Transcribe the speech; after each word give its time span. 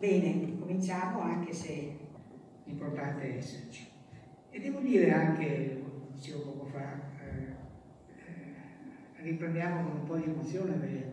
Bene, 0.00 0.58
cominciamo 0.58 1.20
anche 1.20 1.52
se 1.52 1.94
l'importante 2.64 3.20
è 3.20 3.36
esserci. 3.36 3.86
E 4.48 4.58
devo 4.58 4.80
dire 4.80 5.12
anche, 5.12 5.82
come 5.82 6.06
dicevo 6.14 6.40
poco 6.40 6.64
fa, 6.64 6.98
eh, 7.20 7.52
eh, 8.16 9.22
riprendiamo 9.22 9.82
con 9.82 10.00
un 10.00 10.06
po' 10.06 10.16
di 10.16 10.24
emozione 10.24 10.72
perché 10.76 11.12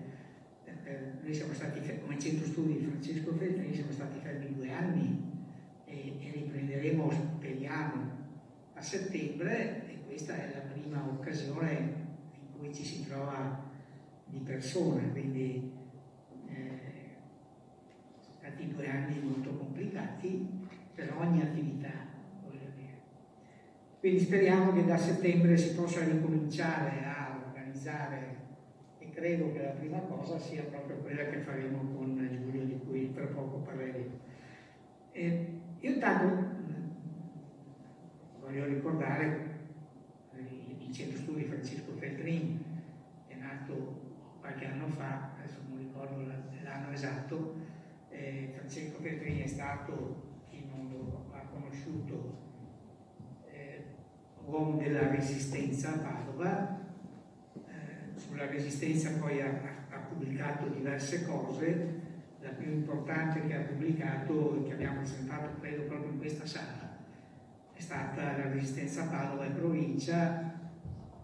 eh, 0.86 1.00
noi 1.22 1.34
siamo 1.34 1.52
stati, 1.52 1.82
come 2.00 2.18
centro 2.18 2.46
studi 2.46 2.78
Francesco 2.78 3.34
Feltrini, 3.34 3.76
siamo 3.76 3.92
stati 3.92 4.20
fermi 4.20 4.56
due 4.56 4.72
anni 4.72 5.34
e, 5.84 6.14
e 6.22 6.32
riprenderemo, 6.32 7.12
speriamo, 7.12 8.12
a 8.74 8.82
settembre 8.82 9.86
e 9.90 9.98
questa 10.06 10.34
è 10.34 10.50
la 10.54 10.72
prima 10.72 11.06
occasione 11.06 12.06
in 12.40 12.58
cui 12.58 12.74
ci 12.74 12.86
si 12.86 13.06
trova 13.06 13.66
di 14.28 14.40
persona, 14.40 15.02
quindi 15.10 15.76
due 18.74 18.90
anni 18.90 19.20
molto 19.20 19.52
complicati 19.56 20.48
per 20.94 21.14
ogni 21.18 21.42
attività. 21.42 22.08
Quindi 24.00 24.20
speriamo 24.20 24.74
che 24.74 24.86
da 24.86 24.96
settembre 24.96 25.58
si 25.58 25.74
possa 25.74 26.04
ricominciare 26.06 27.04
a 27.04 27.42
organizzare 27.48 28.38
e 29.00 29.10
credo 29.10 29.52
che 29.52 29.62
la 29.64 29.72
prima 29.72 29.98
cosa 30.00 30.38
sia 30.38 30.64
proprio 30.64 30.98
quella 30.98 31.26
che 31.26 31.40
faremo 31.40 31.80
con 31.80 32.30
Giulio 32.32 32.64
di 32.64 32.80
cui 32.86 33.12
tra 33.12 33.26
poco 33.26 33.58
parleremo. 33.58 34.20
E 35.12 35.60
io 35.80 35.92
intanto 35.92 36.46
voglio 38.40 38.66
ricordare 38.66 39.56
il 40.38 40.94
centro 40.94 41.18
studi 41.18 41.44
Francesco 41.44 41.92
Feltrini, 41.98 42.64
è 43.28 43.36
nato 43.36 44.00
qualche 44.40 44.68
anno 44.68 44.88
fa, 44.88 45.32
adesso 45.38 45.58
non 45.68 45.80
ricordo 45.80 46.24
l'anno 46.64 46.92
esatto, 46.92 47.56
eh, 48.18 48.50
Francesco 48.56 49.00
Feltrini 49.00 49.44
è 49.44 49.48
stato, 49.48 50.42
chi 50.50 50.68
non 50.70 50.90
lo 50.90 51.26
ha 51.32 51.42
conosciuto, 51.52 52.38
eh, 53.52 53.84
uomo 54.46 54.78
della 54.78 55.10
resistenza 55.10 55.94
a 55.94 55.98
Padova, 56.00 56.80
eh, 57.54 58.20
sulla 58.20 58.48
resistenza 58.48 59.12
poi 59.20 59.42
ha, 59.42 59.50
ha 59.90 59.98
pubblicato 60.00 60.68
diverse 60.68 61.26
cose, 61.26 62.06
la 62.42 62.50
più 62.50 62.72
importante 62.72 63.46
che 63.46 63.54
ha 63.56 63.62
pubblicato 63.62 64.58
e 64.58 64.68
che 64.68 64.74
abbiamo 64.74 65.00
presentato 65.00 65.60
credo 65.60 65.84
proprio 65.84 66.12
in 66.12 66.20
questa 66.20 66.46
sala 66.46 66.88
è 67.78 67.82
stata 67.82 68.38
la 68.38 68.52
resistenza 68.52 69.04
a 69.04 69.06
Padova 69.06 69.46
e 69.46 69.52
provincia, 69.52 70.52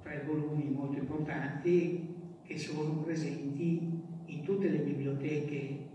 tre 0.04 0.24
volumi 0.24 0.70
molto 0.70 1.00
importanti 1.00 2.16
che 2.44 2.58
sono 2.60 3.02
presenti 3.02 4.02
in 4.26 4.44
tutte 4.44 4.70
le 4.70 4.78
biblioteche 4.78 5.90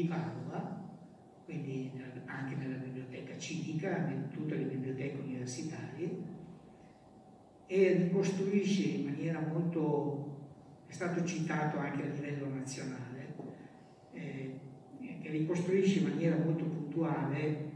di 0.00 0.08
Padova, 0.08 0.78
quindi 1.44 1.90
anche 2.24 2.54
nella 2.54 2.76
biblioteca 2.76 3.36
civica, 3.36 4.06
in 4.08 4.28
tutte 4.30 4.56
le 4.56 4.64
biblioteche 4.64 5.20
universitarie, 5.20 6.38
e 7.66 7.92
ricostruisce 7.92 8.82
in 8.82 9.04
maniera 9.04 9.40
molto, 9.40 10.38
è 10.86 10.92
stato 10.92 11.24
citato 11.24 11.78
anche 11.78 12.02
a 12.02 12.06
livello 12.06 12.48
nazionale, 12.48 13.34
eh, 14.12 14.58
che 15.20 15.30
ricostruisce 15.30 16.00
in 16.00 16.08
maniera 16.08 16.36
molto 16.36 16.64
puntuale 16.64 17.68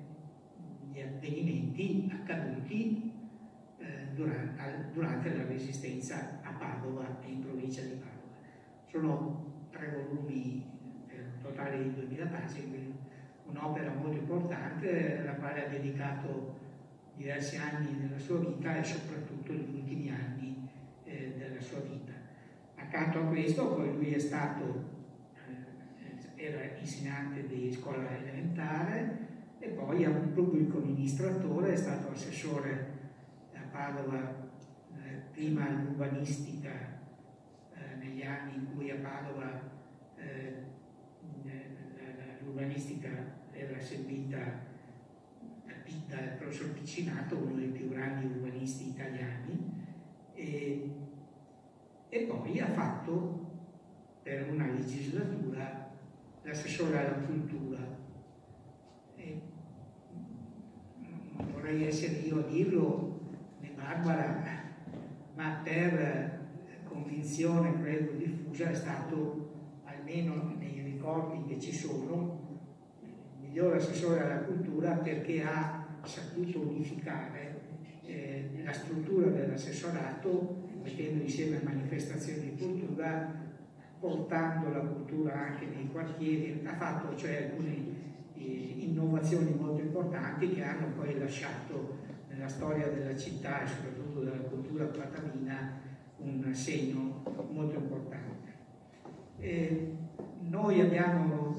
gli 0.90 1.00
avvenimenti 1.00 2.10
accaduti 2.12 3.12
eh, 3.78 3.84
durante, 4.14 4.90
durante, 4.92 5.36
la 5.36 5.44
resistenza 5.44 6.40
a 6.42 6.52
Padova 6.52 7.20
e 7.22 7.30
in 7.30 7.40
provincia 7.40 7.82
di 7.82 7.94
Padova. 7.94 8.12
Sono 8.86 9.68
tre 9.70 9.90
volumi 9.90 10.73
totale 11.54 11.84
di 11.84 11.94
2000 11.94 12.26
pagine, 12.26 12.92
un'opera 13.46 13.92
molto 13.92 14.18
importante 14.18 15.20
alla 15.20 15.34
quale 15.34 15.64
ha 15.64 15.68
dedicato 15.68 16.58
diversi 17.14 17.56
anni 17.56 17.96
della 18.00 18.18
sua 18.18 18.40
vita 18.40 18.76
e 18.76 18.82
soprattutto 18.82 19.52
gli 19.52 19.72
ultimi 19.72 20.10
anni 20.10 20.68
eh, 21.04 21.34
della 21.38 21.60
sua 21.60 21.78
vita. 21.80 22.12
Accanto 22.74 23.20
a 23.20 23.26
questo 23.26 23.74
poi 23.74 23.94
lui 23.94 24.12
è 24.12 24.18
stato, 24.18 24.82
eh, 26.36 26.44
era 26.44 26.76
insegnante 26.76 27.46
di 27.46 27.72
scuola 27.72 28.10
elementare, 28.10 29.22
e 29.60 29.68
poi 29.68 30.06
pubblico 30.34 30.78
amministratore, 30.78 31.72
è 31.72 31.76
stato 31.76 32.10
assessore 32.10 32.88
a 33.54 33.60
Padova, 33.70 34.50
eh, 34.96 35.22
prima 35.32 35.66
all'urbanistica 35.66 36.70
eh, 37.72 37.94
negli 37.96 38.22
anni 38.22 38.56
in 38.56 38.74
cui 38.74 38.90
a 38.90 38.96
Padova 38.96 39.58
eh, 40.16 40.63
l'urbanistica 42.54 43.08
era 43.50 43.80
servita 43.80 44.72
dal 46.08 46.36
professor 46.38 46.70
Piccinato, 46.70 47.36
uno 47.36 47.56
dei 47.56 47.68
più 47.68 47.88
grandi 47.88 48.26
urbanisti 48.26 48.88
italiani, 48.88 49.72
e, 50.34 50.90
e 52.08 52.20
poi 52.22 52.60
ha 52.60 52.66
fatto 52.66 53.42
per 54.22 54.50
una 54.50 54.66
legislatura 54.70 55.90
l'assessore 56.42 56.98
alla 56.98 57.24
cultura. 57.24 58.02
Vorrei 61.52 61.86
essere 61.86 62.18
io 62.18 62.38
a 62.38 62.42
dirlo, 62.42 63.20
né 63.60 63.72
Barbara, 63.74 64.42
ma 65.34 65.60
per 65.62 66.42
convinzione 66.84 67.80
credo 67.80 68.12
diffusa 68.12 68.68
è 68.68 68.74
stato, 68.74 69.80
almeno 69.84 70.54
nei 70.58 70.82
ricordi 70.82 71.44
che 71.46 71.60
ci 71.60 71.72
sono, 71.72 72.43
il 73.54 73.60
migliore 73.60 73.76
assessore 73.76 74.20
alla 74.20 74.40
cultura 74.40 74.94
perché 74.96 75.42
ha 75.44 75.86
saputo 76.02 76.60
unificare 76.60 77.60
eh, 78.04 78.50
la 78.64 78.72
struttura 78.72 79.28
dell'assessorato 79.28 80.62
mettendo 80.82 81.22
insieme 81.22 81.60
manifestazioni 81.62 82.50
di 82.50 82.56
cultura 82.56 83.42
portando 84.00 84.70
la 84.70 84.80
cultura 84.80 85.34
anche 85.34 85.66
nei 85.66 85.88
quartieri, 85.90 86.60
ha 86.66 86.74
fatto 86.74 87.16
cioè 87.16 87.44
alcune 87.44 88.02
innovazioni 88.34 89.54
molto 89.54 89.80
importanti 89.80 90.50
che 90.50 90.62
hanno 90.62 90.88
poi 90.88 91.18
lasciato 91.18 91.98
nella 92.28 92.48
storia 92.48 92.88
della 92.88 93.16
città 93.16 93.62
e 93.62 93.66
soprattutto 93.66 94.20
della 94.20 94.42
cultura 94.42 94.84
platamina 94.86 95.80
un 96.18 96.52
segno 96.52 97.22
molto 97.50 97.76
importante. 97.76 98.52
E 99.38 99.92
noi 100.40 100.80
abbiamo 100.80 101.54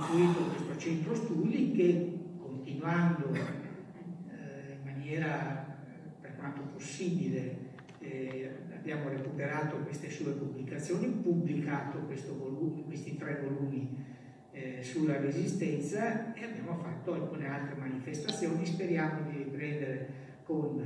eh, 0.00 0.12
istituito 0.12 0.42
questo 0.44 0.78
centro 0.78 1.14
studi 1.14 1.72
che 1.72 2.18
continuando 2.38 3.34
eh, 3.34 4.72
in 4.72 4.84
maniera 4.84 5.76
per 6.20 6.36
quanto 6.36 6.62
possibile 6.72 7.68
eh, 7.98 8.50
abbiamo 8.74 9.10
recuperato 9.10 9.76
queste 9.78 10.08
sue 10.08 10.32
pubblicazioni, 10.32 11.06
pubblicato 11.08 12.06
volume, 12.36 12.84
questi 12.84 13.16
tre 13.16 13.40
volumi 13.42 14.04
eh, 14.52 14.82
sulla 14.82 15.20
resistenza 15.20 16.34
e 16.34 16.44
abbiamo 16.44 16.74
fatto 16.74 17.12
alcune 17.12 17.46
altre 17.46 17.74
manifestazioni, 17.76 18.64
speriamo 18.64 19.30
di 19.30 19.36
riprendere 19.36 20.08
con 20.44 20.80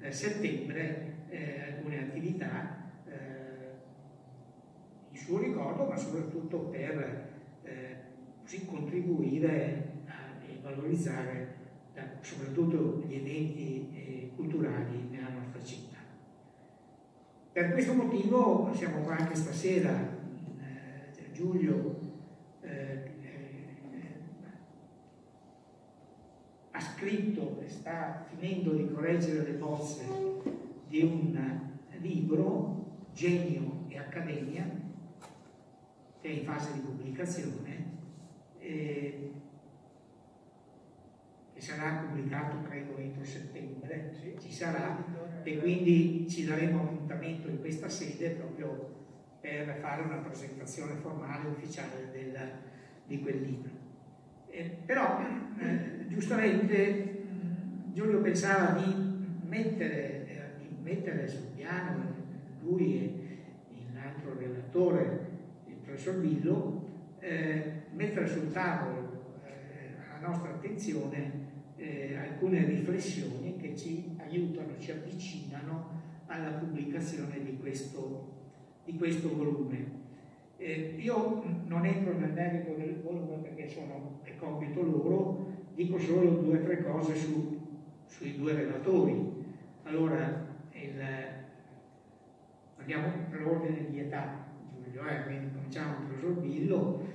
eh, 0.00 0.12
settembre 0.12 1.14
eh, 1.28 1.60
alcune 1.70 2.00
attività 2.00 2.90
eh, 3.06 3.14
in 5.12 5.16
suo 5.16 5.38
ricordo, 5.38 5.84
ma 5.86 5.96
soprattutto 5.96 6.58
per 6.58 6.98
eh, 6.98 7.35
così 8.46 8.64
contribuire 8.64 10.04
e 10.46 10.60
valorizzare 10.62 11.54
soprattutto 12.20 13.02
gli 13.04 13.14
eventi 13.14 14.30
culturali 14.36 15.08
nella 15.10 15.30
nostra 15.30 15.64
città. 15.64 15.96
Per 17.52 17.72
questo 17.72 17.92
motivo 17.94 18.72
siamo 18.72 19.00
qua 19.00 19.16
anche 19.16 19.34
stasera, 19.34 20.14
Giulio 21.32 21.98
eh, 22.60 23.10
ha 26.70 26.80
scritto 26.80 27.60
e 27.60 27.68
sta 27.68 28.26
finendo 28.28 28.74
di 28.74 28.88
correggere 28.92 29.42
le 29.42 29.56
bozze 29.58 30.04
di 30.86 31.02
un 31.02 31.68
libro, 32.00 33.00
Genio 33.12 33.86
e 33.88 33.98
Accademia, 33.98 34.70
che 36.20 36.28
è 36.28 36.30
in 36.30 36.44
fase 36.44 36.74
di 36.74 36.78
pubblicazione, 36.78 37.95
eh, 38.66 39.30
che 41.54 41.60
sarà 41.60 42.04
pubblicato 42.04 42.62
credo 42.62 42.96
entro 42.98 43.24
settembre, 43.24 44.12
ci 44.40 44.52
sarà, 44.52 45.02
e 45.42 45.58
quindi 45.58 46.28
ci 46.28 46.44
daremo 46.44 46.82
appuntamento 46.82 47.48
in 47.48 47.60
questa 47.60 47.88
sede 47.88 48.30
proprio 48.30 48.94
per 49.40 49.76
fare 49.80 50.02
una 50.02 50.16
presentazione 50.16 50.94
formale 50.94 51.48
ufficiale 51.48 52.10
del, 52.10 52.36
di 53.06 53.20
quel 53.20 53.40
libro. 53.40 53.70
Eh, 54.50 54.76
però 54.84 55.20
eh, 55.58 56.08
giustamente 56.08 57.22
Giulio 57.92 58.20
pensava 58.20 58.80
di 58.80 58.92
mettere, 59.46 60.26
eh, 60.26 60.40
di 60.58 60.76
mettere, 60.82 61.28
sul 61.28 61.46
piano, 61.54 62.14
lui 62.62 62.96
e 62.98 63.34
l'altro 63.94 64.36
relatore, 64.36 65.28
il 65.68 65.76
professor 65.76 66.16
Billo, 66.16 66.85
eh, 67.26 67.72
mettere 67.90 68.28
sul 68.28 68.52
tavolo 68.52 69.24
alla 69.42 70.28
nostra 70.28 70.50
attenzione 70.50 71.44
eh, 71.76 72.16
alcune 72.16 72.64
riflessioni 72.64 73.56
che 73.56 73.76
ci 73.76 74.14
aiutano, 74.18 74.78
ci 74.78 74.92
avvicinano 74.92 76.04
alla 76.26 76.50
pubblicazione 76.50 77.42
di 77.42 77.58
questo, 77.58 78.32
di 78.84 78.96
questo 78.96 79.34
volume. 79.34 80.04
Eh, 80.56 80.94
io 80.98 81.42
non 81.66 81.84
entro 81.84 82.16
nel 82.16 82.32
merito 82.32 82.74
del 82.74 83.00
volume 83.02 83.38
perché 83.38 83.68
sono, 83.68 84.20
è 84.22 84.36
compito 84.36 84.82
loro, 84.82 85.52
dico 85.74 85.98
solo 85.98 86.30
due 86.30 86.60
o 86.60 86.62
tre 86.62 86.82
cose 86.82 87.16
su, 87.16 87.60
sui 88.06 88.36
due 88.36 88.54
relatori. 88.54 89.44
Allora, 89.82 90.46
il, 90.70 91.02
andiamo 92.78 93.08
per 93.28 93.46
ordine 93.46 93.90
di 93.90 93.98
età, 94.00 94.44
Giulio, 94.96 95.08
eh, 95.08 95.24
quindi 95.24 95.54
cominciamo 95.54 95.94
con 95.94 96.02
il 96.02 96.08
professor 96.08 96.42
Billo, 96.42 97.05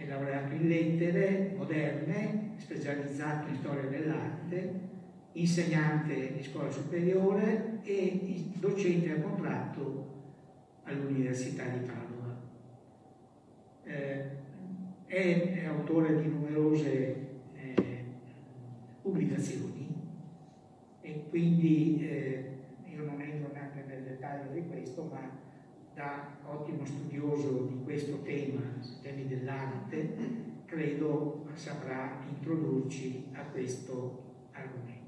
è 0.00 0.06
laureato 0.06 0.54
in 0.54 0.66
lettere 0.66 1.52
moderne, 1.56 2.52
specializzato 2.56 3.48
in 3.48 3.56
storia 3.56 3.88
dell'arte, 3.88 4.88
insegnante 5.32 6.32
di 6.32 6.42
scuola 6.42 6.70
superiore 6.70 7.80
e 7.82 8.44
docente 8.54 9.12
a 9.12 9.20
contratto 9.20 10.22
all'Università 10.84 11.64
di 11.64 11.86
Padova. 11.86 12.40
Eh, 13.84 14.38
è, 15.04 15.60
è, 15.60 15.64
autore 15.66 16.22
di 16.22 16.28
numerose 16.28 17.28
eh, 17.54 18.04
pubblicazioni 19.02 19.88
e 21.02 21.24
quindi 21.28 22.08
eh, 22.08 22.58
io 22.86 23.04
non 23.04 23.20
entro 23.20 23.52
neanche 23.52 23.84
nel 23.86 24.02
dettaglio 24.02 24.52
di 24.52 24.66
questo, 24.66 25.04
ma 25.12 25.39
da 26.00 26.24
ottimo 26.46 26.86
studioso 26.86 27.68
di 27.68 27.82
questo 27.84 28.22
tema, 28.22 28.62
temi 29.02 29.26
dell'arte, 29.28 30.16
credo 30.64 31.44
saprà 31.52 32.22
introdurci 32.26 33.26
a 33.34 33.42
questo 33.42 34.22
argomento. 34.52 34.98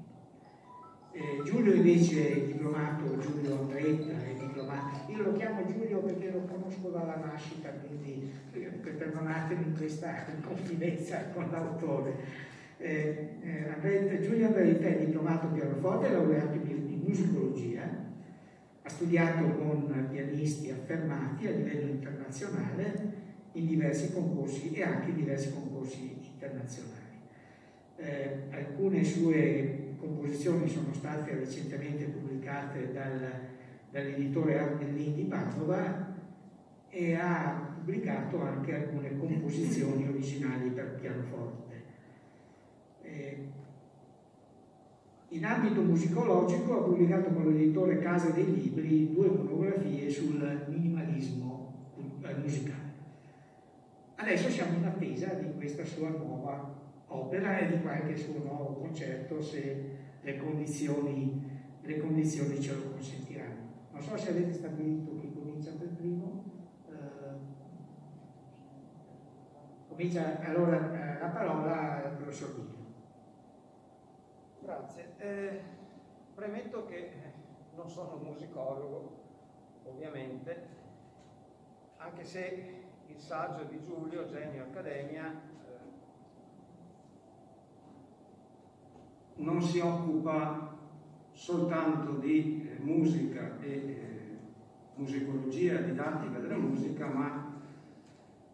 Eh, 1.13 1.41
Giulio 1.43 1.73
invece 1.73 2.31
è 2.31 2.45
diplomato, 2.45 3.17
Giulio 3.17 3.59
Andretta 3.59 4.23
è 4.23 4.33
diplomato, 4.35 5.11
io 5.11 5.23
lo 5.23 5.33
chiamo 5.33 5.65
Giulio 5.65 5.99
perché 5.99 6.29
lo 6.31 6.41
conosco 6.41 6.89
dalla 6.89 7.15
nascita, 7.15 7.69
quindi 7.69 8.31
eh, 8.53 8.59
perdonatemi 8.59 9.73
questa 9.75 10.25
confidenza 10.45 11.29
con 11.33 11.49
l'autore. 11.49 12.41
Eh, 12.77 13.29
eh, 13.41 14.21
Giulio 14.21 14.45
Andretta 14.45 14.87
è 14.87 15.05
diplomato 15.05 15.47
pianoforte, 15.47 16.11
laureato 16.11 16.55
in 16.55 17.01
musicologia, 17.03 18.11
ha 18.83 18.89
studiato 18.89 19.45
con 19.55 20.07
pianisti 20.11 20.69
affermati 20.69 21.47
a 21.47 21.51
livello 21.51 21.89
internazionale 21.89 23.21
in 23.53 23.65
diversi 23.65 24.11
concorsi 24.11 24.71
e 24.73 24.83
anche 24.83 25.09
in 25.09 25.15
diversi 25.15 25.53
concorsi 25.53 26.17
internazionali. 26.33 27.01
Eh, 27.95 28.43
alcune 28.49 29.03
sue 29.03 29.95
composizioni 29.97 30.67
sono 30.67 30.93
state 30.93 31.33
recentemente 31.35 32.05
pubblicate 32.05 32.91
dal, 32.91 33.31
dall'editore 33.89 34.59
Armellini 34.59 35.13
di 35.13 35.23
Padova 35.23 36.13
e 36.89 37.15
ha 37.15 37.73
pubblicato 37.75 38.41
anche 38.41 38.75
alcune 38.75 39.17
composizioni 39.17 40.07
originali 40.07 40.69
per 40.71 40.99
pianoforte. 40.99 41.81
Eh, 43.01 43.47
in 45.33 45.45
ambito 45.45 45.81
musicologico 45.81 46.77
ha 46.77 46.83
pubblicato 46.83 47.29
con 47.31 47.51
l'editore 47.51 47.97
Casa 47.97 48.29
dei 48.29 48.53
Libri 48.53 49.11
due 49.11 49.29
monografie 49.29 50.07
sul 50.09 50.65
minimalismo 50.67 51.73
eh, 52.21 52.35
musicale. 52.35 52.91
Adesso 54.15 54.49
siamo 54.49 54.77
in 54.77 54.85
attesa 54.85 55.33
di 55.33 55.53
questa 55.55 55.83
sua 55.85 56.09
nuova 56.09 56.81
opera 57.07 57.57
e 57.57 57.67
di 57.67 57.81
qualche 57.81 58.15
suo 58.15 58.37
nuovo 58.43 58.73
concerto 58.73 59.41
se 59.41 59.97
le 60.21 60.37
condizioni, 60.37 61.41
le 61.81 61.97
condizioni 61.97 62.61
ce 62.61 62.75
lo 62.75 62.91
consentiranno. 62.91 63.71
Non 63.91 64.01
so 64.01 64.15
se 64.15 64.29
avete 64.29 64.53
stabilito 64.53 65.17
chi 65.19 65.33
comincia 65.33 65.71
per 65.71 65.89
primo. 65.89 66.43
Eh, 66.89 66.93
comincia 69.87 70.39
allora 70.41 70.77
eh, 70.77 71.19
la 71.19 71.27
parola 71.29 72.05
al 72.05 72.17
professor. 72.17 72.62
Grazie. 74.63 75.13
Eh, 75.17 75.59
premetto 76.33 76.85
che 76.85 77.11
non 77.75 77.89
sono 77.89 78.15
musicologo, 78.23 79.11
ovviamente, 79.83 80.67
anche 81.97 82.23
se 82.23 82.83
il 83.07 83.19
saggio 83.19 83.65
di 83.65 83.81
Giulio, 83.81 84.25
Genio 84.25 84.63
Accademia, 84.63 85.31
eh, 85.31 85.41
non 89.35 89.61
si 89.61 89.79
occupa 89.79 90.77
soltanto 91.31 92.13
di 92.19 92.69
eh, 92.69 92.81
musica 92.81 93.59
e 93.59 93.69
eh, 93.69 94.37
musicologia, 94.95 95.81
didattica 95.81 96.39
della 96.39 96.55
musica, 96.57 97.07
ma 97.07 97.59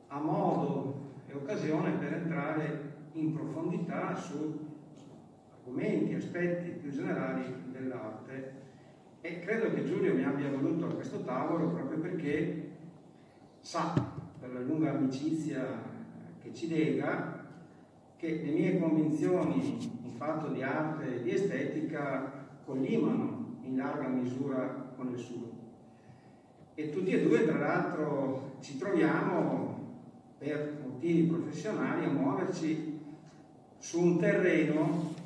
ha 0.08 0.20
modo 0.20 1.12
e 1.28 1.36
occasione 1.36 1.92
per 1.98 2.14
entrare 2.14 2.94
in 3.12 3.32
profondità 3.32 4.16
su 4.16 4.69
argomenti, 5.70 6.16
aspetti 6.16 6.72
più 6.72 6.92
generali 6.92 7.46
dell'arte 7.72 8.58
e 9.22 9.40
credo 9.40 9.74
che 9.74 9.86
Giulio 9.86 10.16
mi 10.16 10.24
abbia 10.24 10.50
voluto 10.50 10.86
a 10.86 10.94
questo 10.94 11.24
tavolo 11.24 11.70
proprio 11.70 12.00
perché 12.00 12.72
sa, 13.60 13.94
per 14.40 14.52
la 14.52 14.62
lunga 14.62 14.92
amicizia 14.92 15.82
che 16.42 16.54
ci 16.54 16.70
lega, 16.70 17.46
che 18.16 18.42
le 18.44 18.52
mie 18.52 18.80
convinzioni 18.80 19.78
in 20.04 20.12
fatto 20.16 20.48
di 20.48 20.64
arte 20.64 21.16
e 21.16 21.22
di 21.22 21.32
estetica 21.32 22.48
collimano 22.66 23.58
in 23.64 23.78
larga 23.78 24.08
misura 24.08 24.94
con 24.96 25.12
le 25.12 25.18
sue. 25.18 25.48
E 26.76 26.90
tutti 26.90 27.12
e 27.12 27.22
due, 27.22 27.46
tra 27.46 27.58
l'altro, 27.58 28.56
ci 28.62 28.78
troviamo 28.78 29.98
per 30.38 30.80
motivi 30.82 31.28
professionali 31.28 32.06
a 32.06 32.10
muoverci 32.10 33.00
su 33.78 34.02
un 34.02 34.18
terreno 34.18 35.18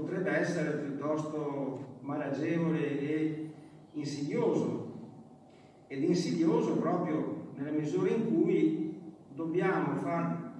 potrebbe 0.00 0.30
essere 0.30 0.78
piuttosto 0.78 1.98
malagevole 2.00 3.00
e 3.00 3.50
insidioso, 3.92 4.92
ed 5.86 6.02
insidioso 6.02 6.76
proprio 6.76 7.52
nella 7.54 7.70
misura 7.70 8.10
in 8.10 8.26
cui 8.26 9.00
dobbiamo 9.34 9.96
far, 9.96 10.52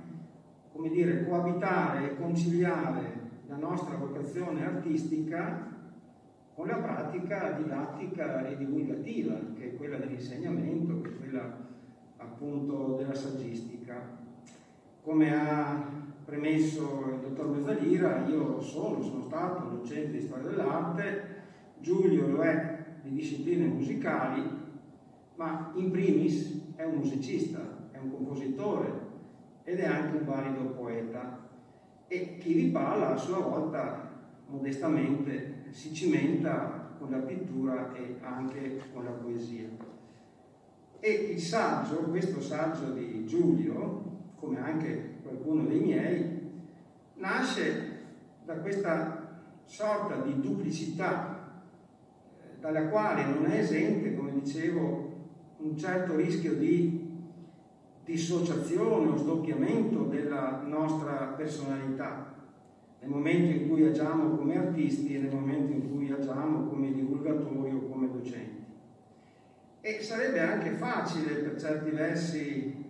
come 0.73 0.89
dire, 0.89 1.27
coabitare 1.27 2.13
e 2.13 2.17
conciliare 2.17 3.25
la 3.49 3.57
nostra 3.57 3.97
vocazione 3.97 4.65
artistica 4.65 5.75
con 6.55 6.67
la 6.67 6.77
pratica 6.77 7.53
didattica 7.53 8.49
e 8.49 8.57
divulgativa, 8.57 9.39
che 9.55 9.73
è 9.73 9.77
quella 9.77 9.99
dell'insegnamento, 9.99 11.03
che 11.03 11.09
è 11.11 11.17
quella 11.19 11.65
appunto 12.17 12.97
della 12.97 13.15
saggistica. 13.15 14.25
Come 15.03 15.35
ha 15.35 16.06
premesso 16.27 17.05
il 17.09 17.21
dottor 17.21 17.57
Mezzalira, 17.57 18.27
io 18.27 18.61
sono, 18.61 19.01
sono 19.01 19.23
stato 19.23 19.77
docente 19.77 20.19
di 20.19 20.27
storia 20.27 20.49
dell'arte, 20.49 21.35
Giulio 21.79 22.27
lo 22.27 22.43
è 22.43 22.85
di 23.03 23.13
discipline 23.13 23.67
musicali, 23.67 24.43
ma 25.37 25.71
in 25.77 25.91
primis 25.93 26.75
è 26.75 26.83
un 26.83 26.97
musicista, 26.97 27.61
è 27.93 27.99
un 27.99 28.11
compositore 28.11 29.05
ed 29.63 29.79
è 29.79 29.87
anche 29.87 30.17
un 30.17 30.25
valido 30.25 30.65
poeta. 30.71 31.45
E 32.09 32.39
chi 32.39 32.55
vi 32.55 32.67
parla 32.71 33.15
a 33.15 33.17
sua 33.17 33.39
volta 33.39 34.11
modestamente 34.49 35.67
si 35.71 35.95
cimenta 35.95 36.95
con 36.99 37.11
la 37.11 37.19
pittura 37.19 37.93
e 37.95 38.17
anche 38.21 38.81
con 38.93 39.05
la 39.05 39.11
poesia. 39.11 39.69
E 40.99 41.11
il 41.11 41.39
saggio, 41.39 41.99
questo 42.09 42.41
saggio 42.41 42.91
di 42.91 43.25
Giulio, 43.27 44.03
come 44.37 44.61
anche 44.61 45.16
qualcuno 45.27 45.65
dei 45.65 45.81
miei, 45.81 46.41
nasce 47.15 47.95
da 48.45 48.55
questa 48.55 49.41
sorta 49.65 50.17
di 50.21 50.41
duplicità 50.41 51.61
eh, 52.41 52.61
dalla 52.61 52.89
quale 52.89 53.25
non 53.25 53.47
è 53.47 53.59
esente, 53.59 54.15
come 54.15 54.33
dicevo, 54.33 55.15
un 55.59 55.77
certo 55.77 56.17
rischio 56.17 56.55
di 56.55 57.05
dissociazione 58.05 59.09
o 59.09 59.17
sdoppiamento 59.17 60.05
della 60.05 60.63
nostra 60.65 61.35
personalità 61.37 62.35
nel 63.01 63.11
momento 63.11 63.57
in 63.57 63.69
cui 63.69 63.85
agiamo 63.85 64.37
come 64.37 64.57
artisti 64.57 65.15
e 65.15 65.19
nel 65.19 65.35
momento 65.35 65.73
in 65.73 65.91
cui 65.91 66.11
agiamo 66.11 66.69
come 66.69 66.93
divulgatori 66.93 67.73
o 67.73 67.89
come 67.89 68.11
docenti. 68.11 68.65
E 69.81 70.03
sarebbe 70.03 70.41
anche 70.41 70.71
facile 70.71 71.35
per 71.35 71.61
certi 71.61 71.91
versi 71.91 72.86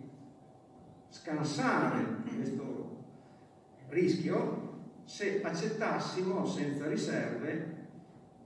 scansare 1.17 2.03
questo 2.35 2.95
rischio 3.89 4.65
se 5.03 5.41
accettassimo 5.41 6.45
senza 6.45 6.87
riserve 6.87 7.75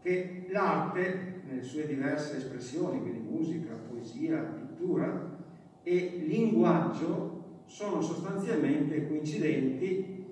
che 0.01 0.47
l'arte, 0.49 1.41
nelle 1.47 1.63
sue 1.63 1.85
diverse 1.85 2.37
espressioni, 2.37 3.01
quindi 3.01 3.19
musica, 3.19 3.73
poesia, 3.73 4.37
pittura 4.37 5.37
e 5.83 6.23
linguaggio, 6.25 7.39
sono 7.65 8.01
sostanzialmente 8.01 9.07
coincidenti 9.07 10.25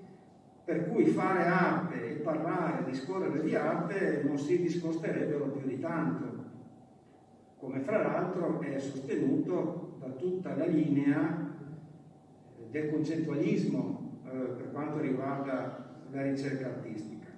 per 0.64 0.88
cui 0.88 1.06
fare 1.06 1.44
arte 1.44 2.10
e 2.10 2.14
parlare, 2.16 2.84
discorrere 2.84 3.42
di 3.42 3.54
arte 3.54 4.22
non 4.24 4.38
si 4.38 4.60
discosterebbero 4.60 5.46
più 5.50 5.66
di 5.66 5.78
tanto, 5.78 6.44
come 7.58 7.80
fra 7.80 8.02
l'altro 8.02 8.60
è 8.60 8.78
sostenuto 8.78 9.96
da 9.98 10.08
tutta 10.10 10.54
la 10.54 10.66
linea 10.66 11.49
del 12.70 12.90
concettualismo 12.90 14.20
eh, 14.24 14.30
per 14.30 14.70
quanto 14.72 15.00
riguarda 15.00 15.98
la 16.10 16.22
ricerca 16.22 16.66
artistica. 16.66 17.28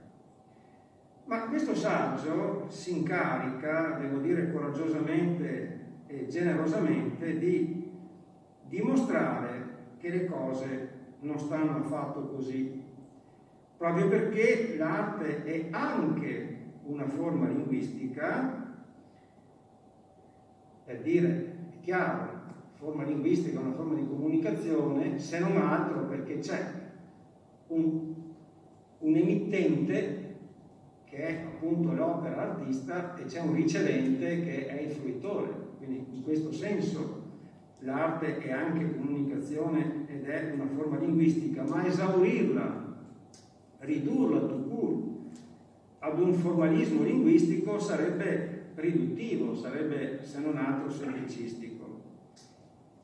Ma 1.25 1.47
questo 1.47 1.75
saggio 1.75 2.67
si 2.69 2.99
incarica, 2.99 3.97
devo 4.01 4.19
dire 4.19 4.53
coraggiosamente 4.53 5.81
e 6.07 6.27
generosamente, 6.27 7.39
di 7.39 7.91
dimostrare 8.69 9.71
che 9.99 10.09
le 10.11 10.27
cose 10.27 10.91
non 11.21 11.39
stanno 11.39 11.77
affatto 11.77 12.27
così, 12.27 12.83
proprio 13.77 14.09
perché 14.09 14.75
l'arte 14.77 15.45
è 15.45 15.69
anche 15.71 16.59
una 16.85 17.09
forma 17.09 17.49
linguistica, 17.49 18.75
per 20.85 21.01
dire, 21.01 21.55
è 21.71 21.81
chiaro, 21.81 22.42
forma 22.83 23.05
linguistica 23.05 23.61
una 23.61 23.75
forma 23.75 23.95
di 23.95 24.09
comunicazione, 24.09 25.21
se 25.21 25.39
non 25.39 25.57
altro 25.57 26.07
perché 26.07 26.41
c'è 26.41 26.65
un, 27.69 28.15
un 28.99 29.17
emittente 29.17 30.35
che 31.05 31.17
è 31.17 31.45
appunto 31.45 31.93
l'opera 31.93 32.43
artista 32.43 33.15
e 33.17 33.27
c'è 33.27 33.41
un 33.41 33.55
ricevente 33.55 34.43
che 34.43 34.67
è 34.67 34.81
il 34.81 34.91
fruitore. 34.91 35.71
Quindi 35.79 36.07
in 36.11 36.23
questo 36.25 36.51
senso 36.53 37.21
l'arte 37.81 38.39
è 38.39 38.51
anche 38.51 38.97
comunicazione 38.97 40.07
ed 40.09 40.25
è 40.25 40.51
una 40.53 40.67
forma 40.67 40.99
linguistica, 40.99 41.63
ma 41.63 41.87
esaurirla, 41.87 42.97
ridurla 43.79 44.41
tout 44.41 44.69
court 44.69 45.03
ad 46.01 46.19
un 46.19 46.35
formalismo 46.35 47.05
linguistico 47.05 47.79
sarebbe 47.79 48.71
riduttivo, 48.75 49.55
sarebbe 49.55 50.19
se 50.25 50.41
non 50.41 50.57
altro 50.57 50.91
semplicistico. 50.91 51.72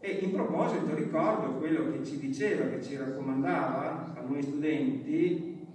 E 0.01 0.11
in 0.23 0.33
proposito 0.33 0.95
ricordo 0.95 1.59
quello 1.59 1.91
che 1.91 2.05
ci 2.05 2.19
diceva, 2.19 2.69
che 2.69 2.81
ci 2.81 2.97
raccomandava 2.97 4.15
a 4.17 4.21
noi 4.21 4.43
studenti, 4.43 5.67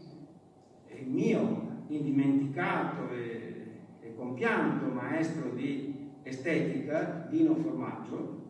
il 0.88 1.10
mio 1.10 1.84
indimenticato 1.88 3.10
e, 3.10 3.65
e 4.00 4.15
compianto 4.15 4.86
maestro 4.86 5.50
di 5.50 6.12
estetica, 6.24 7.27
Dino 7.30 7.53
Formaggio, 7.56 8.42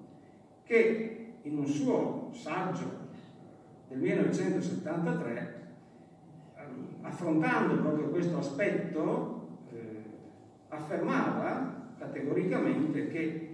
che 0.63 1.33
in 1.41 1.57
un 1.57 1.65
suo 1.65 2.29
saggio 2.33 3.01
del 3.87 3.97
1973, 3.97 5.61
ehm, 6.55 6.87
affrontando 7.01 7.81
proprio 7.81 8.09
questo 8.09 8.37
aspetto, 8.37 9.47
eh, 9.71 10.03
affermava 10.69 11.93
categoricamente 11.97 13.07
che 13.07 13.52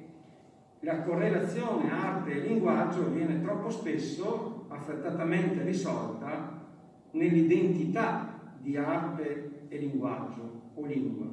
la 0.82 1.02
correlazione 1.02 1.92
arte 1.92 2.32
e 2.32 2.48
linguaggio 2.48 3.10
viene 3.10 3.42
troppo 3.42 3.70
spesso 3.70 4.66
affrettatamente 4.70 5.64
risolta 5.64 6.68
nell'identità 7.12 8.54
di 8.62 8.78
arte 8.78 9.66
e 9.68 9.78
linguaggio 9.78 10.72
o 10.76 10.86
lingua. 10.86 11.28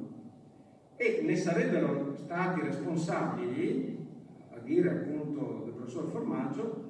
E 0.97 1.21
ne 1.23 1.35
sarebbero 1.35 2.15
stati 2.15 2.61
responsabili, 2.61 4.05
a 4.53 4.59
dire 4.59 4.89
appunto 4.89 5.61
del 5.65 5.73
professor 5.75 6.09
Formaggio, 6.09 6.85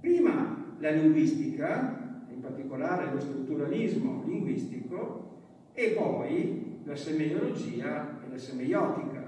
prima 0.00 0.74
la 0.78 0.90
linguistica, 0.90 2.24
in 2.28 2.40
particolare 2.40 3.12
lo 3.12 3.20
strutturalismo 3.20 4.24
linguistico, 4.26 5.28
e 5.72 5.90
poi 5.90 6.80
la 6.84 6.96
semeiologia 6.96 8.18
e 8.24 8.30
la 8.30 8.38
semeiotica. 8.38 9.19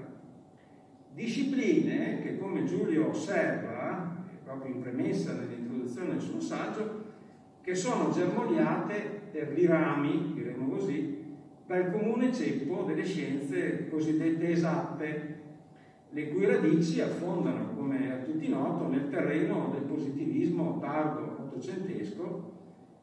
Discipline 1.13 2.21
che, 2.21 2.37
come 2.39 2.63
Giulio 2.63 3.09
osserva, 3.09 4.15
proprio 4.43 4.73
in 4.73 4.81
premessa 4.81 5.33
nell'introduzione 5.33 6.09
del 6.09 6.21
suo 6.21 6.39
saggio, 6.39 7.03
che 7.61 7.75
sono 7.75 8.11
germogliate 8.11 9.21
per 9.31 9.57
i 9.57 9.65
rami, 9.65 10.33
diremo 10.33 10.69
così, 10.69 11.21
dal 11.67 11.91
comune 11.91 12.33
ceppo 12.33 12.81
delle 12.83 13.05
scienze 13.05 13.87
cosiddette 13.89 14.49
esatte, 14.49 15.41
le 16.09 16.29
cui 16.29 16.45
radici 16.45 16.99
affondano, 16.99 17.73
come 17.75 18.11
a 18.11 18.17
tutti 18.17 18.49
noto, 18.49 18.87
nel 18.87 19.09
terreno 19.09 19.69
del 19.71 19.83
positivismo 19.83 20.79
tardo 20.79 21.37
ottocentesco 21.39 22.51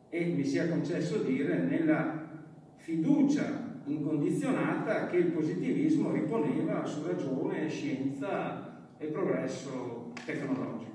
e, 0.09 0.25
mi 0.26 0.45
sia 0.45 0.69
concesso 0.69 1.19
dire, 1.19 1.59
nella 1.59 2.29
fiducia 2.76 3.69
incondizionata 3.90 5.06
che 5.06 5.16
il 5.16 5.32
positivismo 5.32 6.12
riponeva 6.12 6.85
su 6.85 7.06
ragione, 7.06 7.68
scienza 7.68 8.78
e 8.97 9.06
progresso 9.06 10.12
tecnologico. 10.25 10.88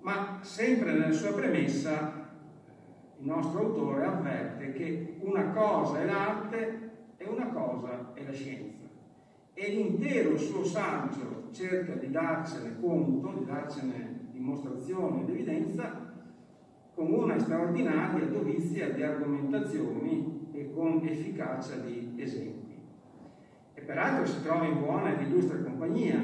Ma 0.00 0.38
sempre 0.42 0.92
nella 0.92 1.12
sua 1.12 1.32
premessa 1.32 2.26
il 3.20 3.26
nostro 3.26 3.60
autore 3.60 4.04
avverte 4.04 4.72
che 4.72 5.16
una 5.20 5.50
cosa 5.50 6.00
è 6.00 6.04
l'arte 6.04 6.90
e 7.16 7.24
una 7.24 7.48
cosa 7.48 8.12
è 8.14 8.24
la 8.24 8.32
scienza. 8.32 8.86
E 9.54 9.70
l'intero 9.70 10.36
suo 10.36 10.64
saggio 10.64 11.48
cerca 11.50 11.94
di 11.94 12.10
darcene 12.10 12.76
conto, 12.80 13.38
di 13.38 13.44
darcene 13.44 14.28
dimostrazione 14.30 15.22
ed 15.22 15.30
evidenza 15.30 16.06
con 16.94 17.12
una 17.12 17.38
straordinaria 17.38 18.26
dovizia 18.26 18.90
di 18.90 19.02
argomentazioni 19.02 20.37
e 20.58 20.72
con 20.72 21.00
efficacia 21.04 21.76
di 21.76 22.14
esempi. 22.16 22.76
E 23.74 23.80
peraltro 23.80 24.26
si 24.26 24.42
trova 24.42 24.64
in 24.64 24.80
buona 24.80 25.12
ed 25.12 25.28
illustre 25.28 25.62
compagnia, 25.62 26.20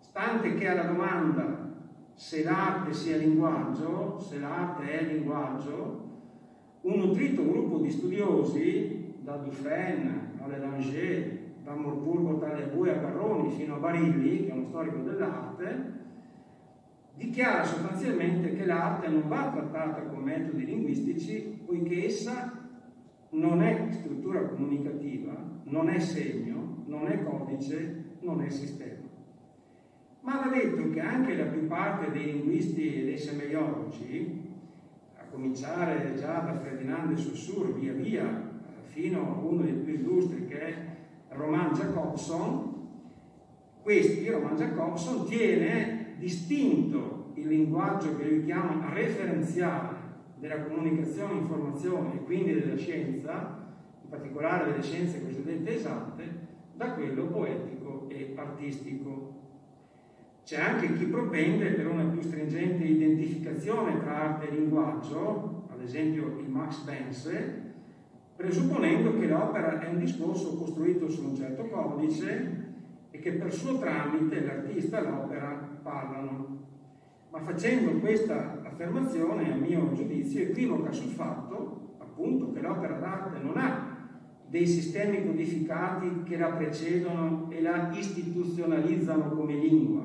stante 0.00 0.54
che 0.54 0.68
alla 0.68 0.84
domanda 0.84 1.70
se 2.14 2.44
l'arte 2.44 2.92
sia 2.92 3.16
linguaggio, 3.16 4.18
se 4.18 4.38
l'arte 4.38 5.00
è 5.00 5.12
linguaggio, 5.12 6.10
un 6.82 6.98
nutrito 6.98 7.44
gruppo 7.44 7.78
di 7.78 7.90
studiosi, 7.90 9.14
da 9.20 9.36
Dufresne 9.36 10.32
a 10.40 10.46
Lelanger, 10.48 11.40
da 11.62 11.74
Morpurgo 11.74 12.38
Tagliabue 12.38 12.90
a 12.90 13.00
Garroni 13.00 13.50
fino 13.50 13.76
a 13.76 13.78
Barilli, 13.78 14.44
che 14.44 14.50
è 14.50 14.52
uno 14.52 14.66
storico 14.68 14.98
dell'arte, 14.98 16.00
dichiara 17.14 17.64
sostanzialmente 17.64 18.52
che 18.54 18.64
l'arte 18.64 19.08
non 19.08 19.28
va 19.28 19.50
trattata 19.54 20.02
con 20.02 20.22
metodi 20.22 20.64
linguistici 20.64 21.62
poiché 21.64 22.06
essa 22.06 22.61
non 23.32 23.62
è 23.62 23.88
struttura 23.90 24.42
comunicativa, 24.42 25.34
non 25.64 25.88
è 25.88 25.98
segno, 25.98 26.84
non 26.86 27.06
è 27.06 27.22
codice, 27.22 28.04
non 28.20 28.42
è 28.42 28.50
sistema. 28.50 29.00
Ma 30.20 30.40
va 30.40 30.54
detto 30.54 30.90
che 30.90 31.00
anche 31.00 31.34
la 31.34 31.46
più 31.46 31.66
parte 31.66 32.10
dei 32.10 32.32
linguisti 32.32 32.94
e 32.94 33.04
dei 33.04 33.18
semeiologi, 33.18 34.50
a 35.16 35.24
cominciare 35.30 36.14
già 36.14 36.40
da 36.40 36.54
Ferdinando 36.54 37.14
de 37.14 37.20
Saussure, 37.20 37.72
via 37.72 37.92
via, 37.92 38.50
fino 38.84 39.20
a 39.20 39.40
uno 39.40 39.62
dei 39.62 39.72
più 39.72 39.94
illustri 39.94 40.46
che 40.46 40.60
è 40.60 40.74
Roman 41.30 41.72
Jacobson, 41.72 42.70
questi, 43.82 44.28
Roman 44.28 44.56
Jacobson, 44.56 45.26
tiene 45.26 46.14
distinto 46.18 47.32
il 47.34 47.48
linguaggio 47.48 48.14
che 48.16 48.28
lui 48.28 48.44
chiama 48.44 48.92
referenziale 48.92 50.01
della 50.42 50.64
comunicazione, 50.64 51.38
informazione 51.38 52.14
e 52.14 52.24
quindi 52.24 52.54
della 52.54 52.76
scienza, 52.76 53.64
in 54.02 54.08
particolare 54.08 54.72
delle 54.72 54.82
scienze 54.82 55.22
cosiddette 55.22 55.76
esatte, 55.76 56.24
da 56.74 56.94
quello 56.94 57.26
poetico 57.26 58.08
e 58.08 58.34
artistico. 58.34 59.38
C'è 60.44 60.60
anche 60.60 60.94
chi 60.94 61.04
propende 61.04 61.70
per 61.70 61.86
una 61.86 62.06
più 62.06 62.20
stringente 62.20 62.82
identificazione 62.82 64.00
tra 64.00 64.32
arte 64.32 64.48
e 64.48 64.54
linguaggio, 64.56 65.68
ad 65.70 65.80
esempio 65.80 66.36
il 66.40 66.48
Max 66.48 66.82
Bense, 66.82 67.60
presupponendo 68.34 69.16
che 69.16 69.28
l'opera 69.28 69.78
è 69.78 69.88
un 69.90 70.00
discorso 70.00 70.56
costruito 70.56 71.08
su 71.08 71.24
un 71.24 71.36
certo 71.36 71.68
codice 71.68 72.70
e 73.12 73.18
che 73.20 73.34
per 73.34 73.52
suo 73.52 73.78
tramite 73.78 74.44
l'artista 74.44 74.98
e 74.98 75.08
l'opera 75.08 75.78
parlano. 75.84 76.58
Ma 77.30 77.38
facendo 77.38 77.92
questa 78.00 78.60
affermazione, 78.82 79.52
a 79.52 79.56
mio 79.56 79.92
giudizio, 79.92 80.42
equivoca 80.42 80.90
sul 80.90 81.12
fatto, 81.12 81.94
appunto, 81.98 82.52
che 82.52 82.60
l'opera 82.60 82.98
d'arte 82.98 83.38
non 83.42 83.56
ha 83.56 83.90
dei 84.48 84.66
sistemi 84.66 85.24
codificati 85.24 86.24
che 86.24 86.36
la 86.36 86.50
precedono 86.50 87.46
e 87.50 87.62
la 87.62 87.90
istituzionalizzano 87.92 89.30
come 89.30 89.54
lingua 89.54 90.02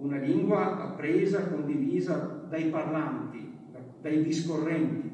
una 0.00 0.16
lingua 0.16 0.80
appresa, 0.80 1.48
condivisa 1.48 2.46
dai 2.48 2.70
parlanti, 2.70 3.52
dai 4.00 4.22
discorrenti. 4.22 5.10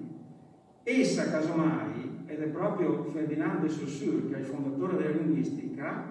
Essa, 0.85 1.28
casomai, 1.28 2.23
ed 2.26 2.40
è 2.40 2.47
proprio 2.47 3.02
Ferdinand 3.12 3.62
de 3.62 3.68
Saussure, 3.68 4.28
che 4.28 4.37
è 4.37 4.38
il 4.38 4.45
fondatore 4.45 4.97
della 4.97 5.16
linguistica, 5.16 6.04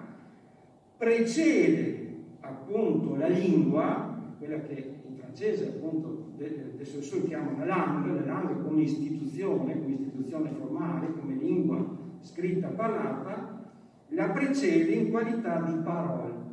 precede 0.98 2.16
appunto 2.40 3.16
la 3.16 3.28
lingua, 3.28 4.34
quella 4.38 4.60
che 4.60 5.00
in 5.08 5.16
francese 5.16 5.68
appunto 5.68 6.25
adesso 6.44 7.16
lo 7.16 7.24
chiamano 7.24 7.58
la 7.58 7.64
LANG, 7.64 8.06
la 8.06 8.24
LANG 8.24 8.62
come 8.62 8.82
istituzione, 8.82 9.80
come 9.80 9.94
istituzione 9.94 10.50
formale, 10.50 11.12
come 11.18 11.34
lingua 11.34 11.84
scritta 12.20 12.68
parlata, 12.68 13.70
la 14.08 14.28
precede 14.30 14.92
in 14.92 15.10
qualità 15.10 15.60
di 15.60 15.78
parola. 15.82 16.44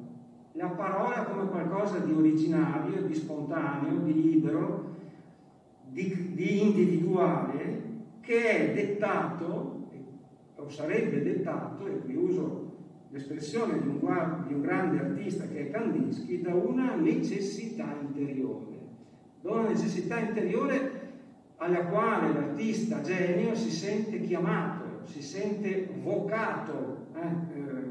La 0.54 0.68
parola 0.68 1.24
come 1.24 1.50
qualcosa 1.50 1.98
di 2.00 2.14
originario, 2.14 3.02
di 3.02 3.16
spontaneo, 3.16 4.00
di 4.00 4.14
libero, 4.14 4.96
di, 5.90 6.34
di 6.34 6.62
individuale, 6.62 7.82
che 8.22 8.44
è 8.44 8.74
dettato, 8.74 9.88
o 10.56 10.70
sarebbe 10.70 11.22
dettato, 11.22 11.88
e 11.88 12.00
qui 12.00 12.16
uso 12.16 12.72
l'espressione 13.10 13.80
di 13.82 13.90
di 14.48 14.54
un 14.54 14.62
grande 14.62 15.00
artista 15.00 15.46
che 15.48 15.68
è 15.68 15.72
Kandinsky, 15.72 16.42
da 16.42 16.54
una 16.54 16.96
necessità 16.96 17.96
interiore. 18.00 18.73
Da 19.44 19.52
una 19.52 19.68
necessità 19.68 20.20
interiore 20.20 21.02
alla 21.58 21.88
quale 21.88 22.32
l'artista 22.32 23.02
genio 23.02 23.54
si 23.56 23.72
sente 23.72 24.22
chiamato, 24.22 25.02
si 25.04 25.22
sente 25.22 25.90
vocato, 26.02 27.08
eh, 27.14 27.60
eh, 27.60 27.84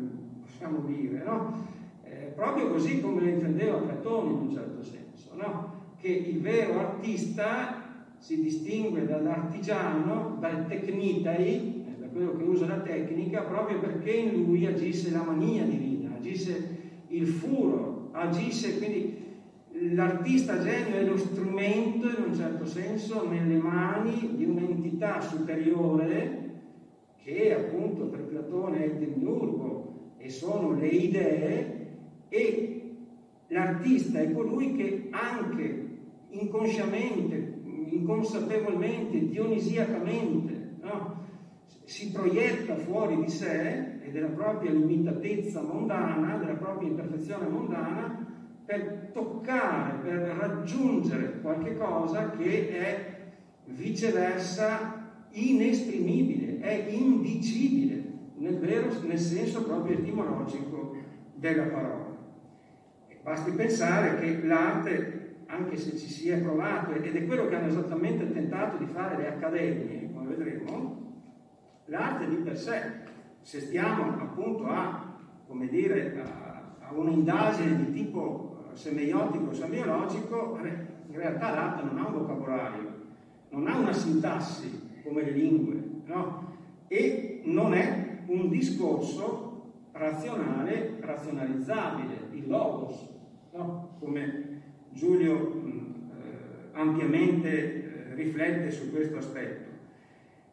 possiamo 0.47 0.78
dire, 0.87 1.23
no? 1.23 1.66
eh, 2.04 2.32
proprio 2.35 2.71
così 2.71 3.02
come 3.02 3.21
lo 3.21 3.28
intendeva 3.28 3.76
Platone 3.76 4.30
in 4.30 4.37
un 4.37 4.50
certo 4.50 4.82
senso, 4.82 5.32
no? 5.35 5.80
che 6.00 6.09
il 6.09 6.40
vero 6.40 6.80
artista 6.80 7.82
si 8.16 8.40
distingue 8.40 9.04
dall'artigiano, 9.04 10.38
dal 10.40 10.66
tecnitai, 10.68 11.85
quello 12.14 12.35
che 12.35 12.44
usa 12.44 12.66
la 12.66 12.80
tecnica, 12.80 13.42
proprio 13.42 13.78
perché 13.78 14.11
in 14.11 14.42
lui 14.42 14.64
agisse 14.64 15.11
la 15.11 15.23
mania 15.23 15.64
divina, 15.64 16.14
agisse 16.16 16.78
il 17.09 17.26
furo, 17.26 18.09
agisse 18.12 18.78
quindi 18.78 19.22
l'artista 19.94 20.61
genio 20.61 20.96
è 20.96 21.04
lo 21.04 21.16
strumento 21.16 22.08
in 22.08 22.25
un 22.28 22.34
certo 22.34 22.64
senso 22.64 23.28
nelle 23.28 23.56
mani 23.56 24.34
di 24.37 24.44
un'entità 24.44 25.20
superiore 25.20 26.50
che 27.22 27.54
appunto 27.54 28.06
per 28.06 28.25
Platone 28.25 28.82
è 28.82 28.87
il 28.87 28.94
demiurgo 28.94 30.14
e 30.18 30.28
sono 30.28 30.72
le 30.72 30.88
idee 30.88 31.87
e 32.28 32.82
l'artista 33.49 34.20
è 34.20 34.32
colui 34.32 34.75
che 34.75 35.08
anche 35.11 35.88
inconsciamente, 36.30 37.61
inconsapevolmente, 37.90 39.28
dionisiacamente, 39.28 40.76
no? 40.80 41.20
si 41.84 42.11
proietta 42.11 42.76
fuori 42.76 43.20
di 43.20 43.28
sé 43.28 43.99
e 44.02 44.11
della 44.11 44.28
propria 44.28 44.70
limitatezza 44.70 45.62
mondana, 45.62 46.37
della 46.38 46.54
propria 46.54 46.88
imperfezione 46.88 47.49
mondana, 47.49 48.22
per 48.64 49.11
toccare, 49.12 49.99
per 50.02 50.19
raggiungere 50.38 51.40
qualche 51.40 51.76
cosa 51.76 52.31
che 52.31 52.69
è 52.71 53.21
viceversa 53.64 55.11
inesprimibile, 55.31 56.61
è 56.61 56.87
indicibile, 56.90 58.02
nel, 58.37 58.59
vero, 58.59 58.88
nel 59.02 59.19
senso 59.19 59.64
proprio 59.64 59.99
etimologico 59.99 60.97
della 61.35 61.64
parola. 61.64 62.11
Basti 63.23 63.52
pensare 63.52 64.19
che 64.19 64.45
l'arte, 64.45 65.37
anche 65.47 65.76
se 65.76 65.97
ci 65.97 66.09
si 66.09 66.28
è 66.28 66.38
provato, 66.38 66.92
ed 66.92 67.14
è 67.14 67.26
quello 67.26 67.49
che 67.49 67.54
hanno 67.54 67.69
esattamente 67.69 68.31
tentato 68.33 68.76
di 68.78 68.87
fare 68.87 69.16
le 69.16 69.28
accademie, 69.28 70.11
come 70.12 70.35
vedremo, 70.35 71.02
L'arte 71.87 72.28
di 72.28 72.37
per 72.37 72.57
sé, 72.57 72.81
se 73.40 73.61
stiamo 73.61 74.16
appunto 74.19 74.66
a, 74.66 75.14
come 75.47 75.66
dire, 75.66 76.23
a, 76.23 76.87
a 76.88 76.95
un'indagine 76.95 77.76
di 77.76 77.92
tipo 77.92 78.51
semiotico, 78.75 79.52
semiologico, 79.52 80.59
in 80.62 81.17
realtà 81.17 81.50
l'arte 81.50 81.85
non 81.85 81.99
ha 81.99 82.07
un 82.07 82.12
vocabolario, 82.12 82.93
non 83.50 83.67
ha 83.67 83.79
una 83.79 83.93
sintassi 83.93 84.91
come 85.05 85.23
le 85.23 85.31
lingue, 85.31 85.83
no? 86.07 86.50
E 86.88 87.42
non 87.44 87.75
è 87.75 88.20
un 88.27 88.49
discorso 88.49 89.53
razionale, 89.92 90.96
razionalizzabile, 91.01 92.29
il 92.33 92.49
logos, 92.49 93.09
no? 93.53 93.96
come 94.01 94.61
Giulio 94.90 95.35
mh, 95.35 95.94
eh, 96.11 96.79
ampiamente 96.79 98.11
eh, 98.11 98.14
riflette 98.14 98.70
su 98.70 98.90
questo 98.90 99.18
aspetto. 99.18 99.70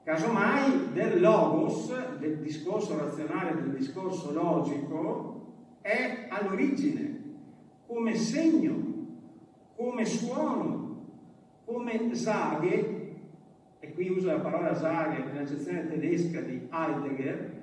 Casomai 0.04 0.92
del 0.94 1.22
logos, 1.22 1.94
del 2.20 2.38
discorso 2.38 2.98
razionale, 2.98 3.62
del 3.62 3.76
discorso 3.76 4.32
logico, 4.34 5.48
è 5.82 6.28
all'origine, 6.30 7.19
come 7.90 8.16
segno, 8.16 8.76
come 9.76 10.06
suono, 10.06 11.08
come 11.66 12.14
saghe, 12.14 12.98
e 13.80 13.94
qui 13.94 14.10
uso 14.10 14.28
la 14.28 14.40
parola 14.40 14.76
saghe 14.76 15.24
nell'accezione 15.24 15.88
tedesca 15.88 16.40
di 16.42 16.68
Heidegger, 16.72 17.58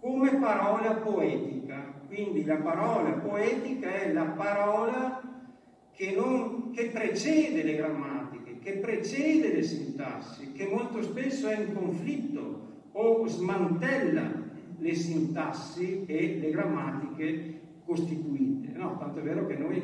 come 0.00 0.36
parola 0.36 0.94
poetica. 0.94 2.00
Quindi 2.06 2.44
la 2.44 2.58
parola 2.58 3.10
poetica 3.14 3.92
è 3.92 4.12
la 4.12 4.26
parola 4.26 5.20
che, 5.92 6.12
non, 6.14 6.70
che 6.70 6.90
precede 6.90 7.64
le 7.64 7.74
grammatiche 7.74 8.58
che 8.62 8.74
precede 8.74 9.52
le 9.52 9.62
sintassi, 9.62 10.52
che 10.52 10.68
molto 10.68 11.02
spesso 11.02 11.48
è 11.48 11.58
in 11.58 11.74
conflitto 11.74 12.60
o 12.92 13.26
smantella 13.26 14.30
le 14.78 14.94
sintassi 14.94 16.04
e 16.06 16.38
le 16.40 16.50
grammatiche 16.50 17.61
costituite. 17.84 18.72
No, 18.76 18.98
tanto 18.98 19.20
è 19.20 19.22
vero 19.22 19.46
che 19.46 19.56
noi 19.56 19.80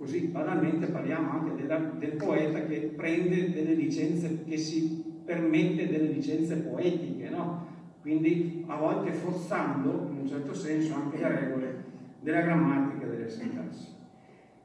così 0.00 0.28
banalmente 0.28 0.86
parliamo 0.86 1.30
anche 1.30 1.60
della, 1.60 1.76
del 1.76 2.12
poeta 2.12 2.64
che 2.64 2.92
prende 2.96 3.52
delle 3.52 3.74
licenze, 3.74 4.44
che 4.44 4.56
si 4.56 5.04
permette 5.24 5.88
delle 5.88 6.10
licenze 6.10 6.56
poetiche, 6.56 7.28
no? 7.28 7.66
quindi 8.00 8.64
a 8.66 8.76
volte 8.76 9.12
forzando 9.12 10.08
in 10.10 10.20
un 10.20 10.26
certo 10.26 10.54
senso 10.54 10.94
anche 10.94 11.18
le 11.18 11.28
regole 11.28 11.84
della 12.20 12.40
grammatica 12.40 13.04
e 13.04 13.10
delle 13.10 13.28
sintassi. 13.28 13.88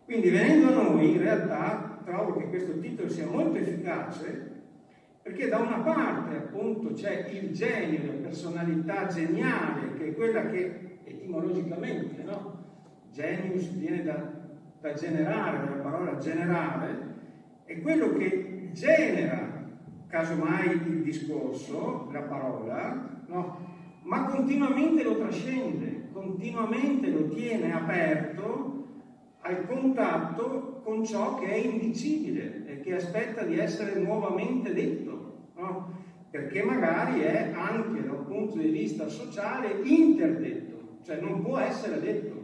Quindi 0.05 0.29
venendo 0.29 0.67
a 0.67 0.83
noi 0.83 1.11
in 1.11 1.19
realtà 1.19 1.99
trovo 2.05 2.37
che 2.37 2.47
questo 2.47 2.79
titolo 2.79 3.09
sia 3.09 3.27
molto 3.27 3.57
efficace 3.57 4.53
perché 5.21 5.49
da 5.49 5.57
una 5.57 5.79
parte 5.79 6.37
appunto 6.37 6.93
c'è 6.93 7.27
il 7.31 7.51
genio, 7.51 8.05
la 8.05 8.19
personalità 8.21 9.07
geniale, 9.07 9.93
che 9.97 10.09
è 10.09 10.13
quella 10.13 10.45
che 10.45 10.94
etimologicamente, 11.05 12.23
no? 12.23 12.63
Genius 13.11 13.69
viene 13.69 14.03
da, 14.03 14.31
da 14.81 14.93
generare, 14.93 15.65
dalla 15.65 15.81
parola 15.81 16.17
generare, 16.17 17.13
è 17.63 17.81
quello 17.81 18.13
che 18.17 18.69
genera 18.73 19.55
casomai 20.07 20.71
il 20.71 21.01
discorso, 21.01 22.09
la 22.11 22.21
parola, 22.21 23.23
no? 23.27 23.73
ma 24.03 24.25
continuamente 24.25 25.03
lo 25.03 25.17
trascende, 25.17 26.09
continuamente 26.11 27.09
lo 27.09 27.27
tiene 27.29 27.73
aperto 27.73 28.73
al 29.41 29.65
contatto 29.67 30.81
con 30.83 31.03
ciò 31.03 31.39
che 31.39 31.47
è 31.47 31.55
indicibile 31.55 32.65
e 32.67 32.81
che 32.81 32.95
aspetta 32.95 33.43
di 33.43 33.57
essere 33.57 33.99
nuovamente 33.99 34.73
detto, 34.73 35.49
no? 35.55 36.03
perché 36.29 36.63
magari 36.63 37.21
è 37.21 37.51
anche 37.55 38.05
dal 38.05 38.25
punto 38.25 38.57
di 38.57 38.69
vista 38.69 39.07
sociale 39.07 39.79
interdetto, 39.83 40.74
cioè 41.05 41.19
non 41.21 41.41
può 41.41 41.59
essere 41.59 42.01
detto. 42.01 42.43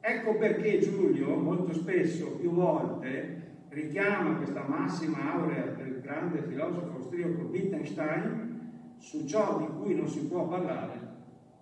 Ecco 0.00 0.36
perché 0.36 0.78
Giulio 0.78 1.34
molto 1.34 1.72
spesso, 1.72 2.32
più 2.32 2.52
volte, 2.52 3.44
richiama 3.70 4.36
questa 4.36 4.64
massima 4.68 5.34
aurea 5.34 5.64
del 5.76 6.00
grande 6.00 6.42
filosofo 6.42 6.96
austriaco 6.96 7.48
Wittgenstein 7.50 8.94
su 8.98 9.26
ciò 9.26 9.58
di 9.58 9.66
cui 9.78 9.94
non 9.94 10.08
si 10.08 10.26
può 10.26 10.46
parlare, 10.46 10.98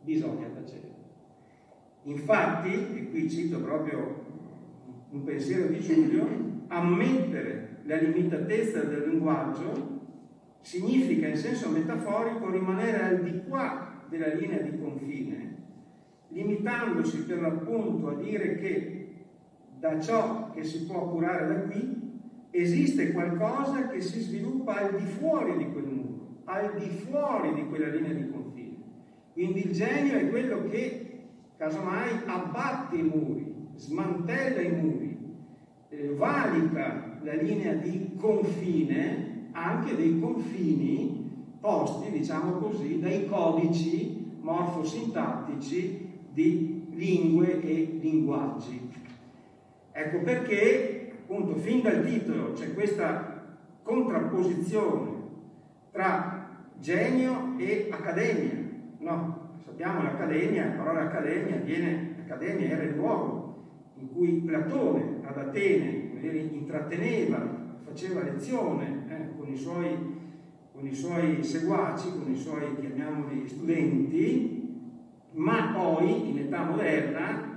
bisogna 0.03 0.49
tacere. 0.49 0.92
Infatti, 2.03 2.73
e 2.73 3.11
qui 3.11 3.31
cito 3.31 3.61
proprio 3.61 4.23
un 5.11 5.25
pensiero 5.25 5.68
di 5.68 5.81
Giulio, 5.81 6.27
ammettere 6.68 7.79
la 7.85 7.97
limitatezza 7.97 8.83
del 8.83 9.09
linguaggio 9.09 9.92
significa 10.61 11.29
in 11.29 11.37
senso 11.37 11.70
metaforico 11.70 12.51
rimanere 12.51 13.03
al 13.03 13.23
di 13.23 13.42
qua 13.49 14.03
della 14.09 14.35
linea 14.35 14.59
di 14.59 14.79
confine, 14.79 15.43
limitandosi 16.35 17.25
per 17.25 17.40
l'appunto 17.40 18.09
a 18.09 18.14
dire 18.14 18.57
che 18.57 19.09
da 19.79 20.01
ciò 20.01 20.51
che 20.51 20.64
si 20.64 20.85
può 20.85 21.09
curare 21.09 21.47
da 21.47 21.61
qui 21.61 22.03
esiste 22.51 23.12
qualcosa 23.12 23.88
che 23.88 24.01
si 24.01 24.20
sviluppa 24.20 24.77
al 24.77 24.97
di 24.99 25.07
fuori 25.07 25.57
di 25.57 25.73
quel 25.73 25.85
muro, 25.85 26.37
al 26.44 26.75
di 26.79 26.88
fuori 26.88 27.55
di 27.55 27.66
quella 27.66 27.88
linea 27.88 28.12
di 28.12 28.31
confine. 28.31 28.77
Quindi 29.33 29.66
il 29.66 29.73
genio 29.73 30.16
è 30.16 30.29
quello 30.29 30.68
che 30.68 31.23
casomai 31.57 32.11
abbatte 32.27 32.97
i 32.97 33.03
muri, 33.03 33.55
smantella 33.77 34.61
i 34.61 34.70
muri, 34.70 35.18
eh, 35.88 36.14
valica 36.14 37.18
la 37.23 37.35
linea 37.35 37.75
di 37.75 38.12
confine 38.16 39.49
anche 39.53 39.94
dei 39.94 40.18
confini 40.18 41.31
posti, 41.61 42.11
diciamo 42.11 42.53
così, 42.59 42.99
dai 43.01 43.27
codici 43.27 44.33
morfosintattici 44.40 46.05
di 46.35 46.87
lingue 46.90 47.62
e 47.62 47.99
linguaggi. 48.01 48.90
Ecco 49.92 50.18
perché 50.18 51.12
appunto 51.23 51.55
fin 51.55 51.81
dal 51.81 52.05
titolo 52.05 52.53
c'è 52.53 52.75
questa 52.75 53.57
contrapposizione 53.83 55.11
tra 55.92 56.66
genio 56.81 57.55
e 57.57 57.88
accademia. 57.90 58.62
No, 58.99 59.59
sappiamo 59.64 60.03
l'accademia, 60.03 60.66
la 60.66 60.73
parola 60.73 61.01
accademia 61.03 61.57
viene, 61.59 62.16
accademia 62.25 62.68
era 62.68 62.83
il 62.83 62.97
luogo 62.97 63.42
in 63.99 64.12
cui 64.12 64.42
Platone 64.44 65.20
ad 65.23 65.38
Atene 65.38 66.03
intratteneva, 66.20 67.77
faceva 67.85 68.23
lezione 68.23 69.05
eh, 69.09 69.37
con, 69.37 69.53
i 69.53 69.57
suoi, 69.57 69.97
con 70.73 70.85
i 70.85 70.92
suoi 70.92 71.44
seguaci, 71.44 72.11
con 72.11 72.33
i 72.33 72.37
suoi, 72.37 72.75
chiamiamoli, 72.81 73.47
studenti, 73.47 74.63
ma 75.35 75.73
poi 75.75 76.31
in 76.31 76.38
età 76.38 76.64
moderna 76.64 77.53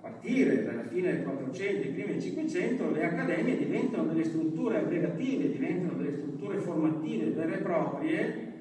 partire 0.00 0.64
dalla 0.64 0.82
fine 0.82 1.12
del 1.12 1.22
400 1.22 1.82
e 1.82 1.90
primi 1.90 2.12
del 2.12 2.22
500 2.22 2.90
le 2.90 3.04
accademie 3.04 3.56
diventano 3.56 4.08
delle 4.08 4.24
strutture 4.24 4.78
aggregative, 4.78 5.52
diventano 5.52 5.96
delle 5.96 6.16
strutture 6.16 6.58
formative 6.58 7.30
vere 7.30 7.58
e 7.58 7.62
proprie, 7.62 8.52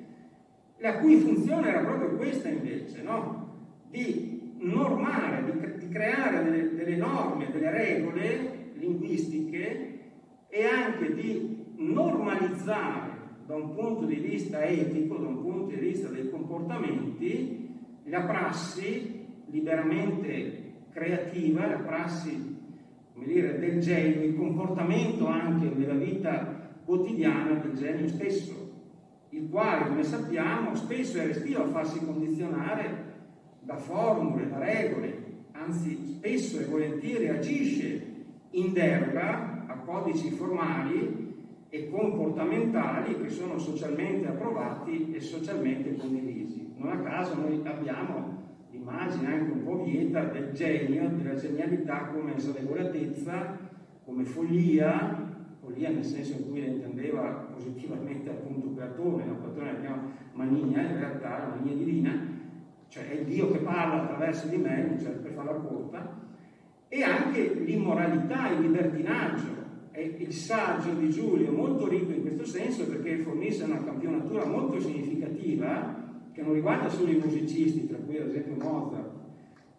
la 0.78 0.98
cui 1.00 1.18
funzione 1.18 1.70
era 1.70 1.80
proprio 1.80 2.16
questa 2.16 2.48
invece, 2.48 3.02
no? 3.02 3.50
di 3.90 4.54
normare, 4.60 5.44
di, 5.46 5.86
di 5.86 5.92
creare 5.92 6.44
delle, 6.44 6.76
delle 6.76 6.96
norme, 6.96 7.52
delle 7.52 7.72
regole 7.72 8.70
linguistiche 8.74 10.00
e 10.48 10.66
anche 10.66 11.14
di 11.14 11.66
normalizzare 11.76 13.10
da 13.48 13.56
un 13.56 13.74
punto 13.76 14.06
di 14.06 14.16
vista 14.16 14.64
etico, 14.64 15.18
da 15.18 15.28
un 15.28 15.42
punto 15.42 15.76
di 15.76 15.82
vista 15.82 16.08
dei 16.08 16.30
comportamenti, 16.30 17.61
la 18.06 18.22
prassi 18.22 19.26
liberamente 19.50 20.74
creativa, 20.92 21.68
la 21.68 21.78
prassi 21.78 22.52
dire, 23.14 23.60
del 23.60 23.80
genio, 23.80 24.24
il 24.24 24.36
comportamento 24.36 25.28
anche 25.28 25.70
nella 25.76 25.94
vita 25.94 26.70
quotidiana 26.86 27.60
del 27.60 27.74
genio 27.76 28.08
stesso, 28.08 28.70
il 29.30 29.50
quale, 29.50 29.88
come 29.88 30.04
sappiamo, 30.04 30.76
spesso 30.76 31.20
è 31.20 31.28
restio 31.28 31.64
a 31.64 31.68
farsi 31.68 32.04
condizionare 32.04 33.10
da 33.62 33.78
formule, 33.78 34.50
da 34.50 34.60
regole, 34.60 35.24
anzi 35.52 36.16
spesso 36.18 36.60
e 36.60 36.66
volentieri 36.66 37.30
agisce 37.30 38.10
in 38.52 38.74
deroga 38.74 39.66
a 39.68 39.78
codici 39.78 40.32
formali 40.32 41.30
e 41.70 41.90
comportamentali 41.90 43.16
che 43.22 43.30
sono 43.30 43.58
socialmente 43.58 44.28
approvati 44.28 45.14
e 45.14 45.22
socialmente 45.22 45.96
condivisi. 45.96 46.61
Non 46.82 46.94
a 46.94 47.00
caso 47.02 47.36
noi 47.36 47.62
abbiamo 47.64 48.40
l'immagine 48.72 49.28
anche 49.28 49.52
un 49.52 49.64
po' 49.64 49.84
vieta 49.84 50.24
del 50.24 50.52
genio, 50.52 51.10
della 51.10 51.36
genialità 51.36 52.08
come 52.08 52.36
esadevolezza, 52.36 53.56
come 54.04 54.24
follia, 54.26 55.30
follia 55.60 55.90
nel 55.92 56.04
senso 56.04 56.38
in 56.38 56.50
cui 56.50 56.60
la 56.62 56.72
intendeva 56.72 57.50
positivamente 57.54 58.32
appunto 58.32 58.70
Platone, 58.70 59.26
no? 59.26 59.36
Platone 59.36 59.74
la 59.74 59.80
chiama 59.80 60.02
mania, 60.34 60.82
in 60.82 60.98
realtà 60.98 61.38
la 61.38 61.56
mania 61.56 61.76
divina, 61.76 62.20
cioè 62.88 63.10
è 63.10 63.24
Dio 63.26 63.52
che 63.52 63.60
parla 63.60 64.02
attraverso 64.02 64.48
di 64.48 64.58
me, 64.58 64.98
cioè 65.00 65.12
per 65.12 65.32
farla 65.34 65.52
corta, 65.52 66.18
e 66.88 67.04
anche 67.04 67.62
l'immoralità, 67.64 68.50
il 68.50 68.62
libertinaggio. 68.62 69.60
E 69.94 70.16
il 70.20 70.32
saggio 70.32 70.94
di 70.94 71.10
Giulio, 71.10 71.52
molto 71.52 71.88
ricco 71.88 72.12
in 72.12 72.22
questo 72.22 72.46
senso, 72.46 72.88
perché 72.88 73.18
fornisce 73.18 73.66
una 73.66 73.84
campionatura 73.84 74.46
molto 74.46 74.80
significativa 74.80 76.01
che 76.34 76.42
non 76.42 76.54
riguarda 76.54 76.90
solo 76.90 77.12
i 77.12 77.18
musicisti, 77.18 77.88
tra 77.88 77.98
cui 77.98 78.18
ad 78.18 78.30
esempio 78.30 78.64
Mozart 78.64 79.10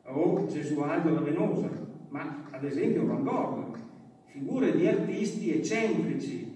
o 0.04 0.46
Gesualdo 0.46 1.14
da 1.14 1.20
Venosa, 1.20 1.70
ma 2.08 2.44
ad 2.50 2.64
esempio 2.64 3.06
Van 3.06 3.22
Gogh, 3.22 3.76
figure 4.24 4.76
di 4.76 4.86
artisti 4.86 5.52
eccentrici, 5.52 6.50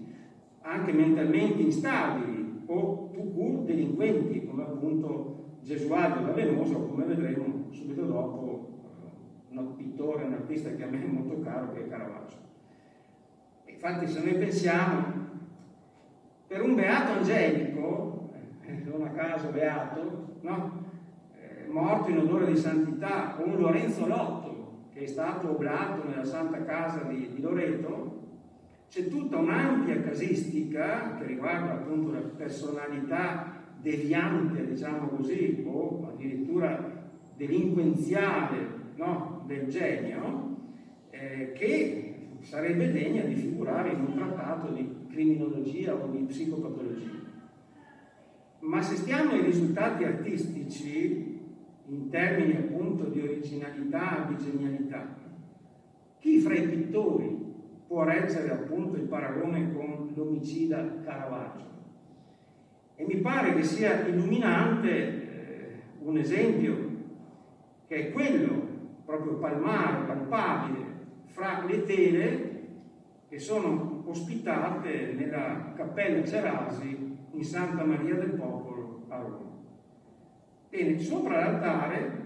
anche 0.61 0.91
mentalmente 0.91 1.61
instabili 1.61 2.63
o 2.65 3.09
tout 3.11 3.65
delinquenti, 3.65 4.45
come 4.45 4.63
appunto 4.63 5.45
Gesualdo 5.61 6.25
da 6.25 6.31
Venosa 6.33 6.75
o 6.75 6.87
come 6.87 7.05
vedremo 7.05 7.67
subito 7.71 8.05
dopo 8.05 8.69
eh, 9.51 9.57
un 9.57 9.75
pittore, 9.75 10.23
un 10.25 10.33
artista 10.33 10.69
che 10.71 10.83
a 10.83 10.87
me 10.87 11.03
è 11.03 11.07
molto 11.07 11.39
caro 11.41 11.73
che 11.73 11.85
è 11.85 11.87
Caravaggio. 11.87 12.37
Infatti 13.65 14.07
se 14.07 14.23
noi 14.23 14.35
pensiamo, 14.35 15.25
per 16.47 16.61
un 16.61 16.75
beato 16.75 17.11
angelico 17.13 18.16
non 18.85 19.03
a 19.03 19.09
caso 19.11 19.49
beato, 19.49 20.39
no? 20.41 20.85
eh, 21.39 21.67
morto 21.69 22.09
in 22.09 22.17
onore 22.17 22.47
di 22.47 22.57
santità, 22.57 23.37
un 23.43 23.57
Lorenzo 23.57 24.07
Lotto, 24.07 24.85
che 24.93 25.03
è 25.03 25.07
stato 25.07 25.51
oblato 25.51 26.07
nella 26.07 26.25
Santa 26.25 26.63
Casa 26.63 27.03
di, 27.03 27.29
di 27.33 27.41
Loreto, 27.41 28.25
c'è 28.89 29.07
tutta 29.07 29.37
un'ampia 29.37 30.01
casistica 30.01 31.17
che 31.17 31.25
riguarda 31.25 31.73
appunto 31.73 32.11
la 32.11 32.19
personalità 32.19 33.63
deviante, 33.81 34.65
diciamo 34.65 35.07
così, 35.09 35.63
o 35.67 36.09
addirittura 36.13 37.05
delinquenziale 37.35 38.67
no? 38.95 39.43
del 39.45 39.67
genio, 39.67 40.55
eh, 41.09 41.51
che 41.53 42.07
sarebbe 42.39 42.91
degna 42.91 43.23
di 43.23 43.35
figurare 43.35 43.91
in 43.91 43.99
un 43.99 44.13
trattato 44.15 44.71
di 44.71 45.05
criminologia 45.09 45.93
o 45.93 46.07
di 46.07 46.19
psicopatologia. 46.19 47.26
Ma 48.59 48.81
se 48.81 48.95
stiamo 48.95 49.31
ai 49.31 49.41
risultati 49.41 50.03
artistici, 50.03 51.39
in 51.85 52.09
termini 52.09 52.57
appunto 52.57 53.05
di 53.05 53.21
originalità, 53.21 54.25
di 54.27 54.43
genialità, 54.43 55.15
chi 56.19 56.39
fra 56.39 56.55
i 56.55 56.67
pittori 56.67 57.45
può 57.87 58.03
reggere 58.03 58.51
appunto 58.51 58.97
il 58.97 59.03
paragone 59.03 59.71
con 59.73 60.11
l'omicida 60.15 61.01
Caravaggio? 61.03 61.65
E 62.95 63.05
mi 63.05 63.17
pare 63.17 63.53
che 63.53 63.63
sia 63.63 64.07
illuminante 64.07 64.89
eh, 64.89 65.81
un 65.99 66.17
esempio 66.17 66.75
che 67.87 68.07
è 68.07 68.11
quello 68.11 68.67
proprio 69.05 69.35
palmare, 69.35 70.05
palpabile, 70.05 70.85
fra 71.27 71.63
le 71.63 71.83
tele 71.83 72.47
che 73.29 73.39
sono 73.39 74.03
ospitate 74.05 75.13
nella 75.13 75.73
cappella 75.75 76.25
Cerasi 76.25 77.06
in 77.37 77.43
Santa 77.43 77.83
Maria 77.83 78.15
del 78.15 78.31
Popolo 78.31 79.05
a 79.09 79.17
Roma. 79.19 79.55
Bene, 80.69 80.99
sopra 80.99 81.39
l'altare 81.39 82.25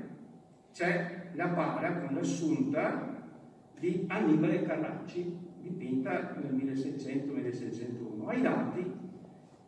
c'è 0.71 1.31
la 1.33 1.47
bara 1.47 1.97
con 1.97 2.15
l'assunta 2.15 3.27
di 3.77 4.05
Annibale 4.07 4.63
Carracci, 4.63 5.37
dipinta 5.61 6.33
nel 6.41 6.53
1600-1601. 6.53 8.27
Ai 8.27 8.41
lati 8.41 8.99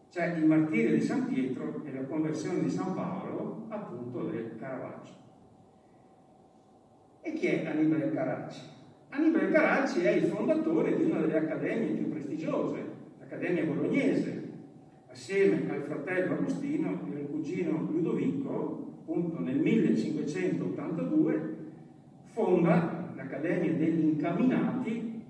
c'è 0.10 0.38
il 0.38 0.46
martirio 0.46 0.94
di 0.94 1.02
San 1.02 1.26
Pietro 1.28 1.84
e 1.84 1.94
la 1.94 2.06
conversione 2.06 2.62
di 2.62 2.70
San 2.70 2.94
Paolo, 2.94 3.66
appunto 3.68 4.24
del 4.24 4.56
Caravaggio. 4.58 5.12
E 7.22 7.34
chi 7.34 7.48
è 7.48 7.66
Annibale 7.66 8.12
Carracci? 8.12 8.62
Annibale 9.10 9.52
Carracci 9.52 10.00
è 10.02 10.12
il 10.12 10.24
fondatore 10.24 10.96
di 10.96 11.04
una 11.04 11.20
delle 11.20 11.38
accademie 11.38 11.98
più 11.98 12.10
prestigiose, 12.10 12.86
l'Accademia 13.20 13.66
Bolognese, 13.66 14.43
assieme 15.14 15.70
al 15.70 15.84
fratello 15.84 16.34
Agostino 16.34 16.90
e 17.12 17.20
al 17.20 17.28
cugino 17.30 17.88
Ludovico, 17.92 18.96
appunto 19.02 19.40
nel 19.40 19.60
1582, 19.60 21.56
fonda 22.32 23.12
l'Accademia 23.16 23.74
degli 23.74 24.06
Incaminati, 24.06 25.22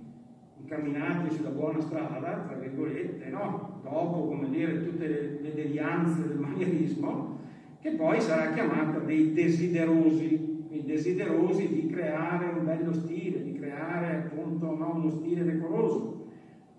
incamminati 0.61 1.35
sulla 1.35 1.49
buona 1.49 1.81
strada, 1.81 2.45
tra 2.47 2.55
virgolette, 2.55 3.27
no? 3.29 3.81
dopo, 3.83 4.27
come 4.27 4.49
dire, 4.49 4.85
tutte 4.85 5.05
le, 5.05 5.39
le 5.41 5.53
devianze 5.53 6.27
del 6.29 6.37
manierismo, 6.37 7.39
che 7.81 7.91
poi 7.91 8.21
sarà 8.21 8.53
chiamata 8.53 8.99
dei 8.99 9.33
desiderosi, 9.33 10.65
i 10.69 10.83
desiderosi 10.85 11.67
di 11.67 11.87
creare 11.87 12.57
un 12.57 12.63
bello 12.63 12.93
stile, 12.93 13.43
di 13.43 13.59
creare 13.59 14.15
appunto 14.15 14.73
no, 14.77 14.93
uno 14.95 15.09
stile 15.09 15.43
decoroso, 15.43 16.27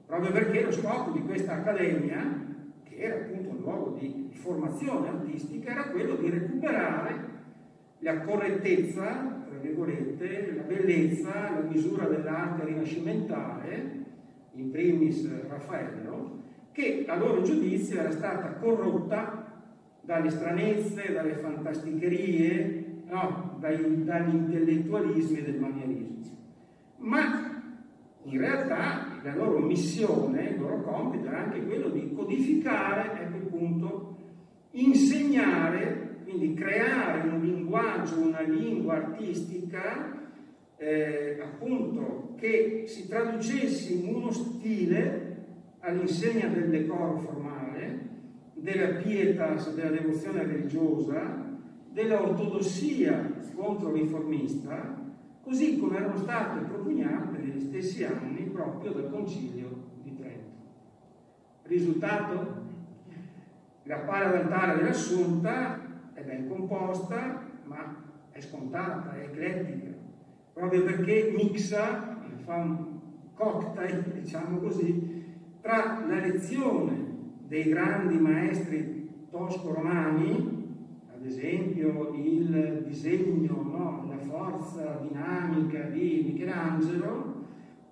proprio 0.07 0.33
perché 0.33 0.63
lo 0.63 0.73
scopo 0.73 1.11
di 1.11 1.21
questa 1.21 1.57
accademia 1.57 2.53
che 2.95 3.03
era 3.03 3.17
appunto 3.17 3.51
un 3.51 3.59
luogo 3.59 3.97
di 3.99 4.29
formazione 4.31 5.09
artistica, 5.09 5.73
era 5.73 5.85
quello 5.91 6.15
di 6.17 6.31
recuperare 6.31 7.33
la 7.99 8.21
correttezza, 8.21 9.43
tra 9.49 9.59
virgolette, 9.61 10.55
la 10.55 10.63
bellezza, 10.63 11.51
la 11.51 11.67
misura 11.69 12.07
dell'arte 12.07 12.65
rinascimentale, 12.65 14.03
in 14.53 14.71
primis 14.71 15.29
Raffaello, 15.49 16.43
che 16.73 17.05
a 17.09 17.17
loro 17.17 17.43
giudizio 17.43 17.99
era 17.99 18.11
stata 18.11 18.55
corrotta 18.55 19.63
dalle 20.01 20.31
stranezze, 20.31 21.13
dalle 21.13 21.35
fantasticherie, 21.35 23.03
no, 23.09 23.57
dai, 23.59 24.05
dagli 24.05 24.35
intellettualismi 24.35 25.43
del 25.43 25.59
manierismo. 25.59 26.13
Ma 26.99 27.63
in 28.25 28.39
realtà 28.39 29.14
la 29.25 29.35
loro 29.35 29.59
missione, 29.59 30.51
il 30.51 30.61
loro 30.61 30.83
compito 30.83 31.29
era 31.29 31.45
anche 31.45 31.65
quello 31.65 31.89
di 31.89 32.13
codificare, 32.13 33.23
ecco 33.23 33.37
il 33.39 33.47
punto, 33.47 34.17
insegnare, 34.73 36.19
quindi 36.25 36.53
creare 36.53 37.27
un 37.29 37.41
linguaggio, 37.41 38.21
una 38.21 38.43
lingua 38.43 38.97
artistica 38.97 40.21
eh, 40.77 41.39
appunto 41.41 42.35
che 42.37 42.85
si 42.87 43.09
traducesse 43.09 43.95
in 43.95 44.15
uno 44.15 44.31
stile 44.31 45.37
all'insegna 45.81 46.49
del 46.49 46.69
decoro 46.69 47.17
formale, 47.17 48.13
della 48.53 49.01
pietas, 49.01 49.75
della 49.75 49.91
devozione 49.91 50.43
religiosa, 50.43 51.51
della 51.91 52.21
ortodossia 52.21 53.33
contro-riformista, 53.55 55.13
così 55.43 55.79
come 55.79 55.97
erano 55.97 56.19
state 56.19 56.67
propugnate 56.67 57.39
negli 57.39 57.61
stessi 57.61 58.05
anni 58.05 58.44
proprio 58.55 58.93
dal 58.93 59.11
Concilio 59.11 59.83
di 60.05 60.15
Trento. 60.17 60.49
Risultato? 61.65 62.63
La 63.83 63.97
paramentale 63.99 64.79
dell'assunta 64.79 65.81
è 66.15 66.23
ben 66.23 66.49
composta, 66.49 67.43
ma 67.65 67.97
è 68.31 68.41
scontata, 68.41 69.17
è 69.17 69.25
eclettica, 69.25 69.91
proprio 70.53 70.85
perché 70.85 71.35
mixa, 71.37 72.17
fa 72.45 72.55
un 72.55 73.01
cocktail, 73.35 74.03
diciamo 74.23 74.59
così, 74.59 75.25
tra 75.61 76.05
la 76.07 76.21
lezione 76.21 77.13
dei 77.49 77.65
grandi 77.65 78.17
maestri 78.19 79.27
tosco-romani, 79.31 80.63
ad 81.13 81.27
esempio 81.27 82.13
il 82.15 82.85
disegno, 82.87 83.63
no, 83.63 84.07
la 84.09 84.19
forza 84.19 85.01
dinamica 85.03 85.81
di 85.89 86.31
Michelangelo, 86.33 87.34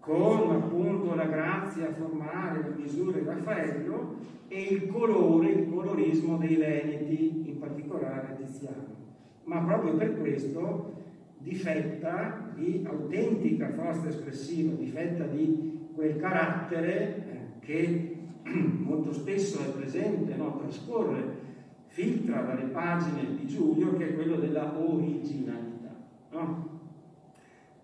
con 0.02 0.50
appunto 0.50 1.14
la 1.14 1.26
grazia 1.26 1.92
formale, 1.92 2.60
le 2.60 2.82
misure 2.82 3.20
di 3.20 3.24
Raffaello 3.24 4.16
e 4.48 4.60
il 4.60 4.88
colore, 4.88 5.50
il 5.50 5.70
colorismo 5.70 6.38
dei 6.38 6.56
Veneti, 6.56 7.48
in 7.48 7.58
particolare 7.60 8.36
Tiziano. 8.36 8.96
Ma 9.44 9.60
proprio 9.60 9.94
per 9.94 10.18
questo 10.18 10.92
difetta 11.38 12.50
di 12.56 12.84
autentica 12.84 13.68
forza 13.68 14.08
espressiva, 14.08 14.72
difetta 14.72 15.24
di 15.24 15.90
quel 15.94 16.16
carattere 16.16 17.16
eh, 17.16 17.60
che 17.60 18.16
molto 18.82 19.12
spesso 19.12 19.60
è 19.60 19.70
presente, 19.70 20.34
no? 20.34 20.58
trascorre, 20.58 21.40
filtra 21.86 22.40
dalle 22.40 22.70
pagine 22.70 23.36
di 23.36 23.46
Giulio, 23.46 23.96
che 23.96 24.08
è 24.08 24.14
quello 24.14 24.34
della 24.34 24.76
originalità. 24.76 25.94
No? 26.32 26.71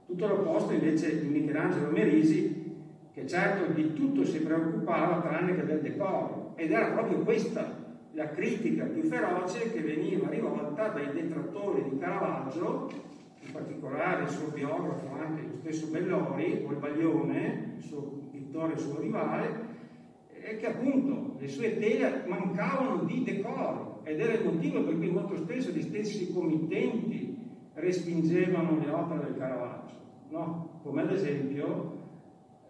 Tutto 0.08 0.26
l'opposto 0.26 0.72
invece 0.72 1.20
di 1.20 1.28
Michelangelo 1.28 1.90
Merisi, 1.90 2.72
che 3.12 3.26
certo 3.26 3.70
di 3.74 3.92
tutto 3.92 4.24
si 4.24 4.40
preoccupava 4.40 5.20
tranne 5.20 5.54
che 5.54 5.66
del 5.66 5.82
decoro, 5.82 6.54
ed 6.56 6.72
era 6.72 6.92
proprio 6.92 7.18
questa 7.18 7.76
la 8.12 8.30
critica 8.30 8.86
più 8.86 9.02
feroce 9.02 9.70
che 9.70 9.82
veniva 9.82 10.30
rivolta 10.30 10.88
dai 10.88 11.12
detrattori 11.12 11.90
di 11.90 11.98
Caravaggio, 11.98 12.90
in 13.40 13.52
particolare 13.52 14.22
il 14.22 14.30
suo 14.30 14.46
biografo, 14.46 15.12
anche 15.12 15.42
lo 15.42 15.56
stesso 15.60 15.88
Bellori, 15.88 16.64
o 16.66 16.70
il 16.70 16.78
Baglione, 16.78 17.74
il 17.76 17.82
suo 17.82 18.00
pittore, 18.30 18.72
il 18.72 18.78
suo 18.78 18.98
rivale, 19.00 19.66
è 20.30 20.56
che 20.56 20.66
appunto 20.68 21.34
le 21.38 21.48
sue 21.48 21.78
tele 21.78 22.24
mancavano 22.26 23.04
di 23.04 23.24
decoro. 23.24 24.00
Ed 24.04 24.20
era 24.20 24.32
il 24.32 24.44
motivo 24.46 24.84
per 24.84 24.96
cui 24.96 25.10
molto 25.10 25.36
spesso 25.36 25.68
gli 25.68 25.82
stessi 25.82 26.32
committenti 26.32 27.27
respingevano 27.80 28.78
le 28.78 28.90
opere 28.90 29.24
del 29.24 29.36
Caravaggio, 29.36 29.94
no? 30.30 30.80
come 30.82 31.02
ad 31.02 31.12
esempio 31.12 31.96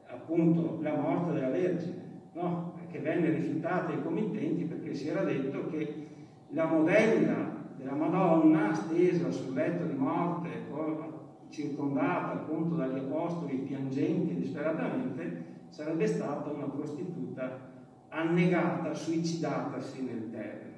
appunto 0.07 0.79
la 0.81 0.95
morte 0.95 1.33
della 1.33 1.51
Vergine, 1.51 2.21
no? 2.33 2.75
che 2.91 2.99
venne 3.01 3.31
rifiutata 3.31 3.93
ai 3.93 4.03
committenti 4.03 4.65
perché 4.65 4.95
si 4.95 5.09
era 5.09 5.23
detto 5.23 5.69
che 5.69 6.07
la 6.49 6.67
modella 6.67 7.57
della 7.77 7.95
Madonna 7.95 8.75
stesa 8.75 9.31
sul 9.31 9.55
letto 9.55 9.85
di 9.85 9.95
morte, 9.95 10.67
circondata 11.51 12.33
appunto 12.33 12.75
dagli 12.75 12.99
apostoli 12.99 13.57
piangenti 13.57 14.35
disperatamente, 14.35 15.45
sarebbe 15.69 16.07
stata 16.07 16.51
una 16.51 16.67
prostituta 16.67 17.67
annegata, 18.09 18.95
suicidatasi 18.95 20.03
nel 20.03 20.31
terreno. 20.31 20.77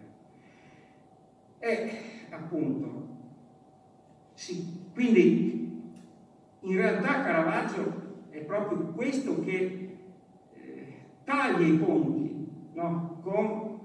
E 1.58 1.90
appunto, 2.30 3.09
sì, 4.40 4.64
quindi 4.94 5.92
in 6.60 6.74
realtà 6.74 7.20
Caravaggio 7.20 7.92
è 8.30 8.38
proprio 8.38 8.86
questo 8.94 9.38
che 9.42 9.98
eh, 10.54 10.94
taglia 11.24 11.66
i 11.66 11.76
ponti 11.76 12.48
no? 12.72 13.18
con 13.20 13.80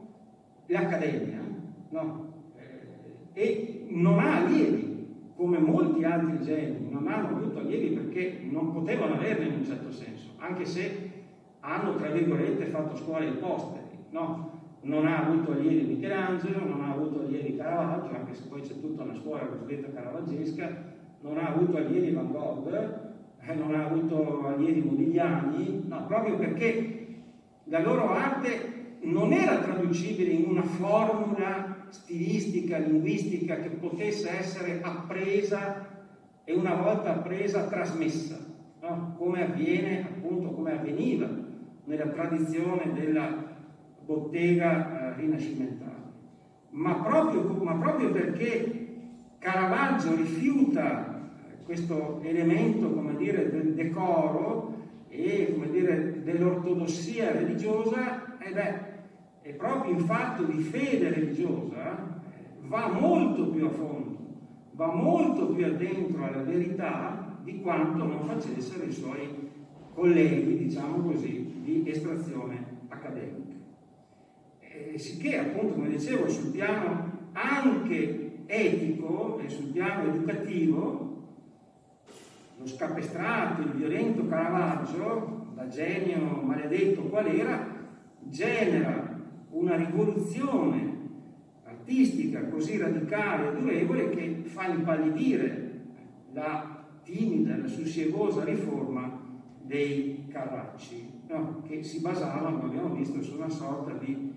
l'Accademia 0.68 1.42
no? 1.90 2.34
eh, 2.56 3.34
e 3.34 3.86
non 3.90 4.18
ha 4.18 4.46
allievi 4.46 5.34
come 5.36 5.58
molti 5.58 6.06
altri 6.06 6.42
geni 6.46 6.90
non 6.90 7.10
hanno 7.10 7.36
avuto 7.36 7.60
allievi 7.60 7.90
perché 7.90 8.40
non 8.50 8.72
potevano 8.72 9.16
averne 9.16 9.48
in 9.48 9.54
un 9.56 9.66
certo 9.66 9.92
senso, 9.92 10.30
anche 10.38 10.66
se 10.66 11.12
hanno, 11.60 11.96
tra 11.96 12.12
virgolette, 12.12 12.68
fatto 12.68 12.96
scuola 12.96 13.26
ai 13.26 13.34
posteri, 13.34 14.06
no? 14.12 14.55
Non 14.86 15.08
ha 15.08 15.26
avuto 15.26 15.52
allievi 15.52 15.96
Michelangelo, 15.96 16.60
non 16.64 16.82
ha 16.84 16.92
avuto 16.92 17.22
allievi 17.22 17.56
Caravaggio, 17.58 18.14
anche 18.14 18.36
se 18.36 18.44
poi 18.48 18.62
c'è 18.62 18.80
tutta 18.80 19.02
una 19.02 19.16
scuola 19.16 19.48
cosiddetta 19.48 19.92
caravaggesca, 19.92 20.84
non 21.22 21.40
ha 21.40 21.48
avuto 21.48 21.78
allievi 21.78 22.12
Van 22.12 22.32
Gogh, 22.32 22.72
eh, 22.72 23.54
non 23.56 23.74
ha 23.74 23.86
avuto 23.86 24.46
allievi 24.46 24.82
Modigliani, 24.82 25.86
no, 25.88 26.06
proprio 26.06 26.38
perché 26.38 27.08
la 27.64 27.80
loro 27.82 28.12
arte 28.12 28.98
non 29.02 29.34
era 29.34 29.58
traducibile 29.58 30.30
in 30.30 30.50
una 30.50 30.62
formula 30.62 31.88
stilistica, 31.90 32.78
linguistica 32.78 33.58
che 33.58 33.70
potesse 33.70 34.30
essere 34.38 34.82
appresa 34.84 35.88
e 36.44 36.54
una 36.54 36.76
volta 36.76 37.16
appresa 37.16 37.64
trasmessa, 37.64 38.38
no? 38.82 39.16
come 39.18 39.46
avviene 39.46 40.04
appunto, 40.04 40.50
come 40.50 40.74
avveniva 40.74 41.28
nella 41.86 42.08
tradizione 42.10 42.94
della 42.94 43.45
bottega 44.06 45.16
eh, 45.16 45.22
rinascimentale. 45.22 45.94
Ma 46.72 46.94
proprio, 46.96 47.42
ma 47.64 47.74
proprio, 47.76 48.12
perché 48.12 48.88
Caravaggio 49.40 50.16
rifiuta 50.16 51.32
eh, 51.50 51.64
questo 51.64 52.20
elemento, 52.24 52.92
come 52.92 53.16
dire, 53.16 53.50
del 53.50 53.74
decoro 53.74 54.74
e, 55.08 55.52
come 55.54 55.70
dire, 55.70 56.24
dell'ortodossia 56.24 57.32
religiosa, 57.32 58.38
ed 58.40 58.58
è, 58.58 58.94
è 59.42 59.54
proprio 59.54 59.94
in 59.94 60.00
fatto 60.00 60.44
di 60.44 60.60
fede 60.60 61.10
religiosa, 61.10 62.22
va 62.62 62.88
molto 62.92 63.50
più 63.50 63.66
a 63.66 63.70
fondo, 63.70 64.18
va 64.72 64.94
molto 64.94 65.48
più 65.48 65.66
addentro 65.66 66.24
alla 66.24 66.44
verità 66.44 67.38
di 67.44 67.62
quanto 67.62 68.04
non 68.04 68.26
facessero 68.26 68.84
i 68.84 68.92
suoi 68.92 69.52
colleghi, 69.94 70.58
diciamo 70.58 70.98
così, 70.98 71.62
di 71.64 71.84
estrazione 71.90 72.66
accademica. 72.90 73.45
E 74.94 74.98
sicché, 74.98 75.38
appunto, 75.38 75.74
come 75.74 75.90
dicevo, 75.90 76.28
sul 76.28 76.52
piano 76.52 77.30
anche 77.34 78.44
etico 78.46 79.40
e 79.40 79.50
sul 79.50 79.72
piano 79.72 80.14
educativo, 80.14 81.06
lo 82.58 82.68
scapestrato, 82.68 83.62
il 83.62 83.72
violento 83.72 84.26
Caravaggio, 84.28 85.48
da 85.54 85.68
genio 85.68 86.42
maledetto 86.42 87.04
qual 87.04 87.28
era, 87.28 87.74
genera 88.20 89.20
una 89.52 89.76
rivoluzione 89.76 90.94
artistica 91.64 92.48
così 92.48 92.78
radicale 92.78 93.50
e 93.50 93.60
durevole 93.60 94.10
che 94.10 94.42
fa 94.46 94.68
impallidire 94.68 95.82
la 96.34 96.84
timida, 97.04 97.58
la 97.58 97.68
sussiegosa 97.68 98.44
riforma 98.44 99.22
dei 99.62 100.26
Carracci, 100.30 101.22
no? 101.28 101.62
che 101.68 101.84
si 101.84 102.02
basavano, 102.02 102.60
come 102.60 102.78
abbiamo 102.78 102.96
visto, 102.96 103.22
su 103.22 103.36
una 103.36 103.50
sorta 103.50 103.94
di 103.94 104.35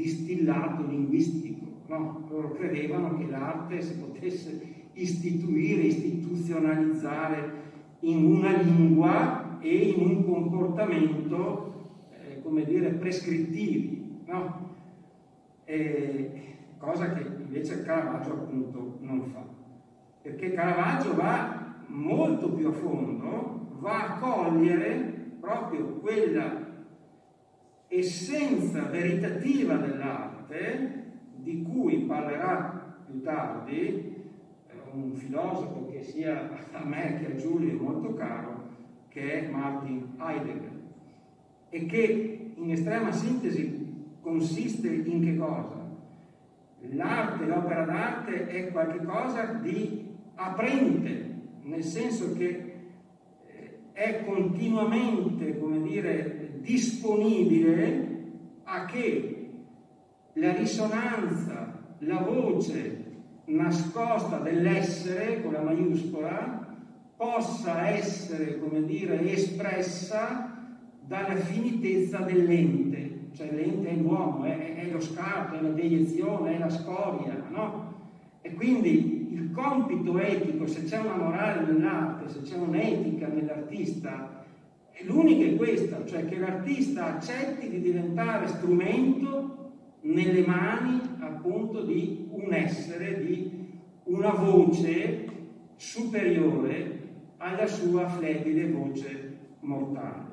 distillato 0.00 0.86
linguistico. 0.86 1.66
No? 1.86 2.26
Loro 2.28 2.52
credevano 2.52 3.16
che 3.16 3.26
l'arte 3.26 3.82
si 3.82 3.98
potesse 3.98 4.60
istituire, 4.92 5.82
istituzionalizzare 5.82 7.68
in 8.00 8.24
una 8.24 8.56
lingua 8.60 9.58
e 9.60 9.76
in 9.76 10.06
un 10.06 10.24
comportamento, 10.24 11.90
eh, 12.10 12.40
come 12.42 12.64
dire, 12.64 12.90
prescrittivi, 12.90 14.22
no? 14.26 14.68
eh, 15.64 16.30
cosa 16.78 17.12
che 17.12 17.26
invece 17.42 17.82
Caravaggio 17.82 18.32
appunto 18.32 18.98
non 19.00 19.24
fa. 19.32 19.44
Perché 20.22 20.52
Caravaggio 20.52 21.14
va 21.14 21.74
molto 21.86 22.52
più 22.52 22.68
a 22.68 22.72
fondo 22.72 23.68
va 23.80 24.06
a 24.06 24.18
cogliere 24.18 25.36
proprio 25.40 25.98
quella 26.00 26.68
essenza 27.92 28.84
veritativa 28.84 29.74
dell'arte 29.74 31.02
di 31.34 31.62
cui 31.62 32.02
parlerà 32.02 32.94
più 33.04 33.20
tardi 33.20 33.76
eh, 33.76 34.14
un 34.92 35.12
filosofo 35.14 35.88
che 35.90 36.00
sia 36.02 36.48
a 36.70 36.84
me 36.84 37.18
che 37.18 37.32
a 37.32 37.34
Giulio 37.34 37.76
molto 37.80 38.14
caro, 38.14 38.68
che 39.08 39.40
è 39.40 39.50
Martin 39.50 40.14
Heidegger, 40.20 40.70
e 41.68 41.86
che 41.86 42.52
in 42.54 42.70
estrema 42.70 43.10
sintesi 43.10 44.06
consiste 44.20 44.88
in 44.88 45.24
che 45.24 45.36
cosa? 45.36 45.88
L'arte, 46.92 47.44
l'opera 47.44 47.84
d'arte 47.84 48.46
è 48.46 48.70
qualcosa 48.70 49.46
di 49.54 50.06
aprente, 50.36 51.38
nel 51.62 51.82
senso 51.82 52.34
che 52.34 52.66
è 53.92 54.24
continuamente, 54.24 55.58
come 55.58 55.82
dire, 55.82 56.39
disponibile 56.60 58.08
a 58.64 58.84
che 58.84 59.50
la 60.34 60.52
risonanza, 60.52 61.78
la 61.98 62.18
voce 62.18 63.04
nascosta 63.46 64.38
dell'essere 64.38 65.42
con 65.42 65.52
la 65.52 65.62
maiuscola 65.62 66.68
possa 67.16 67.88
essere, 67.88 68.58
come 68.58 68.84
dire, 68.84 69.30
espressa 69.32 70.56
dalla 71.06 71.34
finitezza 71.34 72.18
dell'ente, 72.18 73.30
cioè 73.34 73.50
l'ente 73.52 73.90
è 73.90 73.94
l'uomo, 73.94 74.44
è, 74.44 74.76
è 74.76 74.90
lo 74.90 75.00
scarto, 75.00 75.56
è 75.56 75.60
la 75.60 75.70
deiezione, 75.70 76.54
è 76.54 76.58
la 76.58 76.70
scoria, 76.70 77.42
no? 77.50 77.94
E 78.40 78.54
quindi 78.54 79.28
il 79.32 79.50
compito 79.50 80.18
etico, 80.18 80.66
se 80.66 80.84
c'è 80.84 80.98
una 80.98 81.16
morale 81.16 81.70
nell'arte, 81.70 82.28
se 82.28 82.42
c'è 82.42 82.56
un'etica 82.56 83.26
nell'artista, 83.26 84.29
l'unica 85.04 85.46
è 85.46 85.56
questa, 85.56 86.04
cioè 86.04 86.24
che 86.26 86.38
l'artista 86.38 87.16
accetti 87.16 87.68
di 87.68 87.80
diventare 87.80 88.46
strumento 88.48 89.72
nelle 90.02 90.44
mani 90.46 91.00
appunto 91.18 91.82
di 91.82 92.28
un 92.30 92.52
essere, 92.52 93.24
di 93.24 93.68
una 94.04 94.30
voce 94.30 95.28
superiore 95.76 96.98
alla 97.38 97.66
sua 97.66 98.08
flebile 98.08 98.68
voce 98.70 99.36
mortale. 99.60 100.28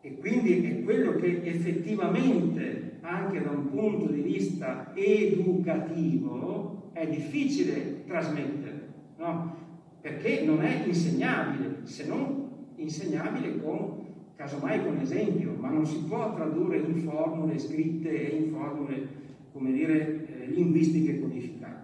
E 0.00 0.16
quindi 0.18 0.64
è 0.64 0.82
quello 0.82 1.14
che 1.16 1.42
effettivamente, 1.44 2.98
anche 3.02 3.42
da 3.42 3.50
un 3.50 3.68
punto 3.70 4.06
di 4.06 4.20
vista 4.20 4.92
educativo, 4.94 6.90
è 6.92 7.06
difficile 7.06 8.04
trasmettere, 8.06 8.88
no? 9.18 9.56
perché 10.00 10.42
non 10.44 10.62
è 10.62 10.84
insegnabile, 10.86 11.80
se 11.84 12.06
non 12.06 12.41
insegnabile 12.82 13.60
con 13.62 14.02
casomai 14.42 14.82
con 14.82 14.98
esempio, 14.98 15.54
ma 15.58 15.70
non 15.70 15.86
si 15.86 16.02
può 16.02 16.34
tradurre 16.34 16.78
in 16.78 16.96
formule 16.96 17.58
scritte 17.58 18.10
e 18.10 18.36
in 18.36 18.50
formule, 18.50 19.08
come 19.52 19.72
dire, 19.72 20.26
eh, 20.26 20.46
linguistiche 20.48 21.20
codificate. 21.20 21.80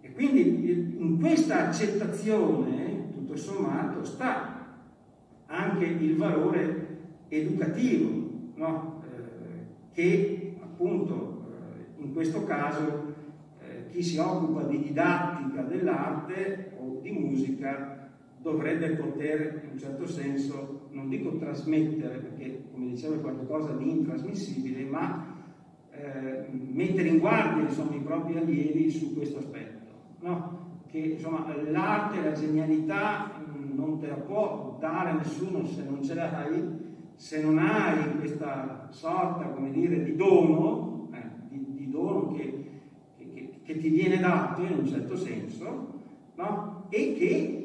E 0.00 0.12
quindi 0.12 0.96
in 0.98 1.18
questa 1.20 1.68
accettazione, 1.68 3.10
tutto 3.12 3.36
sommato, 3.36 4.02
sta 4.04 4.76
anche 5.46 5.84
il 5.84 6.16
valore 6.16 7.00
educativo, 7.28 8.30
no? 8.54 9.02
eh, 9.04 9.92
che 9.92 10.54
appunto 10.62 11.44
eh, 11.50 12.02
in 12.02 12.14
questo 12.14 12.44
caso 12.44 13.14
eh, 13.60 13.90
chi 13.90 14.02
si 14.02 14.16
occupa 14.16 14.62
di 14.62 14.82
didattica 14.82 15.62
dell'arte 15.62 16.72
o 16.78 17.00
di 17.02 17.10
musica 17.10 18.01
dovrebbe 18.42 18.90
poter 18.96 19.62
in 19.64 19.70
un 19.72 19.78
certo 19.78 20.06
senso, 20.06 20.88
non 20.90 21.08
dico 21.08 21.36
trasmettere, 21.36 22.18
perché 22.18 22.64
come 22.72 22.88
dicevo 22.88 23.14
è 23.14 23.20
qualcosa 23.20 23.72
di 23.72 23.88
intrasmissibile, 23.88 24.84
ma 24.84 25.32
eh, 25.92 26.48
mettere 26.50 27.08
in 27.08 27.18
guardia 27.18 27.62
insomma, 27.62 27.94
i 27.94 28.00
propri 28.00 28.36
allievi 28.36 28.90
su 28.90 29.14
questo 29.14 29.38
aspetto. 29.38 29.90
No? 30.20 30.60
Che 30.88 30.98
insomma, 30.98 31.46
l'arte, 31.68 32.22
la 32.22 32.32
genialità 32.32 33.38
mh, 33.38 33.74
non 33.74 33.98
te 33.98 34.08
la 34.08 34.16
può 34.16 34.76
dare 34.80 35.12
nessuno 35.12 35.64
se 35.64 35.84
non 35.84 36.02
ce 36.02 36.14
l'hai, 36.14 36.80
se 37.14 37.40
non 37.40 37.58
hai 37.58 38.18
questa 38.18 38.88
sorta, 38.90 39.44
come 39.50 39.70
dire, 39.70 40.02
di 40.02 40.16
dono, 40.16 41.08
eh, 41.12 41.22
di, 41.48 41.64
di, 41.68 41.90
dono 41.90 42.32
che, 42.32 42.64
che, 43.16 43.60
che, 43.62 43.78
ti 43.78 43.88
viene 43.88 44.18
dato 44.18 44.62
in 44.62 44.78
un 44.78 44.86
certo 44.86 45.16
senso, 45.16 46.00
no? 46.34 46.86
e 46.88 47.14
che 47.16 47.61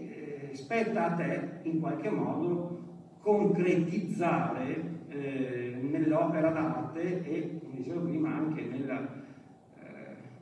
spetta 0.58 1.12
a 1.12 1.15
te 1.15 1.60
in 1.63 1.80
qualche 1.80 2.10
modo 2.10 2.80
concretizzare 3.22 4.96
eh, 5.10 5.78
nell'opera 5.82 6.50
d'arte 6.50 7.24
e, 7.24 7.60
come 7.60 7.76
dicevo 7.76 8.02
prima, 8.02 8.34
anche 8.36 8.62
nella, 8.63 9.24
eh, 9.80 9.86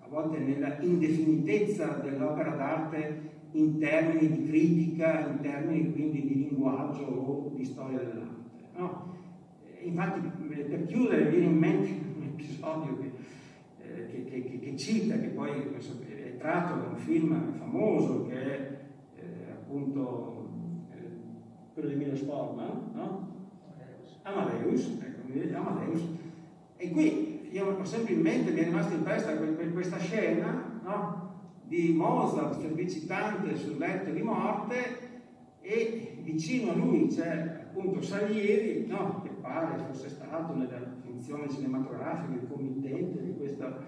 a 0.01 0.07
volte 0.07 0.39
nella 0.39 0.79
indefinitezza 0.79 1.99
dell'opera 2.01 2.51
d'arte 2.51 3.33
in 3.51 3.77
termini 3.77 4.29
di 4.29 4.47
critica, 4.47 5.27
in 5.27 5.39
termini 5.41 5.91
quindi 5.91 6.21
di 6.21 6.47
linguaggio 6.49 7.03
o 7.03 7.51
di 7.53 7.65
storia 7.65 7.97
dell'arte. 7.97 8.43
No? 8.77 9.13
Infatti, 9.81 10.19
per 10.47 10.85
chiudere, 10.85 11.29
viene 11.29 11.45
in 11.45 11.57
mente 11.57 11.89
un 12.17 12.23
episodio 12.23 12.97
che, 12.97 13.11
eh, 13.81 14.07
che, 14.07 14.23
che, 14.23 14.59
che 14.59 14.77
cita, 14.77 15.19
che 15.19 15.27
poi 15.27 15.51
è 15.51 16.37
tratto 16.37 16.79
da 16.79 16.87
un 16.87 16.97
film 16.97 17.53
famoso 17.53 18.25
che 18.27 18.33
è 18.33 18.74
appunto 19.65 20.49
eh, 20.91 21.09
quello 21.73 21.89
di 21.89 21.95
Milos 21.95 22.21
Forman, 22.21 22.91
no? 22.93 23.33
Amadeus, 24.21 24.97
ecco, 25.01 25.57
Amadeus. 25.57 26.01
E 26.77 26.91
qui 26.91 27.49
io 27.51 27.77
ho 27.77 27.85
sempre 27.85 28.13
in 28.13 28.21
mente, 28.21 28.51
mi 28.51 28.59
è 28.59 28.63
rimasta 28.63 28.93
impressa 28.95 29.35
questa 29.37 29.97
scena 29.97 30.79
no? 30.83 31.33
di 31.63 31.93
Mozart 31.95 32.59
felicitante 32.59 33.55
sul 33.55 33.77
letto 33.77 34.11
di 34.11 34.21
morte 34.21 34.97
e 35.61 36.17
vicino 36.21 36.71
a 36.71 36.75
lui 36.75 37.07
c'è 37.07 37.65
appunto 37.69 38.01
Salieri, 38.01 38.85
no? 38.87 39.21
che 39.23 39.29
pare 39.41 39.83
fosse 39.87 40.09
stato 40.09 40.53
nella 40.53 40.81
funzione 41.03 41.49
cinematografica 41.49 42.33
il 42.33 42.47
committente 42.47 43.23
di 43.23 43.35
questa, 43.37 43.79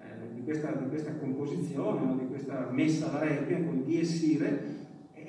eh, 0.00 0.34
di 0.34 0.42
questa, 0.42 0.72
di 0.72 0.88
questa 0.88 1.14
composizione, 1.16 2.04
no? 2.04 2.16
di 2.16 2.26
questa 2.26 2.68
messa 2.70 3.08
da 3.08 3.20
requiem 3.20 3.66
con 3.66 3.84
Dies 3.84 4.22
Irae, 4.22 4.79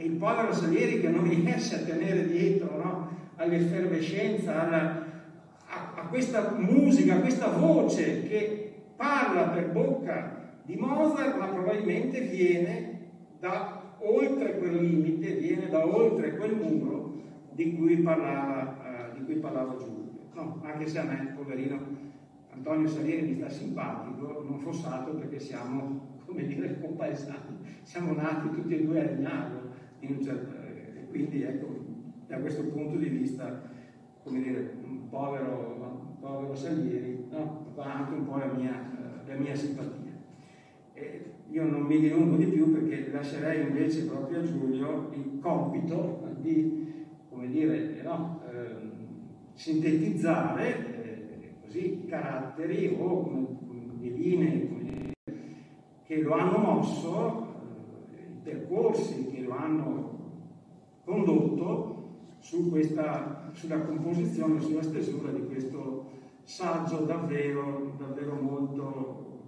e 0.02 0.06
il 0.06 0.14
povero 0.14 0.52
Salieri 0.52 1.00
che 1.00 1.10
non 1.10 1.30
riesce 1.30 1.76
a 1.76 1.84
tenere 1.84 2.26
dietro 2.26 2.76
no? 2.76 3.10
all'effervescenza, 3.36 4.66
alla, 4.66 5.06
a, 5.68 5.94
a 5.96 6.08
questa 6.08 6.56
musica, 6.58 7.16
a 7.16 7.20
questa 7.20 7.50
voce 7.50 8.24
che 8.24 8.74
parla 8.96 9.50
per 9.50 9.70
bocca 9.70 10.40
di 10.64 10.76
Mozart, 10.76 11.38
ma 11.38 11.48
probabilmente 11.48 12.20
viene 12.22 13.00
da 13.40 13.96
oltre 14.00 14.58
quel 14.58 14.76
limite, 14.76 15.36
viene 15.36 15.70
da 15.70 15.86
oltre 15.86 16.36
quel 16.36 16.56
muro 16.56 17.22
di 17.52 17.76
cui 17.76 17.98
parlava, 17.98 19.12
uh, 19.14 19.18
di 19.18 19.26
cui 19.26 19.36
parlava 19.36 19.76
Giulio. 19.76 20.10
No, 20.34 20.62
anche 20.64 20.88
se 20.88 20.98
a 20.98 21.04
me, 21.04 21.34
poverino, 21.36 21.80
Antonio 22.54 22.88
Salieri 22.88 23.28
mi 23.28 23.36
sta 23.36 23.50
simpatico, 23.50 24.44
non 24.48 24.58
fosse 24.60 24.88
altro 24.88 25.14
perché 25.14 25.40
siamo, 25.40 26.20
come 26.26 26.46
dire, 26.46 26.80
compaesani, 26.80 27.58
siamo 27.84 28.14
nati 28.14 28.50
tutti 28.50 28.76
e 28.76 28.84
due 28.84 29.02
a 29.02 29.08
Rignano, 29.08 29.61
certo, 30.24 31.10
quindi 31.10 31.44
ecco, 31.44 31.68
da 32.28 32.38
questo 32.38 32.64
punto 32.66 32.98
di 32.98 33.10
vista, 33.10 33.70
come 34.24 34.42
dire, 34.42 34.76
un 34.84 35.10
povero, 35.10 36.18
povero 36.20 36.56
Salieri, 36.56 37.26
no? 37.30 37.72
fa 37.76 37.94
anche 37.96 38.14
un 38.14 38.26
po' 38.26 38.38
la 38.38 38.52
mia, 38.54 39.24
la 39.26 39.36
mia 39.36 39.56
simpatia. 39.56 40.12
E 40.94 41.26
io 41.50 41.64
non 41.66 41.82
mi 41.82 42.00
dilungo 42.00 42.38
di 42.38 42.46
più 42.46 42.72
perché 42.72 43.12
lascerei 43.12 43.68
invece 43.68 44.06
proprio 44.06 44.40
a 44.40 44.44
Giulio 44.44 45.12
il 45.14 45.40
compito 45.40 46.28
di, 46.40 47.06
come 47.30 47.48
dire, 47.48 48.02
no, 48.04 48.42
eh, 48.50 48.90
sintetizzare 49.54 51.04
eh, 51.04 51.54
così 51.62 52.06
caratteri 52.08 52.96
o 52.98 53.24
come 53.24 53.52
linee 54.22 54.68
come, 54.68 55.12
che 56.06 56.22
lo 56.22 56.34
hanno 56.34 56.58
mosso 56.58 57.51
percorsi 58.44 59.28
che 59.28 59.42
lo 59.42 59.52
hanno 59.52 60.20
condotto 61.04 61.92
su 62.40 62.70
questa, 62.70 63.52
sulla 63.54 63.82
composizione, 63.82 64.60
sulla 64.60 64.82
stesura 64.82 65.32
di 65.32 65.46
questo 65.46 66.06
saggio 66.44 67.00
davvero, 67.06 67.94
davvero 67.98 68.36
molto, 68.36 69.40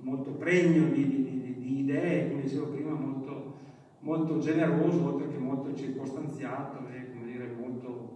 molto 0.00 0.32
pregno 0.32 0.88
di, 0.88 1.06
di, 1.06 1.56
di, 1.58 1.78
idee, 1.80 2.30
come 2.30 2.42
dicevo 2.42 2.66
prima, 2.66 2.92
molto, 2.94 3.54
molto 4.00 4.38
generoso, 4.38 5.14
oltre 5.14 5.28
che 5.28 5.38
molto 5.38 5.74
circostanziato 5.74 6.78
e 6.88 7.06
dire, 7.36 7.54
molto, 7.58 8.10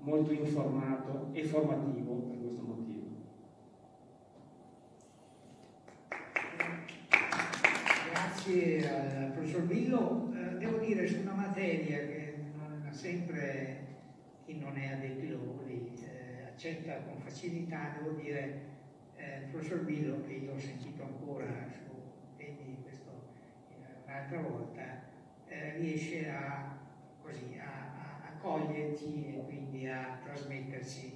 molto 0.00 0.32
informato 0.32 1.28
e 1.32 1.44
formativo 1.44 2.14
per 2.14 2.38
questo 2.38 2.62
motivo. 2.62 2.77
Grazie 8.48 8.88
al 8.88 9.30
professor 9.32 9.62
Billo. 9.62 10.32
Eh, 10.32 10.56
devo 10.56 10.78
dire 10.78 11.06
su 11.06 11.20
una 11.20 11.34
materia 11.34 11.98
che 11.98 12.34
non 12.56 12.88
sempre 12.90 13.86
chi 14.46 14.58
non 14.58 14.76
è 14.78 14.92
addetto 14.92 15.20
ai 15.20 15.30
lavori 15.30 15.92
eh, 16.02 16.44
accetta 16.48 16.96
con 17.02 17.20
facilità, 17.20 17.94
devo 17.98 18.16
dire 18.16 18.60
eh, 19.16 19.40
il 19.40 19.50
professor 19.50 19.84
Billo, 19.84 20.22
che 20.26 20.32
io 20.32 20.54
ho 20.54 20.58
sentito 20.58 21.02
ancora 21.02 21.66
su 21.70 21.92
Vedi 22.38 22.78
questo 22.82 23.10
un'altra 24.06 24.40
volta, 24.40 24.82
eh, 25.48 25.76
riesce 25.76 26.30
a, 26.30 26.78
così, 27.20 27.58
a, 27.60 28.28
a, 28.28 28.38
coglierci 28.40 29.34
e 29.34 29.42
quindi 29.44 29.86
a 29.88 30.18
trasmetterci 30.24 31.12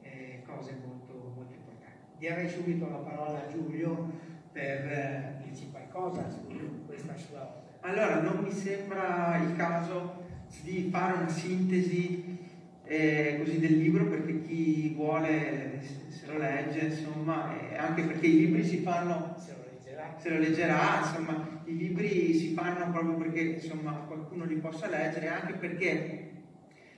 eh, 0.00 0.42
cose 0.44 0.76
molto, 0.84 1.32
molto 1.36 1.54
importanti. 1.54 2.16
Direi 2.18 2.48
subito 2.48 2.88
la 2.88 2.96
parola 2.96 3.44
a 3.44 3.48
Giulio 3.48 4.34
per 4.50 4.86
eh, 4.86 5.34
dirci 5.44 5.66
qualcosa 5.96 6.28
su 6.28 6.84
questa 6.86 7.16
sua 7.16 7.42
opera. 7.42 7.64
Allora, 7.80 8.20
non 8.20 8.42
mi 8.42 8.52
sembra 8.52 9.40
il 9.42 9.56
caso 9.56 10.24
di 10.62 10.88
fare 10.90 11.18
una 11.18 11.28
sintesi 11.28 12.38
eh, 12.84 13.36
così 13.42 13.58
del 13.58 13.78
libro 13.78 14.06
perché 14.06 14.42
chi 14.42 14.92
vuole 14.94 15.80
se 16.08 16.26
lo 16.26 16.38
legge, 16.38 16.80
insomma, 16.80 17.54
anche 17.76 18.02
perché 18.02 18.26
i 18.26 18.36
libri 18.36 18.64
si 18.64 18.78
fanno, 18.78 19.34
se 19.38 19.52
lo 19.52 19.64
leggerà, 19.72 20.14
se 20.18 20.30
lo 20.30 20.38
leggerà 20.38 20.98
insomma, 20.98 21.62
i 21.64 21.76
libri 21.76 22.34
si 22.34 22.52
fanno 22.52 22.90
proprio 22.90 23.14
perché 23.14 23.40
insomma, 23.40 23.92
qualcuno 24.06 24.44
li 24.44 24.56
possa 24.56 24.88
leggere, 24.88 25.28
anche 25.28 25.54
perché 25.54 26.30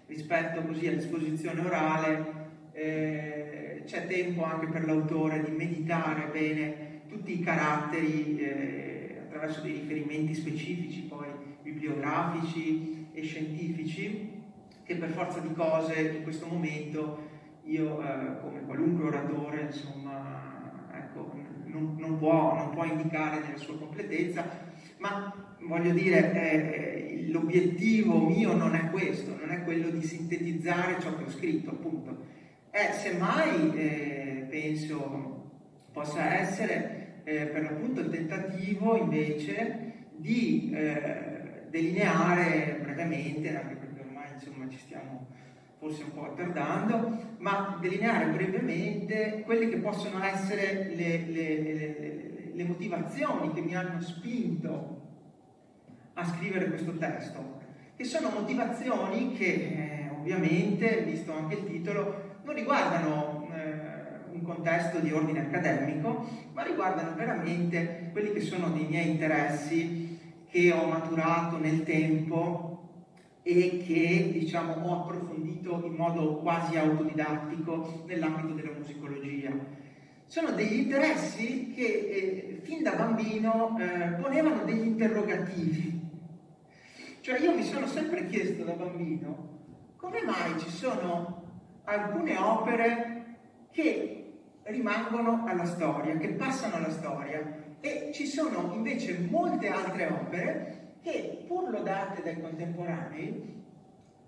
rispetto 0.06 0.62
così 0.62 0.88
all'esposizione 0.88 1.60
orale 1.60 2.36
eh, 2.72 3.82
c'è 3.84 4.06
tempo 4.06 4.42
anche 4.44 4.66
per 4.66 4.86
l'autore 4.86 5.42
di 5.42 5.50
meditare 5.50 6.28
bene 6.30 6.97
tutti 7.18 7.40
i 7.40 7.42
caratteri 7.42 8.38
eh, 8.38 9.22
attraverso 9.24 9.60
dei 9.62 9.72
riferimenti 9.72 10.34
specifici, 10.34 11.00
poi 11.02 11.26
bibliografici 11.62 13.08
e 13.12 13.22
scientifici, 13.22 14.36
che 14.84 14.96
per 14.96 15.10
forza 15.10 15.40
di 15.40 15.52
cose 15.52 16.00
in 16.00 16.22
questo 16.22 16.46
momento 16.46 17.26
io, 17.64 18.00
eh, 18.00 18.40
come 18.40 18.64
qualunque 18.64 19.06
oratore, 19.06 19.62
insomma, 19.62 20.86
ecco, 20.92 21.32
non, 21.64 21.96
non, 21.98 22.18
può, 22.18 22.54
non, 22.54 22.70
può, 22.70 22.84
indicare 22.84 23.40
nella 23.40 23.58
sua 23.58 23.76
completezza, 23.76 24.48
ma 24.98 25.34
voglio 25.62 25.92
dire, 25.92 26.32
eh, 26.32 27.26
l'obiettivo 27.30 28.26
mio 28.26 28.54
non 28.54 28.74
è 28.74 28.90
questo, 28.90 29.36
non 29.36 29.50
è 29.50 29.64
quello 29.64 29.90
di 29.90 30.02
sintetizzare 30.02 31.00
ciò 31.00 31.16
che 31.16 31.24
ho 31.24 31.30
scritto, 31.30 31.70
appunto. 31.70 32.36
È 32.70 32.92
semmai, 32.92 33.76
eh, 33.76 34.46
penso, 34.48 35.38
possa 35.92 36.38
essere 36.38 36.97
eh, 37.28 37.44
per 37.44 37.62
l'appunto 37.62 38.00
il 38.00 38.08
tentativo 38.08 38.96
invece 38.96 40.06
di 40.16 40.70
eh, 40.72 41.66
delineare 41.68 42.78
brevemente, 42.80 43.54
anche 43.54 43.74
perché 43.74 44.00
ormai 44.00 44.32
insomma 44.32 44.66
ci 44.68 44.78
stiamo 44.78 45.26
forse 45.78 46.04
un 46.04 46.12
po' 46.12 46.24
attardando, 46.24 47.36
ma 47.38 47.76
delineare 47.80 48.30
brevemente 48.30 49.42
quelle 49.44 49.68
che 49.68 49.76
possono 49.76 50.24
essere 50.24 50.94
le, 50.94 51.26
le, 51.26 51.62
le, 51.62 52.50
le 52.54 52.64
motivazioni 52.64 53.52
che 53.52 53.60
mi 53.60 53.76
hanno 53.76 54.00
spinto 54.00 54.96
a 56.14 56.24
scrivere 56.24 56.68
questo 56.68 56.96
testo, 56.96 57.60
che 57.94 58.04
sono 58.04 58.30
motivazioni 58.30 59.34
che 59.34 59.44
eh, 59.44 60.10
ovviamente, 60.18 61.02
visto 61.02 61.32
anche 61.32 61.56
il 61.56 61.64
titolo, 61.66 62.38
non 62.42 62.54
riguardano 62.54 63.37
contesto 64.48 64.98
di 64.98 65.12
ordine 65.12 65.40
accademico, 65.40 66.26
ma 66.52 66.62
riguardano 66.62 67.14
veramente 67.14 68.08
quelli 68.10 68.32
che 68.32 68.40
sono 68.40 68.70
dei 68.70 68.86
miei 68.86 69.10
interessi 69.10 70.18
che 70.50 70.72
ho 70.72 70.86
maturato 70.86 71.58
nel 71.58 71.84
tempo 71.84 72.64
e 73.42 73.84
che 73.86 74.30
diciamo, 74.32 74.72
ho 74.74 75.02
approfondito 75.02 75.82
in 75.84 75.94
modo 75.94 76.38
quasi 76.38 76.76
autodidattico 76.76 78.02
nell'ambito 78.06 78.54
della 78.54 78.76
musicologia. 78.76 79.50
Sono 80.26 80.50
degli 80.50 80.80
interessi 80.80 81.72
che 81.74 81.84
eh, 81.84 82.60
fin 82.62 82.82
da 82.82 82.92
bambino 82.92 83.78
eh, 83.78 84.14
ponevano 84.20 84.64
degli 84.64 84.86
interrogativi. 84.86 86.00
Cioè 87.20 87.38
io 87.38 87.54
mi 87.54 87.62
sono 87.62 87.86
sempre 87.86 88.26
chiesto 88.26 88.64
da 88.64 88.72
bambino 88.72 89.56
come 89.98 90.22
mai 90.22 90.58
ci 90.58 90.70
sono 90.70 91.42
alcune 91.84 92.36
opere 92.38 93.36
che 93.72 94.27
rimangono 94.68 95.44
alla 95.46 95.64
storia, 95.64 96.16
che 96.16 96.28
passano 96.30 96.76
alla 96.76 96.90
storia 96.90 97.66
e 97.80 98.10
ci 98.12 98.26
sono 98.26 98.72
invece 98.74 99.18
molte 99.18 99.68
altre 99.68 100.06
opere 100.06 100.96
che 101.02 101.44
pur 101.46 101.70
lodate 101.70 102.22
dai 102.22 102.40
contemporanei, 102.40 103.62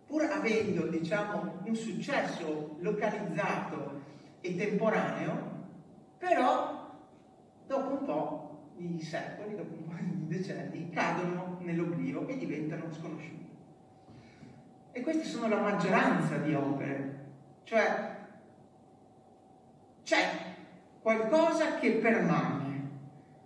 pur 0.07 0.23
avendo 0.23 0.87
diciamo, 0.87 1.61
un 1.65 1.75
successo 1.75 2.77
localizzato 2.81 4.03
e 4.41 4.57
temporaneo, 4.57 5.59
però 6.19 6.91
dopo 7.67 7.91
un 7.91 8.05
po' 8.05 8.59
di 8.77 9.01
secoli, 9.03 9.57
dopo 9.57 9.75
un 9.75 9.85
po' 9.85 9.97
di 10.01 10.27
decenni, 10.27 10.91
cadono 10.91 11.59
nell'oblio 11.61 12.27
e 12.29 12.39
diventano 12.39 12.91
sconosciuti. 12.91 13.49
E 14.93 15.01
queste 15.03 15.25
sono 15.25 15.49
la 15.49 15.61
maggioranza 15.61 16.37
di 16.39 16.55
opere, 16.55 17.27
cioè 17.65 18.20
c'è 20.11 20.29
qualcosa 21.01 21.77
che 21.77 21.93
permane, 21.93 22.89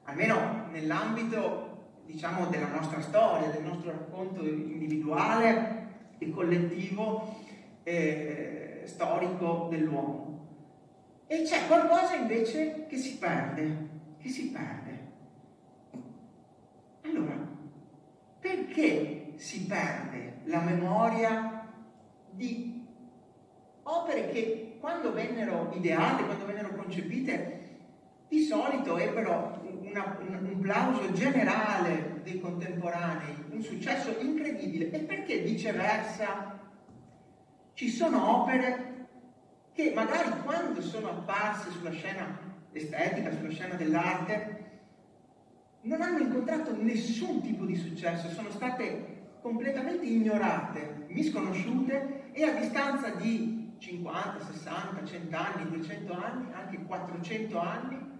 almeno 0.04 0.68
nell'ambito 0.70 1.90
diciamo, 2.06 2.46
della 2.46 2.68
nostra 2.68 3.02
storia, 3.02 3.50
del 3.50 3.64
nostro 3.64 3.90
racconto 3.90 4.42
individuale 4.42 5.88
e 6.16 6.30
collettivo 6.30 7.36
eh, 7.82 8.80
storico 8.86 9.66
dell'uomo. 9.68 10.46
E 11.26 11.42
c'è 11.42 11.66
qualcosa 11.66 12.14
invece 12.14 12.86
che 12.86 12.96
si 12.96 13.18
perde, 13.18 13.88
che 14.18 14.28
si 14.30 14.50
perde. 14.50 14.98
Allora, 17.02 17.46
perché 18.40 19.34
si 19.36 19.66
perde 19.66 20.36
la 20.44 20.60
memoria 20.60 21.68
di 22.30 22.86
opere 23.82 24.30
che 24.30 24.73
quando 24.84 25.14
vennero 25.14 25.72
ideate, 25.72 26.26
quando 26.26 26.44
vennero 26.44 26.74
concepite, 26.74 27.78
di 28.28 28.42
solito 28.42 28.98
ebbero 28.98 29.58
una, 29.80 30.18
un, 30.20 30.46
un 30.52 30.60
plauso 30.60 31.10
generale 31.12 32.20
dei 32.22 32.38
contemporanei, 32.38 33.34
un 33.48 33.62
successo 33.62 34.14
incredibile, 34.20 34.90
e 34.90 34.98
perché 34.98 35.38
viceversa? 35.38 36.60
Ci 37.72 37.88
sono 37.88 38.42
opere 38.42 39.06
che 39.72 39.92
magari 39.94 40.28
quando 40.42 40.82
sono 40.82 41.08
apparse 41.08 41.70
sulla 41.70 41.90
scena 41.90 42.38
estetica, 42.70 43.32
sulla 43.32 43.50
scena 43.52 43.76
dell'arte, 43.76 44.66
non 45.80 46.02
hanno 46.02 46.18
incontrato 46.18 46.76
nessun 46.76 47.40
tipo 47.40 47.64
di 47.64 47.74
successo, 47.74 48.28
sono 48.28 48.50
state 48.50 49.22
completamente 49.40 50.04
ignorate, 50.04 51.06
misconosciute 51.08 52.32
e 52.32 52.42
a 52.42 52.52
distanza 52.52 53.08
di 53.08 53.63
50, 53.78 54.44
60, 54.44 55.04
100 55.04 55.36
anni, 55.36 55.70
200 55.70 56.12
anni, 56.12 56.52
anche 56.52 56.82
400 56.84 57.58
anni, 57.58 58.12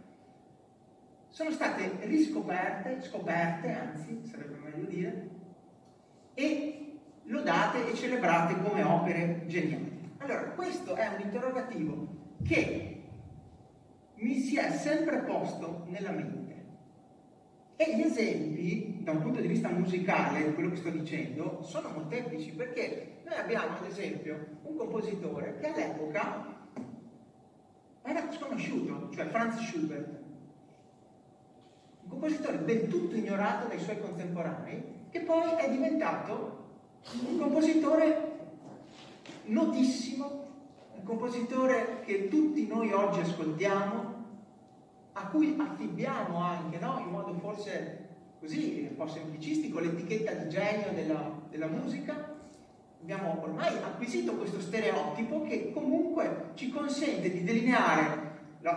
sono 1.29 1.51
state 1.51 1.99
riscoperte, 2.03 3.03
scoperte 3.03 3.73
anzi, 3.73 4.21
sarebbe 4.25 4.57
meglio 4.59 4.87
dire, 4.87 5.29
e 6.35 7.01
lodate 7.25 7.91
e 7.91 7.95
celebrate 7.95 8.61
come 8.63 8.83
opere 8.83 9.43
geniali. 9.47 10.13
Allora, 10.19 10.51
questo 10.51 10.95
è 10.95 11.09
un 11.09 11.21
interrogativo 11.21 12.07
che 12.45 13.03
mi 14.15 14.39
si 14.39 14.57
è 14.57 14.71
sempre 14.71 15.19
posto 15.19 15.85
nella 15.89 16.13
mente. 16.13 16.43
E 17.77 17.97
gli 17.97 18.03
esempi, 18.03 18.99
da 19.03 19.11
un 19.11 19.21
punto 19.23 19.41
di 19.41 19.49
vista 19.49 19.69
musicale, 19.69 20.55
quello 20.55 20.71
che 20.71 20.77
sto 20.77 20.91
dicendo, 20.91 21.63
sono 21.63 21.91
molteplici, 21.91 22.53
perché 22.53 23.14
noi 23.25 23.35
abbiamo, 23.35 23.77
ad 23.79 23.87
esempio, 23.87 24.59
un 24.63 24.77
compositore 24.77 25.57
che 25.59 25.67
all'epoca 25.67 26.53
era 28.03 28.31
sconosciuto, 28.31 29.11
cioè 29.15 29.27
Franz 29.27 29.61
Schubert, 29.61 30.09
un 32.03 32.09
compositore 32.09 32.65
del 32.65 32.89
tutto 32.89 33.17
ignorato 33.17 33.69
dai 33.69 33.79
suoi 33.81 33.99
contemporanei, 33.99 35.09
che 35.11 35.21
poi 35.21 35.53
è 35.57 35.71
diventato 35.71 36.63
un 37.27 37.39
compositore 37.39 38.33
notissimo, 39.45 40.43
un 40.95 41.03
compositore 41.03 42.01
che 42.05 42.29
tutti 42.29 42.67
noi 42.67 42.93
oggi 42.93 43.21
ascoltiamo, 43.21 44.13
a 45.13 45.27
cui 45.29 45.57
affibbiamo 45.59 46.39
anche, 46.39 46.79
no? 46.79 46.99
in 46.99 47.09
modo 47.09 47.33
forse 47.35 48.09
così, 48.41 48.87
un 48.91 48.97
po' 48.97 49.07
semplicistico, 49.07 49.79
l'etichetta 49.79 50.33
di 50.33 50.49
genio 50.51 50.93
della, 50.93 51.41
della 51.49 51.69
musica. 51.69 52.34
Abbiamo 53.05 53.39
ormai 53.43 53.77
acquisito 53.83 54.35
questo 54.35 54.63
stereotipo 54.63 55.43
che 55.43 55.73
comunque 55.73 56.53
ci 56.55 56.71
consente 56.71 57.31
di 57.31 57.45
delineare 57.45 58.33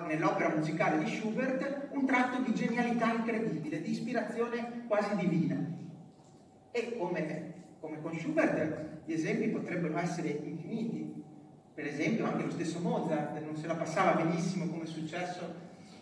nell'opera 0.05 0.53
musicale 0.53 1.01
di 1.01 1.09
Schubert 1.09 1.87
un 1.91 2.05
tratto 2.05 2.41
di 2.41 2.53
genialità 2.53 3.13
incredibile, 3.13 3.81
di 3.81 3.91
ispirazione 3.91 4.83
quasi 4.85 5.15
divina. 5.15 5.55
E 6.71 6.97
come, 6.97 7.53
come 7.79 8.01
con 8.01 8.19
Schubert 8.19 9.05
gli 9.05 9.13
esempi 9.13 9.47
potrebbero 9.47 9.97
essere 9.97 10.27
infiniti. 10.43 11.23
Per 11.73 11.85
esempio 11.85 12.25
anche 12.25 12.43
lo 12.43 12.51
stesso 12.51 12.79
Mozart 12.81 13.41
non 13.41 13.55
se 13.55 13.65
la 13.65 13.75
passava 13.75 14.21
benissimo 14.21 14.67
come 14.67 14.83
è 14.83 14.87
successo 14.87 15.53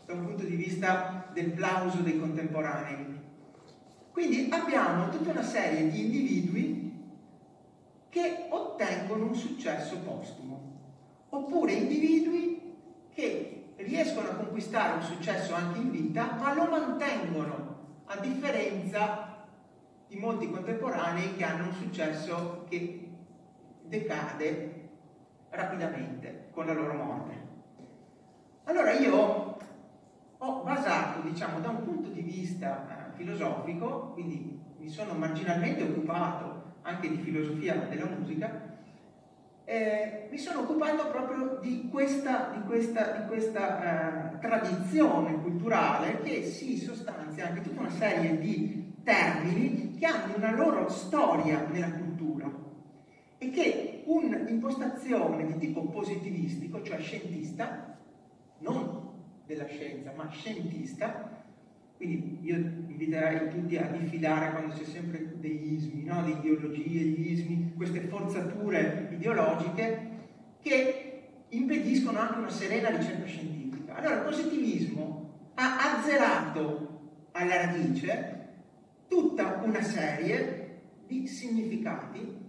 da 0.04 0.14
un 0.14 0.26
punto 0.26 0.46
di 0.46 0.56
vista 0.56 1.30
del 1.32 1.52
plauso 1.52 2.00
dei 2.00 2.18
contemporanei. 2.18 3.22
Quindi 4.12 4.48
abbiamo 4.50 5.10
tutta 5.10 5.30
una 5.30 5.44
serie 5.44 5.92
di 5.92 6.06
individui 6.06 6.85
che 8.16 8.46
ottengono 8.48 9.26
un 9.26 9.36
successo 9.36 9.98
postumo, 9.98 10.62
oppure 11.28 11.74
individui 11.74 12.78
che 13.14 13.74
riescono 13.76 14.30
a 14.30 14.36
conquistare 14.36 14.96
un 14.96 15.02
successo 15.02 15.54
anche 15.54 15.80
in 15.80 15.92
vita, 15.92 16.32
ma 16.40 16.54
lo 16.54 16.64
mantengono, 16.64 17.76
a 18.06 18.18
differenza 18.20 19.46
di 20.08 20.16
molti 20.16 20.50
contemporanei 20.50 21.36
che 21.36 21.44
hanno 21.44 21.66
un 21.66 21.74
successo 21.74 22.64
che 22.70 23.10
decade 23.82 24.90
rapidamente 25.50 26.48
con 26.52 26.68
la 26.68 26.74
loro 26.74 26.94
morte. 26.94 27.34
Allora 28.64 28.94
io 28.94 29.58
ho 30.38 30.64
basato, 30.64 31.20
diciamo, 31.20 31.60
da 31.60 31.68
un 31.68 31.84
punto 31.84 32.08
di 32.08 32.22
vista 32.22 32.88
eh, 32.88 33.18
filosofico, 33.18 34.12
quindi 34.14 34.58
mi 34.78 34.88
sono 34.88 35.16
marginalmente 35.16 35.84
occupato 35.84 36.55
anche 36.86 37.10
di 37.10 37.18
filosofia 37.18 37.76
della 37.90 38.06
musica, 38.06 38.74
eh, 39.66 40.28
mi 40.30 40.38
sono 40.38 40.62
occupato 40.62 41.10
proprio 41.10 41.58
di 41.60 41.90
questa, 41.92 42.52
di 42.56 42.62
questa, 42.68 43.18
di 43.18 43.28
questa 43.28 44.36
eh, 44.36 44.40
tradizione 44.40 45.42
culturale 45.42 46.22
che 46.22 46.44
si 46.44 46.78
sostanzia 46.78 47.48
anche 47.48 47.62
tutta 47.62 47.82
una 47.82 47.90
serie 47.90 48.38
di 48.38 48.94
termini 49.04 49.96
che 49.98 50.06
hanno 50.06 50.36
una 50.36 50.52
loro 50.52 50.88
storia 50.90 51.66
nella 51.68 51.92
cultura 51.92 52.52
e 53.40 53.50
che 53.50 54.04
un'impostazione 54.06 55.48
di 55.48 55.58
tipo 55.58 55.86
positivistico, 55.86 56.84
cioè 56.84 57.00
scientista, 57.00 57.98
non 58.60 59.10
della 59.48 59.66
scienza, 59.66 60.12
ma 60.16 60.30
scientista, 60.30 61.35
quindi 61.98 62.40
io 62.42 62.56
inviterei 62.56 63.50
tutti 63.50 63.78
a 63.78 63.88
diffidare 63.88 64.52
quando 64.52 64.74
c'è 64.74 64.84
sempre 64.84 65.34
degli 65.40 65.74
ismi, 65.74 66.04
no? 66.04 66.22
le 66.26 66.32
ideologie, 66.32 67.00
gli 67.00 67.32
ismi, 67.32 67.74
queste 67.76 68.02
forzature 68.02 69.10
ideologiche 69.12 70.10
che 70.62 71.30
impediscono 71.50 72.20
anche 72.20 72.40
una 72.40 72.50
serena 72.50 72.90
ricerca 72.90 73.26
scientifica. 73.26 73.96
Allora 73.96 74.16
il 74.16 74.22
positivismo 74.24 75.52
ha 75.56 75.98
azzerato 75.98 77.12
alla 77.32 77.66
radice 77.66 78.48
tutta 79.08 79.62
una 79.64 79.82
serie 79.82 80.82
di 81.08 81.28
significati 81.28 82.44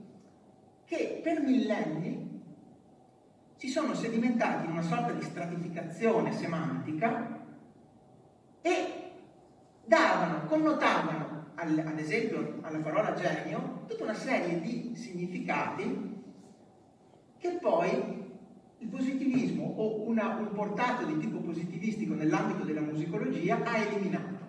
che 0.85 1.21
per 1.23 1.41
millenni 1.41 2.43
si 3.57 3.69
sono 3.69 3.95
sedimentati 3.95 4.67
in 4.67 4.73
una 4.73 4.83
sorta 4.83 5.13
di 5.13 5.23
stratificazione 5.23 6.33
semantica 6.33 7.45
e 8.61 9.06
davano, 9.87 10.47
connotavano, 10.47 11.45
al, 11.55 11.83
ad 11.87 11.99
esempio 11.99 12.59
alla 12.63 12.79
parola 12.79 13.15
genio, 13.15 13.85
tutta 13.87 14.05
una 14.05 14.15
serie 14.15 14.61
di 14.61 14.93
significati 14.95 16.15
che 17.39 17.51
poi 17.61 18.25
il 18.79 18.89
positivismo 18.89 19.75
o 19.77 20.03
una, 20.09 20.37
un 20.37 20.53
portato 20.53 21.05
di 21.05 21.19
tipo 21.19 21.39
positivistico 21.39 22.15
nell'ambito 22.15 22.65
della 22.65 22.81
musicologia 22.81 23.63
ha 23.63 23.77
eliminato. 23.79 24.45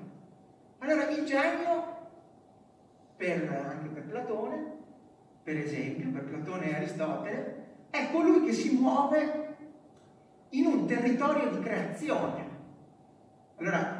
Allora 0.79 1.09
il 1.09 1.25
genio, 1.25 1.95
per, 3.15 3.65
anche 3.69 3.89
per 3.89 4.03
Platone, 4.03 4.75
per 5.43 5.57
esempio, 5.57 6.11
per 6.11 6.25
Platone 6.25 6.69
e 6.69 6.75
Aristotele, 6.75 7.65
è 7.89 8.09
colui 8.11 8.45
che 8.45 8.53
si 8.53 8.71
muove 8.75 9.55
in 10.49 10.65
un 10.65 10.85
territorio 10.85 11.49
di 11.49 11.59
creazione. 11.59 12.45
Allora, 13.57 13.96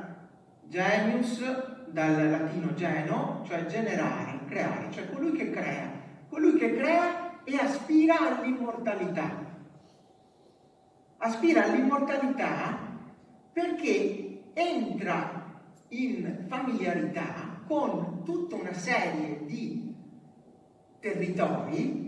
Genius 0.67 1.41
dal 1.87 2.29
latino 2.29 2.73
geno, 2.73 3.43
cioè 3.45 3.65
generare, 3.65 4.39
creare, 4.47 4.91
cioè 4.91 5.09
colui 5.09 5.31
che 5.31 5.49
crea, 5.49 5.89
colui 6.29 6.57
che 6.57 6.75
crea 6.75 7.43
e 7.43 7.55
aspira 7.55 8.37
all'immortalità. 8.37 9.45
Aspira 11.17 11.63
all'immortalità 11.63 12.79
perché 13.51 14.41
entra 14.53 15.45
in 15.89 16.45
familiarità 16.47 17.61
con 17.65 18.23
tutta 18.23 18.55
una 18.55 18.73
serie 18.73 19.45
di 19.45 19.95
territori 20.99 22.07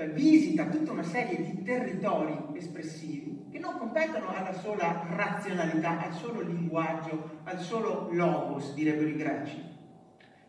cioè 0.00 0.10
visita 0.12 0.64
tutta 0.66 0.92
una 0.92 1.02
serie 1.02 1.42
di 1.42 1.62
territori 1.62 2.34
espressivi 2.54 3.39
che 3.50 3.58
non 3.58 3.78
competono 3.78 4.28
alla 4.28 4.52
sola 4.52 5.06
razionalità, 5.10 6.00
al 6.04 6.14
solo 6.14 6.40
linguaggio, 6.40 7.40
al 7.44 7.58
solo 7.58 8.08
logos, 8.12 8.72
direbbero 8.74 9.08
i 9.08 9.16
greci. 9.16 9.78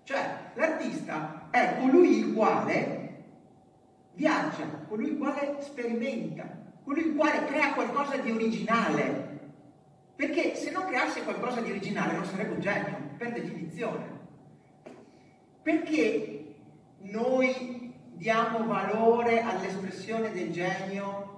Cioè 0.03 0.51
l'artista 0.53 1.47
è 1.49 1.77
colui 1.79 2.19
il 2.19 2.33
quale 2.33 3.23
viaggia, 4.13 4.65
colui 4.87 5.09
il 5.09 5.17
quale 5.17 5.57
sperimenta, 5.61 6.43
colui 6.83 7.07
il 7.07 7.15
quale 7.15 7.45
crea 7.45 7.73
qualcosa 7.73 8.17
di 8.17 8.31
originale. 8.31 9.29
Perché 10.15 10.55
se 10.55 10.69
non 10.69 10.85
creasse 10.85 11.23
qualcosa 11.23 11.61
di 11.61 11.71
originale 11.71 12.13
non 12.13 12.25
sarebbe 12.25 12.53
un 12.53 12.59
genio, 12.59 12.97
per 13.17 13.31
definizione. 13.31 14.19
Perché 15.63 16.55
noi 16.99 17.93
diamo 18.13 18.65
valore 18.65 19.41
all'espressione 19.41 20.31
del 20.31 20.51
genio 20.51 21.30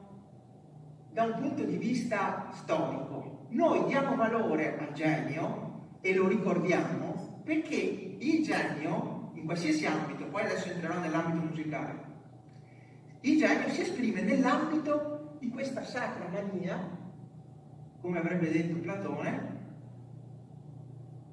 da 1.14 1.24
un 1.24 1.36
punto 1.40 1.64
di 1.64 1.78
vista 1.78 2.50
storico. 2.54 3.46
Noi 3.50 3.86
diamo 3.86 4.16
valore 4.16 4.80
al 4.80 4.94
genio 4.94 5.98
e 6.02 6.14
lo 6.16 6.28
ricordiamo 6.28 7.42
perché 7.44 8.16
il 8.18 8.44
genio, 8.44 9.32
in 9.36 9.46
qualsiasi 9.46 9.86
ambito, 9.86 10.26
poi 10.26 10.42
adesso 10.42 10.70
entrerò 10.70 10.98
nell'ambito 10.98 11.46
musicale, 11.46 12.12
il 13.22 13.38
genio 13.38 13.70
si 13.70 13.82
esprime 13.82 14.22
nell'ambito 14.22 15.36
di 15.40 15.50
questa 15.50 15.84
sacra 15.84 16.28
mania, 16.30 17.02
come 18.02 18.18
avrebbe 18.18 18.52
detto 18.52 18.80
Platone, 18.80 19.52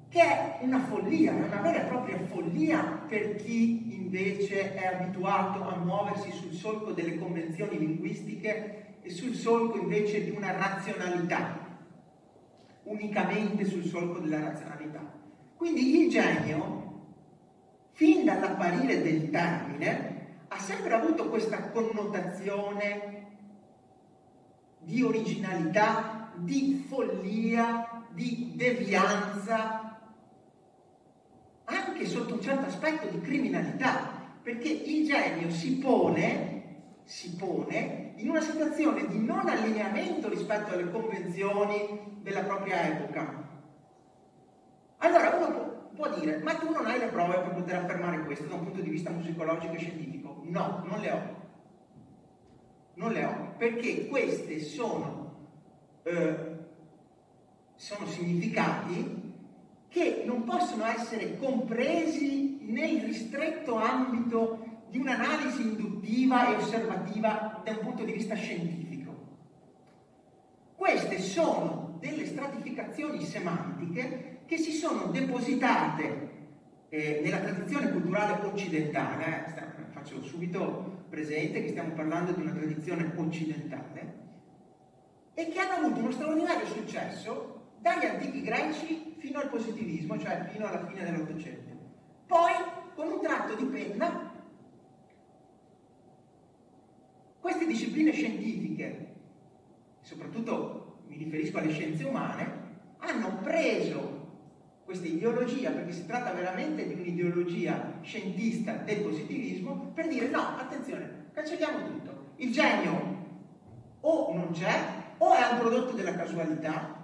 che 0.09 0.21
è 0.21 0.59
una 0.61 0.79
follia, 0.81 1.31
è 1.31 1.43
una 1.43 1.61
vera 1.61 1.85
e 1.85 1.87
propria 1.87 2.19
follia 2.19 2.81
per 3.07 3.35
chi 3.35 3.95
invece 3.95 4.73
è 4.75 4.85
abituato 4.85 5.67
a 5.67 5.77
muoversi 5.77 6.31
sul 6.31 6.53
solco 6.53 6.91
delle 6.91 7.17
convenzioni 7.17 7.79
linguistiche 7.79 8.80
e 9.01 9.09
sul 9.09 9.33
solco 9.35 9.77
invece 9.77 10.23
di 10.23 10.31
una 10.31 10.51
razionalità, 10.51 11.59
unicamente 12.83 13.65
sul 13.65 13.83
solco 13.83 14.19
della 14.19 14.39
razionalità. 14.39 15.19
Quindi 15.55 16.01
il 16.01 16.09
genio, 16.09 16.79
fin 17.91 18.25
dall'apparire 18.25 19.01
del 19.01 19.29
termine, 19.29 20.09
ha 20.47 20.57
sempre 20.57 20.93
avuto 20.93 21.29
questa 21.29 21.69
connotazione 21.69 23.27
di 24.79 25.01
originalità, 25.01 26.31
di 26.35 26.83
follia, 26.87 28.05
di 28.11 28.53
devianza, 28.55 29.99
anche 31.65 32.05
sotto 32.05 32.33
un 32.33 32.41
certo 32.41 32.65
aspetto 32.65 33.07
di 33.07 33.21
criminalità, 33.21 34.19
perché 34.41 34.69
il 34.69 35.05
genio 35.05 35.49
si 35.51 35.77
pone, 35.77 36.60
si 37.03 37.35
pone 37.35 38.13
in 38.15 38.29
una 38.29 38.41
situazione 38.41 39.07
di 39.07 39.19
non 39.19 39.47
allineamento 39.47 40.29
rispetto 40.29 40.73
alle 40.73 40.89
convenzioni 40.89 42.19
della 42.21 42.43
propria 42.43 42.87
epoca. 42.87 43.49
Allora 44.97 45.35
uno 45.35 45.89
può, 45.95 46.13
dire, 46.19 46.37
ma 46.37 46.55
tu 46.55 46.71
non 46.71 46.85
hai 46.85 46.99
le 46.99 47.07
prove 47.07 47.39
per 47.39 47.53
poter 47.53 47.75
affermare 47.75 48.23
questo 48.23 48.45
da 48.45 48.55
un 48.55 48.65
punto 48.65 48.81
di 48.81 48.89
vista 48.89 49.09
musicologico 49.09 49.73
e 49.73 49.79
scientifico? 49.79 50.41
No, 50.43 50.83
non 50.85 50.99
le 50.99 51.11
ho. 51.11 51.39
Non 52.93 53.11
le 53.11 53.25
ho, 53.25 53.53
perché 53.57 54.07
queste 54.07 54.59
sono, 54.59 55.33
eh, 56.03 56.35
sono 57.75 58.05
significati 58.05 59.19
che 59.87 60.23
non 60.25 60.43
possono 60.43 60.85
essere 60.85 61.37
compresi 61.37 62.59
nel 62.61 63.01
ristretto 63.01 63.75
ambito 63.75 64.60
di 64.91 64.99
un'analisi 64.99 65.61
induttiva 65.61 66.49
e 66.49 66.55
osservativa 66.57 67.61
da 67.63 67.71
un 67.71 67.79
punto 67.79 68.03
di 68.03 68.11
vista 68.11 68.35
scientifico. 68.35 69.15
Queste 70.75 71.19
sono 71.19 71.97
delle 71.99 72.25
stratificazioni 72.25 73.23
semantiche 73.23 74.41
che 74.45 74.57
si 74.57 74.73
sono 74.73 75.05
depositate 75.05 76.29
eh, 76.89 77.21
nella 77.23 77.39
tradizione 77.39 77.89
culturale 77.89 78.45
occidentale, 78.45 79.55
eh, 79.55 79.91
faccio 79.91 80.21
subito 80.21 81.05
presente 81.09 81.61
che 81.61 81.69
stiamo 81.69 81.93
parlando 81.93 82.33
di 82.33 82.41
una 82.41 82.51
tradizione 82.51 83.13
occidentale, 83.15 84.19
e 85.33 85.47
che 85.47 85.59
hanno 85.59 85.85
avuto 85.85 86.01
uno 86.01 86.11
straordinario 86.11 86.65
successo 86.65 87.69
dagli 87.79 88.05
antichi 88.05 88.41
greci 88.41 89.15
fino 89.19 89.39
al 89.39 89.49
positivismo, 89.49 90.19
cioè 90.19 90.47
fino 90.51 90.67
alla 90.67 90.85
fine 90.85 91.03
dell'Ottocento. 91.03 91.75
Poi, 92.27 92.51
con 92.95 93.07
un 93.07 93.21
tratto 93.21 93.55
di 93.55 93.65
penna, 93.65 94.30
queste 97.41 97.65
discipline 97.65 98.13
scientifiche, 98.13 99.07
soprattutto 100.01 100.99
mi 101.07 101.17
riferisco 101.17 101.57
alle 101.57 101.71
scienze 101.71 102.05
umane, 102.05 102.59
hanno 102.99 103.39
preso 103.41 104.19
questa 104.85 105.07
ideologia, 105.07 105.71
perché 105.71 105.91
si 105.91 106.05
tratta 106.05 106.31
veramente 106.31 106.87
di 106.87 106.93
un'ideologia 106.93 107.99
scientista 108.01 108.73
del 108.73 109.01
positivismo, 109.01 109.91
per 109.93 110.07
dire 110.07 110.29
no, 110.29 110.39
attenzione, 110.57 111.27
cancelliamo 111.33 111.85
tutto. 111.85 112.33
Il 112.37 112.51
genio 112.51 113.19
o 113.99 114.33
non 114.33 114.51
c'è, 114.51 114.79
o 115.17 115.33
è 115.33 115.51
un 115.51 115.59
prodotto 115.59 115.95
della 115.95 116.15
casualità, 116.15 117.01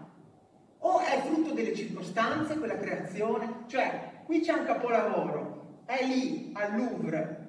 O 0.79 0.99
è 0.99 1.21
frutto 1.21 1.53
delle 1.53 1.75
circostanze 1.75 2.57
quella 2.57 2.77
creazione? 2.77 3.63
Cioè, 3.67 4.21
qui 4.25 4.41
c'è 4.41 4.53
un 4.53 4.65
capolavoro, 4.65 5.81
è 5.85 6.05
lì 6.05 6.51
al 6.53 6.75
Louvre, 6.75 7.47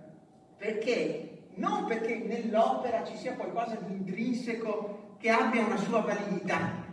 perché? 0.56 1.27
Non 1.58 1.86
perché 1.86 2.18
nell'opera 2.18 3.04
ci 3.04 3.16
sia 3.16 3.34
qualcosa 3.34 3.74
di 3.74 3.92
intrinseco 3.92 5.16
che 5.18 5.28
abbia 5.28 5.66
una 5.66 5.76
sua 5.76 6.00
validità, 6.00 6.84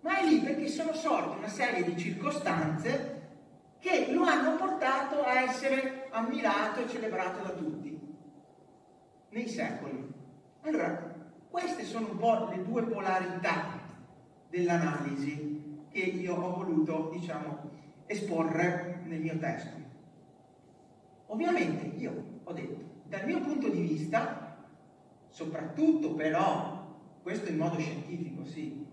ma 0.00 0.18
è 0.18 0.26
lì 0.26 0.40
perché 0.40 0.68
sono 0.68 0.92
sorte 0.92 1.38
una 1.38 1.48
serie 1.48 1.82
di 1.82 1.96
circostanze 1.96 3.20
che 3.78 4.12
lo 4.12 4.24
hanno 4.24 4.56
portato 4.56 5.22
a 5.22 5.40
essere 5.40 6.08
ammirato 6.10 6.80
e 6.80 6.88
celebrato 6.88 7.42
da 7.42 7.54
tutti 7.54 7.98
nei 9.30 9.48
secoli. 9.48 10.12
Allora, 10.60 11.14
queste 11.48 11.82
sono 11.84 12.10
un 12.10 12.18
po' 12.18 12.50
le 12.50 12.62
due 12.62 12.82
polarità 12.82 13.80
dell'analisi 14.50 15.86
che 15.90 16.00
io 16.00 16.34
ho 16.34 16.54
voluto, 16.54 17.08
diciamo, 17.10 17.70
esporre 18.04 19.00
nel 19.04 19.20
mio 19.20 19.38
testo. 19.38 19.80
Ovviamente 21.28 21.96
io 21.96 22.40
ho 22.44 22.52
detto, 22.52 22.91
dal 23.12 23.26
mio 23.26 23.40
punto 23.40 23.68
di 23.68 23.82
vista, 23.82 24.56
soprattutto 25.28 26.14
però, 26.14 26.96
questo 27.22 27.50
in 27.50 27.58
modo 27.58 27.78
scientifico, 27.78 28.42
sì, 28.46 28.86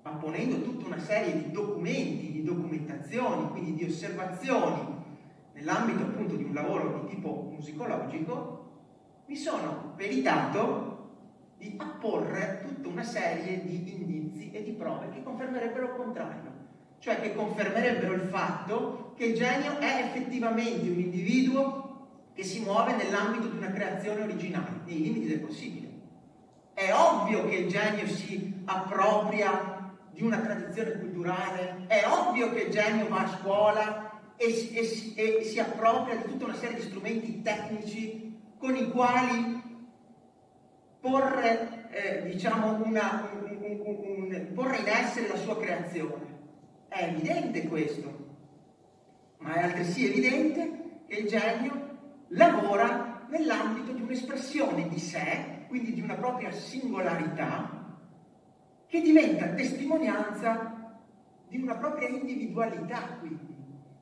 apponendo 0.00 0.62
tutta 0.62 0.86
una 0.86 0.98
serie 0.98 1.34
di 1.34 1.50
documenti, 1.50 2.32
di 2.32 2.42
documentazioni, 2.42 3.50
quindi 3.50 3.74
di 3.74 3.84
osservazioni 3.84 4.96
nell'ambito 5.52 6.04
appunto 6.04 6.36
di 6.36 6.44
un 6.44 6.54
lavoro 6.54 7.00
di 7.02 7.14
tipo 7.14 7.50
musicologico, 7.54 8.70
mi 9.26 9.36
sono 9.36 9.92
peritato 9.96 11.10
di 11.58 11.74
apporre 11.76 12.62
tutta 12.66 12.88
una 12.88 13.02
serie 13.02 13.62
di 13.62 13.92
indizi 13.92 14.50
e 14.50 14.62
di 14.62 14.72
prove 14.72 15.10
che 15.10 15.22
confermerebbero 15.22 15.88
il 15.88 15.94
contrario, 15.94 16.52
cioè 17.00 17.20
che 17.20 17.34
confermerebbero 17.34 18.14
il 18.14 18.28
fatto 18.30 19.12
che 19.14 19.26
il 19.26 19.34
genio 19.34 19.76
è 19.76 20.04
effettivamente 20.06 20.88
un 20.88 21.00
individuo 21.00 21.87
che 22.38 22.44
si 22.44 22.60
muove 22.60 22.94
nell'ambito 22.94 23.48
di 23.48 23.56
una 23.56 23.72
creazione 23.72 24.22
originale, 24.22 24.82
nei 24.84 25.02
limiti 25.02 25.26
del 25.26 25.40
possibile. 25.40 25.88
È 26.72 26.92
ovvio 26.92 27.48
che 27.48 27.56
il 27.56 27.68
genio 27.68 28.06
si 28.06 28.62
appropria 28.64 29.92
di 30.12 30.22
una 30.22 30.38
tradizione 30.38 31.00
culturale, 31.00 31.86
è 31.88 32.04
ovvio 32.06 32.52
che 32.52 32.60
il 32.60 32.70
genio 32.70 33.08
va 33.08 33.24
a 33.24 33.38
scuola 33.40 34.20
e 34.36 34.46
e 34.46 35.14
e 35.16 35.42
si 35.42 35.58
appropria 35.58 36.14
di 36.14 36.28
tutta 36.28 36.44
una 36.44 36.54
serie 36.54 36.76
di 36.76 36.82
strumenti 36.82 37.42
tecnici 37.42 38.38
con 38.56 38.76
i 38.76 38.88
quali 38.88 39.60
porre, 41.00 41.88
eh, 41.90 42.22
diciamo 42.22 42.84
una, 42.84 43.32
un, 43.32 43.58
un, 43.62 44.30
un, 44.36 44.52
porre 44.54 44.76
in 44.76 44.86
essere 44.86 45.26
la 45.26 45.38
sua 45.38 45.58
creazione. 45.58 46.36
È 46.86 47.02
evidente 47.02 47.66
questo, 47.66 48.26
ma 49.38 49.54
è 49.54 49.62
altresì 49.64 50.06
evidente 50.06 51.02
che 51.08 51.16
il 51.16 51.26
genio 51.26 51.87
lavora 52.28 53.26
nell'ambito 53.28 53.92
di 53.92 54.02
un'espressione 54.02 54.88
di 54.88 54.98
sé, 54.98 55.64
quindi 55.68 55.92
di 55.92 56.00
una 56.00 56.14
propria 56.14 56.50
singolarità, 56.50 57.96
che 58.86 59.00
diventa 59.02 59.48
testimonianza 59.48 60.96
di 61.46 61.60
una 61.60 61.76
propria 61.76 62.08
individualità, 62.08 63.16
quindi, 63.20 63.56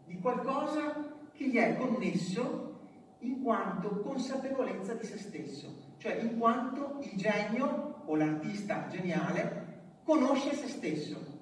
di 0.07 0.19
qualcosa 0.21 1.15
che 1.33 1.49
gli 1.49 1.57
è 1.57 1.77
connesso 1.77 2.65
in 3.21 3.43
quanto 3.43 4.01
consapevolezza 4.01 4.95
di 4.95 5.05
se 5.05 5.19
stesso, 5.19 5.95
cioè 5.99 6.15
in 6.21 6.39
quanto 6.39 6.99
il 7.03 7.19
genio 7.19 8.03
o 8.05 8.15
l'artista 8.15 8.87
geniale 8.89 9.65
conosce 10.05 10.55
se 10.55 10.69
stesso. 10.69 11.35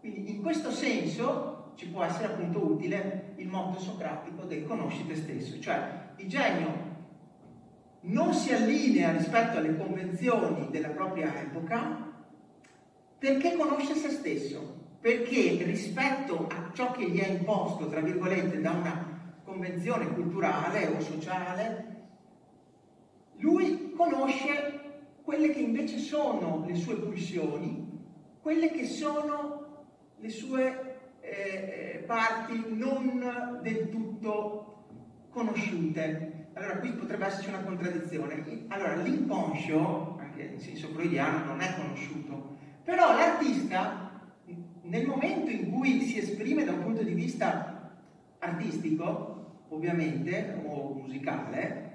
Quindi 0.00 0.30
in 0.30 0.42
questo 0.42 0.70
senso 0.70 1.72
ci 1.76 1.88
può 1.88 2.02
essere 2.02 2.32
appunto 2.32 2.64
utile 2.64 3.34
il 3.36 3.48
motto 3.48 3.78
socratico 3.78 4.44
del 4.44 4.66
conosci 4.66 5.06
te 5.06 5.14
stesso, 5.14 5.60
cioè 5.60 5.99
il 6.20 6.28
genio 6.28 6.88
non 8.02 8.32
si 8.34 8.52
allinea 8.52 9.12
rispetto 9.12 9.58
alle 9.58 9.76
convenzioni 9.76 10.68
della 10.70 10.88
propria 10.88 11.40
epoca 11.40 12.08
perché 13.18 13.54
conosce 13.54 13.94
se 13.94 14.08
stesso, 14.08 14.78
perché 15.00 15.62
rispetto 15.64 16.46
a 16.48 16.70
ciò 16.72 16.90
che 16.90 17.10
gli 17.10 17.20
è 17.20 17.28
imposto, 17.28 17.88
tra 17.88 18.00
virgolette, 18.00 18.60
da 18.62 18.70
una 18.70 19.34
convenzione 19.44 20.08
culturale 20.14 20.86
o 20.86 21.00
sociale, 21.00 21.86
lui 23.36 23.92
conosce 23.94 24.80
quelle 25.22 25.50
che 25.50 25.60
invece 25.60 25.98
sono 25.98 26.64
le 26.66 26.74
sue 26.74 26.96
pulsioni, 26.96 27.88
quelle 28.40 28.70
che 28.70 28.86
sono 28.86 29.84
le 30.16 30.30
sue 30.30 30.96
eh, 31.20 32.02
parti 32.06 32.64
non 32.68 33.60
del 33.62 33.90
tutto 33.90 34.69
conosciute. 35.40 36.48
Allora 36.52 36.76
qui 36.78 36.90
potrebbe 36.92 37.26
esserci 37.26 37.48
una 37.48 37.62
contraddizione. 37.62 38.66
Allora 38.68 38.96
l'inconscio, 38.96 40.18
anche 40.18 40.42
in 40.42 40.60
senso 40.60 40.88
freudiano, 40.88 41.44
non 41.46 41.60
è 41.60 41.74
conosciuto, 41.74 42.56
però 42.84 43.14
l'artista 43.14 44.08
nel 44.82 45.06
momento 45.06 45.50
in 45.50 45.70
cui 45.70 46.02
si 46.02 46.18
esprime 46.18 46.64
da 46.64 46.72
un 46.72 46.82
punto 46.82 47.02
di 47.02 47.14
vista 47.14 47.90
artistico, 48.38 49.64
ovviamente, 49.68 50.60
o 50.64 50.94
musicale, 50.94 51.88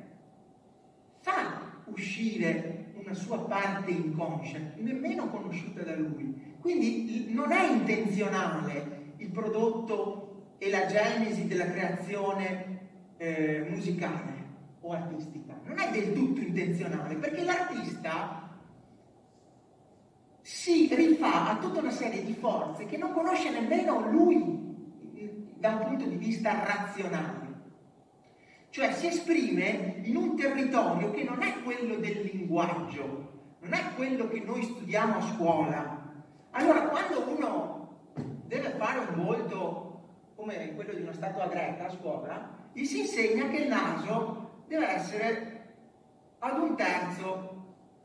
fa 1.20 1.82
uscire 1.86 2.94
una 2.96 3.14
sua 3.14 3.40
parte 3.42 3.92
inconscia, 3.92 4.58
nemmeno 4.78 5.30
conosciuta 5.30 5.84
da 5.84 5.96
lui. 5.96 6.56
Quindi 6.60 7.28
non 7.32 7.52
è 7.52 7.70
intenzionale 7.70 9.14
il 9.18 9.30
prodotto 9.30 10.54
e 10.58 10.70
la 10.70 10.86
genesi 10.86 11.48
della 11.48 11.70
creazione 11.70 12.75
eh, 13.18 13.66
musicale 13.70 14.44
o 14.82 14.92
artistica. 14.92 15.60
Non 15.64 15.80
è 15.80 15.92
del 15.92 16.14
tutto 16.14 16.42
intenzionale, 16.42 17.16
perché 17.16 17.44
l'artista 17.44 18.58
si 20.42 20.94
rifà 20.94 21.50
a 21.52 21.58
tutta 21.58 21.80
una 21.80 21.92
serie 21.92 22.24
di 22.24 22.34
forze 22.34 22.86
che 22.86 22.98
non 22.98 23.14
conosce 23.14 23.50
nemmeno 23.50 24.12
lui 24.12 24.64
da 25.58 25.70
un 25.70 25.86
punto 25.88 26.06
di 26.06 26.18
vista 26.18 26.64
razionale 26.64 27.46
cioè 28.76 28.92
si 28.92 29.08
esprime 29.08 30.02
in 30.02 30.18
un 30.18 30.36
territorio 30.36 31.10
che 31.12 31.24
non 31.24 31.42
è 31.42 31.64
quello 31.64 31.96
del 31.96 32.30
linguaggio, 32.30 33.54
non 33.62 33.72
è 33.72 33.94
quello 33.96 34.28
che 34.28 34.42
noi 34.42 34.64
studiamo 34.64 35.16
a 35.16 35.22
scuola. 35.22 36.14
Allora, 36.52 36.82
quando 36.90 37.24
uno 37.26 38.00
deve 38.48 38.72
fare 38.72 39.00
un 39.00 39.24
volto 39.24 40.02
come 40.36 40.76
quello 40.76 40.92
di 40.92 41.04
una 41.04 41.14
statua 41.14 41.48
greca 41.48 41.86
a 41.86 41.90
scuola, 41.90 42.50
gli 42.76 42.84
si 42.84 43.00
insegna 43.00 43.48
che 43.48 43.56
il 43.56 43.68
naso 43.70 44.64
deve 44.68 44.90
essere 44.90 45.64
ad 46.40 46.60
un 46.60 46.76
terzo 46.76 47.54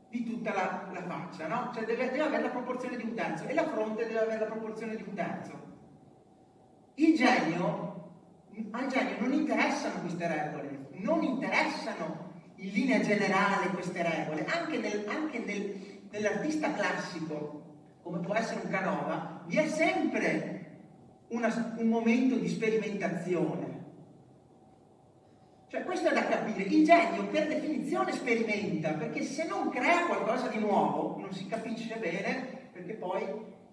di 0.08 0.22
tutta 0.24 0.54
la, 0.54 0.88
la 0.92 1.02
faccia, 1.02 1.48
no? 1.48 1.72
Cioè 1.74 1.84
deve, 1.84 2.10
deve 2.10 2.22
avere 2.22 2.44
la 2.44 2.50
proporzione 2.50 2.96
di 2.96 3.02
un 3.02 3.14
terzo 3.14 3.46
e 3.46 3.54
la 3.54 3.66
fronte 3.66 4.06
deve 4.06 4.20
avere 4.20 4.38
la 4.38 4.50
proporzione 4.50 4.94
di 4.94 5.02
un 5.04 5.14
terzo. 5.14 5.68
Il 6.94 7.16
genio 7.16 7.90
al 8.70 8.86
genio 8.86 9.16
non 9.18 9.32
interessano 9.32 10.00
queste 10.02 10.28
regole, 10.28 10.86
non 10.92 11.22
interessano 11.24 12.28
in 12.56 12.70
linea 12.70 13.00
generale 13.00 13.70
queste 13.70 14.02
regole, 14.02 14.44
anche, 14.46 14.78
nel, 14.78 15.04
anche 15.08 15.38
nel, 15.40 16.00
nell'artista 16.10 16.72
classico, 16.72 17.62
come 18.02 18.20
può 18.20 18.34
essere 18.34 18.60
un 18.62 18.70
Canova, 18.70 19.42
vi 19.46 19.56
è 19.56 19.66
sempre 19.66 20.78
una, 21.28 21.74
un 21.76 21.88
momento 21.88 22.36
di 22.36 22.48
sperimentazione. 22.48 23.69
Cioè 25.70 25.84
questo 25.84 26.08
è 26.08 26.12
da 26.12 26.26
capire, 26.26 26.64
il 26.64 26.84
genio 26.84 27.28
per 27.28 27.46
definizione 27.46 28.10
sperimenta, 28.10 28.92
perché 28.94 29.22
se 29.22 29.46
non 29.46 29.70
crea 29.70 30.06
qualcosa 30.06 30.48
di 30.48 30.58
nuovo 30.58 31.16
non 31.20 31.32
si 31.32 31.46
capisce 31.46 31.94
bene 31.94 32.70
perché 32.72 32.94
poi 32.94 33.24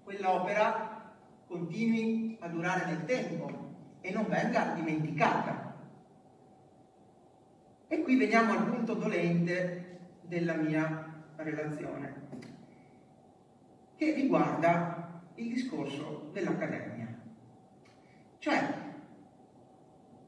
quell'opera 0.03 1.15
continui 1.47 2.37
a 2.39 2.49
durare 2.49 2.85
nel 2.85 3.03
tempo 3.05 3.49
e 4.01 4.11
non 4.11 4.27
venga 4.29 4.73
dimenticata. 4.75 5.73
E 7.87 8.01
qui 8.03 8.15
veniamo 8.15 8.51
al 8.51 8.65
punto 8.65 8.93
dolente 8.93 9.97
della 10.21 10.53
mia 10.53 11.23
relazione, 11.37 12.13
che 13.95 14.13
riguarda 14.13 15.23
il 15.33 15.47
discorso 15.51 16.29
dell'accademia, 16.31 17.07
cioè 18.37 18.73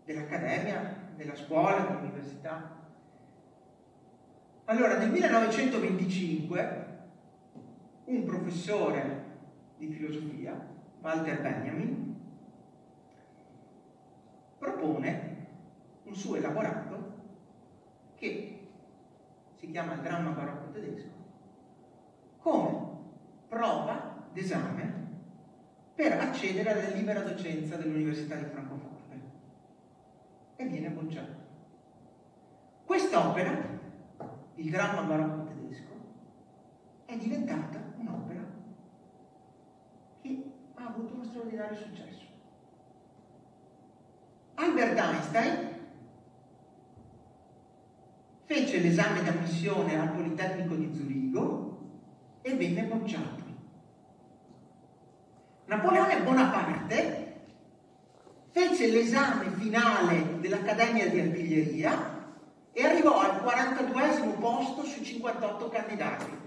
dell'accademia, 0.04 0.99
della 1.20 1.36
scuola, 1.36 1.82
dell'università. 1.82 2.78
Allora, 4.66 4.98
nel 4.98 5.12
1925 5.12 6.88
un 8.06 8.24
professore 8.24 9.26
di 9.78 9.88
filosofia, 9.88 10.58
Walter 11.02 11.42
Benjamin, 11.42 12.16
propone 14.58 15.48
un 16.04 16.16
suo 16.16 16.38
elaborato 16.38 17.18
che 18.16 18.68
si 19.56 19.70
chiama 19.72 19.96
il 19.96 20.02
dramma 20.02 20.30
barocco 20.32 20.72
tedesco 20.72 21.18
come 22.38 22.88
prova 23.50 24.24
d'esame 24.32 25.08
per 25.96 26.14
accedere 26.14 26.72
alla 26.72 26.96
libera 26.96 27.22
docenza 27.22 27.76
dell'Università 27.76 28.36
di 28.36 28.46
Francoforte 28.46 28.89
e 30.60 30.66
viene 30.66 30.90
bocciato. 30.90 31.38
Quest'opera, 32.84 33.80
il 34.56 34.70
dramma 34.70 35.04
barocco 35.04 35.46
tedesco, 35.46 35.94
è 37.06 37.16
diventata 37.16 37.82
un'opera 37.96 38.42
che 40.22 40.52
ha 40.74 40.86
avuto 40.86 41.14
uno 41.14 41.24
straordinario 41.24 41.78
successo. 41.78 42.26
Albert 44.56 45.00
Einstein 45.00 45.70
fece 48.44 48.80
l'esame 48.80 49.24
di 49.24 49.30
ammissione 49.30 49.98
al 49.98 50.12
Politecnico 50.12 50.76
di 50.76 50.94
Zurigo 50.94 51.78
e 52.42 52.54
venne 52.58 52.84
bocciato. 52.84 53.44
Napoleone 55.68 56.22
Bonaparte 56.22 57.29
fece 58.52 58.88
l'esame 58.88 59.52
finale 59.58 60.40
dell'Accademia 60.40 61.10
di 61.10 61.20
Artiglieria 61.20 62.18
e 62.72 62.86
arrivò 62.86 63.20
al 63.20 63.42
42 63.42 64.00
posto 64.40 64.84
su 64.84 65.04
58 65.04 65.70
candidati. 65.70 66.38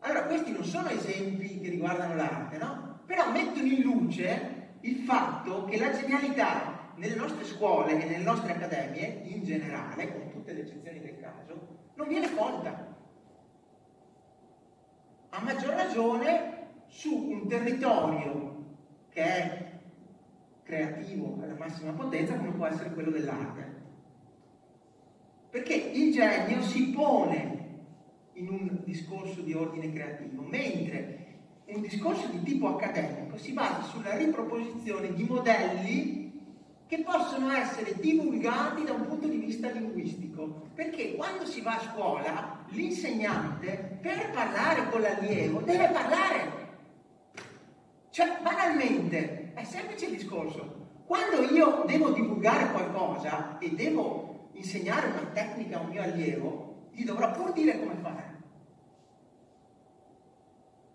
Allora, 0.00 0.24
questi 0.24 0.52
non 0.52 0.64
sono 0.64 0.88
esempi 0.88 1.60
che 1.60 1.68
riguardano 1.68 2.14
l'arte, 2.14 2.58
no? 2.58 3.00
Però 3.06 3.30
mettono 3.30 3.66
in 3.66 3.82
luce 3.82 4.68
il 4.80 4.98
fatto 4.98 5.64
che 5.64 5.78
la 5.78 5.92
genialità 5.92 6.92
nelle 6.94 7.14
nostre 7.14 7.44
scuole 7.44 7.92
e 7.92 8.04
nelle 8.04 8.22
nostre 8.22 8.52
accademie, 8.52 9.22
in 9.24 9.44
generale, 9.44 10.12
con 10.12 10.30
tutte 10.30 10.52
le 10.52 10.60
eccezioni 10.60 11.00
del 11.00 11.18
caso, 11.20 11.66
non 11.94 12.08
viene 12.08 12.32
colta. 12.34 12.94
A 15.30 15.40
maggior 15.40 15.74
ragione 15.74 16.68
su 16.86 17.12
un 17.14 17.48
territorio 17.48 18.64
che 19.10 19.22
è 19.22 19.75
creativo 20.66 21.38
alla 21.40 21.54
massima 21.54 21.92
potenza 21.92 22.34
come 22.34 22.50
può 22.50 22.66
essere 22.66 22.90
quello 22.92 23.10
dell'arte. 23.10 23.74
Perché 25.48 25.74
il 25.74 26.12
genio 26.12 26.60
si 26.60 26.90
pone 26.90 27.54
in 28.32 28.48
un 28.48 28.80
discorso 28.84 29.40
di 29.40 29.54
ordine 29.54 29.92
creativo, 29.92 30.42
mentre 30.42 31.24
un 31.66 31.80
discorso 31.80 32.26
di 32.28 32.42
tipo 32.42 32.66
accademico 32.68 33.36
si 33.38 33.52
basa 33.52 33.82
sulla 33.82 34.16
riproposizione 34.16 35.14
di 35.14 35.24
modelli 35.24 36.24
che 36.86 37.02
possono 37.02 37.50
essere 37.50 37.94
divulgati 37.98 38.84
da 38.84 38.92
un 38.92 39.06
punto 39.06 39.28
di 39.28 39.38
vista 39.38 39.70
linguistico, 39.70 40.68
perché 40.74 41.14
quando 41.14 41.46
si 41.46 41.60
va 41.60 41.76
a 41.76 41.80
scuola 41.80 42.64
l'insegnante 42.68 43.98
per 44.00 44.30
parlare 44.32 44.88
con 44.90 45.00
l'allievo 45.00 45.60
deve 45.60 45.88
parlare. 45.88 46.64
Cioè, 48.10 48.38
banalmente, 48.42 49.45
è 49.56 49.64
semplice 49.64 50.04
il 50.04 50.16
discorso. 50.18 50.84
Quando 51.06 51.40
io 51.42 51.84
devo 51.86 52.10
divulgare 52.10 52.70
qualcosa 52.72 53.56
e 53.58 53.70
devo 53.70 54.50
insegnare 54.52 55.08
una 55.08 55.30
tecnica 55.32 55.78
a 55.78 55.80
un 55.80 55.88
mio 55.88 56.02
allievo, 56.02 56.88
gli 56.92 57.04
dovrò 57.04 57.30
pur 57.30 57.52
dire 57.52 57.78
come 57.78 57.94
fare. 58.02 58.34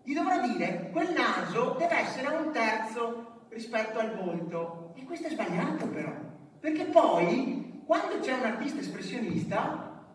Gli 0.04 0.14
dovrò 0.14 0.46
dire, 0.46 0.90
quel 0.92 1.12
naso 1.12 1.74
deve 1.76 1.96
essere 1.98 2.26
a 2.28 2.40
un 2.40 2.52
terzo 2.52 3.46
rispetto 3.48 3.98
al 3.98 4.14
volto. 4.14 4.92
E 4.94 5.04
questo 5.04 5.26
è 5.26 5.30
sbagliato 5.30 5.88
però, 5.88 6.12
perché 6.60 6.84
poi, 6.84 7.82
quando 7.84 8.20
c'è 8.20 8.32
un 8.32 8.44
artista 8.44 8.78
espressionista, 8.78 10.06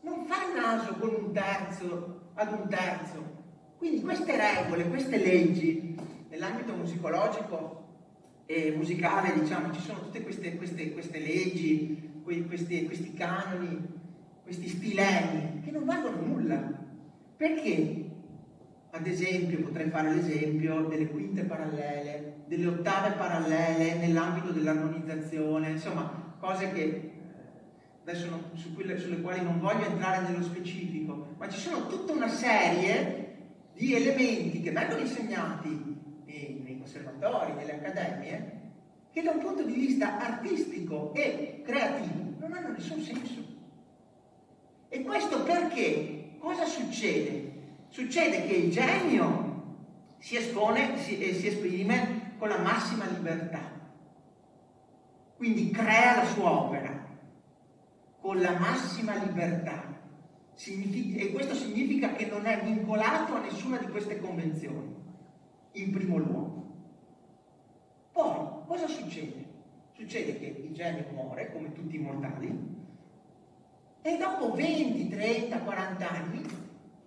non 0.00 0.24
fa 0.24 0.46
il 0.46 0.58
naso 0.58 0.94
con 0.94 1.14
un 1.14 1.32
terzo 1.32 2.20
ad 2.32 2.50
un 2.50 2.66
terzo. 2.68 3.38
Quindi 3.76 4.00
queste 4.00 4.36
regole, 4.36 4.88
queste 4.88 5.18
leggi, 5.18 5.94
nell'ambito 6.28 6.72
musicologico 6.74 7.79
e 8.50 8.72
musicale, 8.72 9.38
diciamo, 9.38 9.72
ci 9.72 9.80
sono 9.80 10.00
tutte 10.00 10.22
queste, 10.22 10.56
queste, 10.56 10.90
queste 10.90 11.20
leggi, 11.20 12.10
questi, 12.24 12.84
questi 12.84 13.14
canoni, 13.14 13.78
questi 14.42 14.66
stilemi, 14.66 15.60
che 15.62 15.70
non 15.70 15.84
valgono 15.84 16.20
nulla. 16.20 16.78
Perché 17.36 18.06
ad 18.90 19.06
esempio, 19.06 19.60
potrei 19.60 19.88
fare 19.88 20.12
l'esempio 20.12 20.80
delle 20.86 21.06
quinte 21.06 21.44
parallele, 21.44 22.42
delle 22.46 22.66
ottave 22.66 23.12
parallele 23.12 23.94
nell'ambito 23.94 24.50
dell'armonizzazione, 24.50 25.70
insomma, 25.70 26.34
cose 26.40 26.72
che 26.72 26.82
eh, 26.82 27.10
adesso 28.02 28.28
non, 28.30 28.50
su 28.54 28.74
quelle, 28.74 28.98
sulle 28.98 29.20
quali 29.20 29.44
non 29.44 29.60
voglio 29.60 29.86
entrare 29.86 30.26
nello 30.26 30.42
specifico, 30.42 31.34
ma 31.38 31.48
ci 31.48 31.60
sono 31.60 31.86
tutta 31.86 32.14
una 32.14 32.28
serie 32.28 33.28
di 33.74 33.94
elementi 33.94 34.60
che 34.60 34.72
vengono 34.72 35.02
insegnati 35.02 35.89
conservatori, 36.80 37.52
nelle 37.52 37.74
accademie, 37.74 38.60
che 39.12 39.22
da 39.22 39.32
un 39.32 39.38
punto 39.38 39.62
di 39.62 39.72
vista 39.72 40.18
artistico 40.18 41.12
e 41.14 41.62
creativo 41.64 42.34
non 42.38 42.52
hanno 42.52 42.72
nessun 42.72 43.00
senso. 43.00 43.44
E 44.88 45.02
questo 45.02 45.42
perché? 45.42 46.32
Cosa 46.38 46.64
succede? 46.64 47.52
Succede 47.88 48.46
che 48.46 48.54
il 48.54 48.70
genio 48.70 49.76
si 50.18 50.36
espone 50.36 50.98
si, 50.98 51.18
e 51.18 51.34
si 51.34 51.48
esprime 51.48 52.34
con 52.38 52.48
la 52.48 52.58
massima 52.58 53.06
libertà, 53.06 53.60
quindi 55.36 55.70
crea 55.70 56.16
la 56.16 56.26
sua 56.26 56.50
opera 56.50 57.00
con 58.20 58.40
la 58.40 58.58
massima 58.58 59.16
libertà. 59.16 59.98
Significa, 60.54 61.22
e 61.22 61.32
questo 61.32 61.54
significa 61.54 62.12
che 62.12 62.26
non 62.26 62.44
è 62.44 62.62
vincolato 62.62 63.34
a 63.34 63.40
nessuna 63.40 63.78
di 63.78 63.88
queste 63.88 64.20
convenzioni, 64.20 64.94
in 65.72 65.90
primo 65.90 66.18
luogo. 66.18 66.69
Poi, 68.12 68.66
cosa 68.66 68.86
succede? 68.86 69.44
Succede 69.92 70.38
che 70.38 70.46
il 70.46 70.72
genio 70.74 71.04
muore, 71.12 71.52
come 71.52 71.72
tutti 71.72 71.96
i 71.96 71.98
mortali, 71.98 72.78
e 74.02 74.16
dopo 74.16 74.52
20, 74.52 75.08
30, 75.08 75.58
40 75.58 76.10
anni 76.10 76.42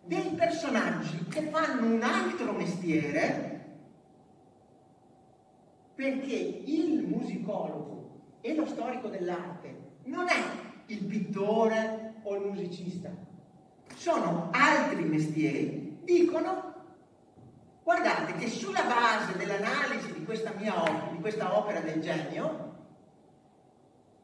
dei 0.05 0.29
personaggi 0.35 1.25
che 1.29 1.41
fanno 1.43 1.93
un 1.93 2.03
altro 2.03 2.51
mestiere 2.51 3.53
perché 5.95 6.35
il 6.35 7.05
musicologo 7.07 8.21
e 8.41 8.53
lo 8.53 8.65
storico 8.65 9.07
dell'arte 9.07 9.91
non 10.05 10.27
è 10.27 10.35
il 10.87 11.05
pittore 11.05 12.15
o 12.23 12.35
il 12.35 12.49
musicista, 12.49 13.09
sono 13.95 14.49
altri 14.51 15.03
mestieri. 15.03 15.99
Dicono, 16.03 16.72
guardate 17.83 18.33
che 18.33 18.47
sulla 18.47 18.83
base 18.83 19.37
dell'analisi 19.37 20.13
di 20.13 20.23
questa 20.23 20.51
mia 20.57 20.81
opera, 20.81 21.09
di 21.11 21.19
questa 21.19 21.57
opera 21.57 21.79
del 21.81 22.01
genio, 22.01 22.71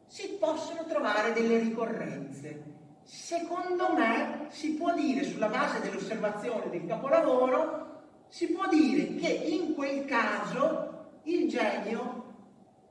si 0.07 0.37
possono 0.39 0.85
trovare 0.85 1.33
delle 1.33 1.59
ricorrenze, 1.59 2.77
Secondo 3.09 3.91
me 3.93 4.45
si 4.49 4.75
può 4.75 4.93
dire, 4.93 5.23
sulla 5.23 5.47
base 5.47 5.81
dell'osservazione 5.81 6.69
del 6.69 6.85
capolavoro, 6.85 8.03
si 8.27 8.51
può 8.51 8.67
dire 8.67 9.15
che 9.15 9.29
in 9.29 9.73
quel 9.73 10.05
caso 10.05 11.07
il 11.23 11.49
genio 11.49 12.35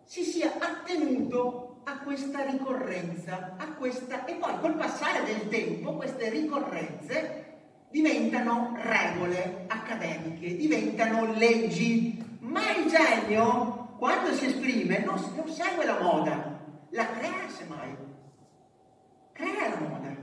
si 0.03 0.25
sia 0.25 0.55
attenuto 0.59 1.83
a 1.85 2.01
questa 2.01 2.43
ricorrenza, 2.43 3.55
a 3.59 3.75
questa, 3.75 4.25
e 4.25 4.35
poi 4.35 4.59
col 4.59 4.75
passare 4.75 5.23
del 5.23 5.49
tempo 5.49 5.95
queste 5.95 6.31
ricorrenze 6.31 7.48
diventano 7.91 8.77
regole 8.81 9.65
accademiche, 9.67 10.57
diventano 10.57 11.33
leggi, 11.35 12.23
ma 12.41 12.61
il 12.77 12.91
genio 12.91 13.97
quando 13.99 14.33
si 14.33 14.47
esprime 14.47 15.05
non, 15.05 15.21
non 15.35 15.49
segue 15.49 15.85
la 15.85 16.01
moda, 16.01 16.61
la 16.91 17.11
crea 17.11 17.49
semmai 17.49 18.07
crea 19.39 19.69
la 19.69 19.89
moda, 19.89 20.17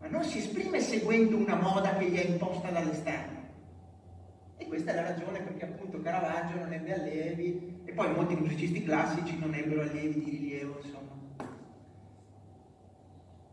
ma 0.00 0.08
non 0.08 0.22
si 0.22 0.38
esprime 0.38 0.78
seguendo 0.78 1.38
una 1.38 1.56
moda 1.56 1.96
che 1.96 2.10
gli 2.10 2.18
è 2.18 2.26
imposta 2.26 2.70
dall'esterno. 2.70 3.36
E 4.58 4.66
questa 4.66 4.92
è 4.92 4.94
la 4.94 5.08
ragione 5.08 5.40
perché 5.40 5.64
appunto 5.64 6.00
Caravaggio 6.02 6.58
non 6.58 6.72
ebbe 6.72 6.92
allievi 6.92 7.82
e 7.86 7.92
poi 7.92 8.12
molti 8.12 8.34
musicisti 8.34 8.84
classici 8.84 9.38
non 9.38 9.54
ebbero 9.54 9.82
allievi 9.82 10.22
di 10.22 10.30
rilievo, 10.30 10.80
insomma. 10.82 11.16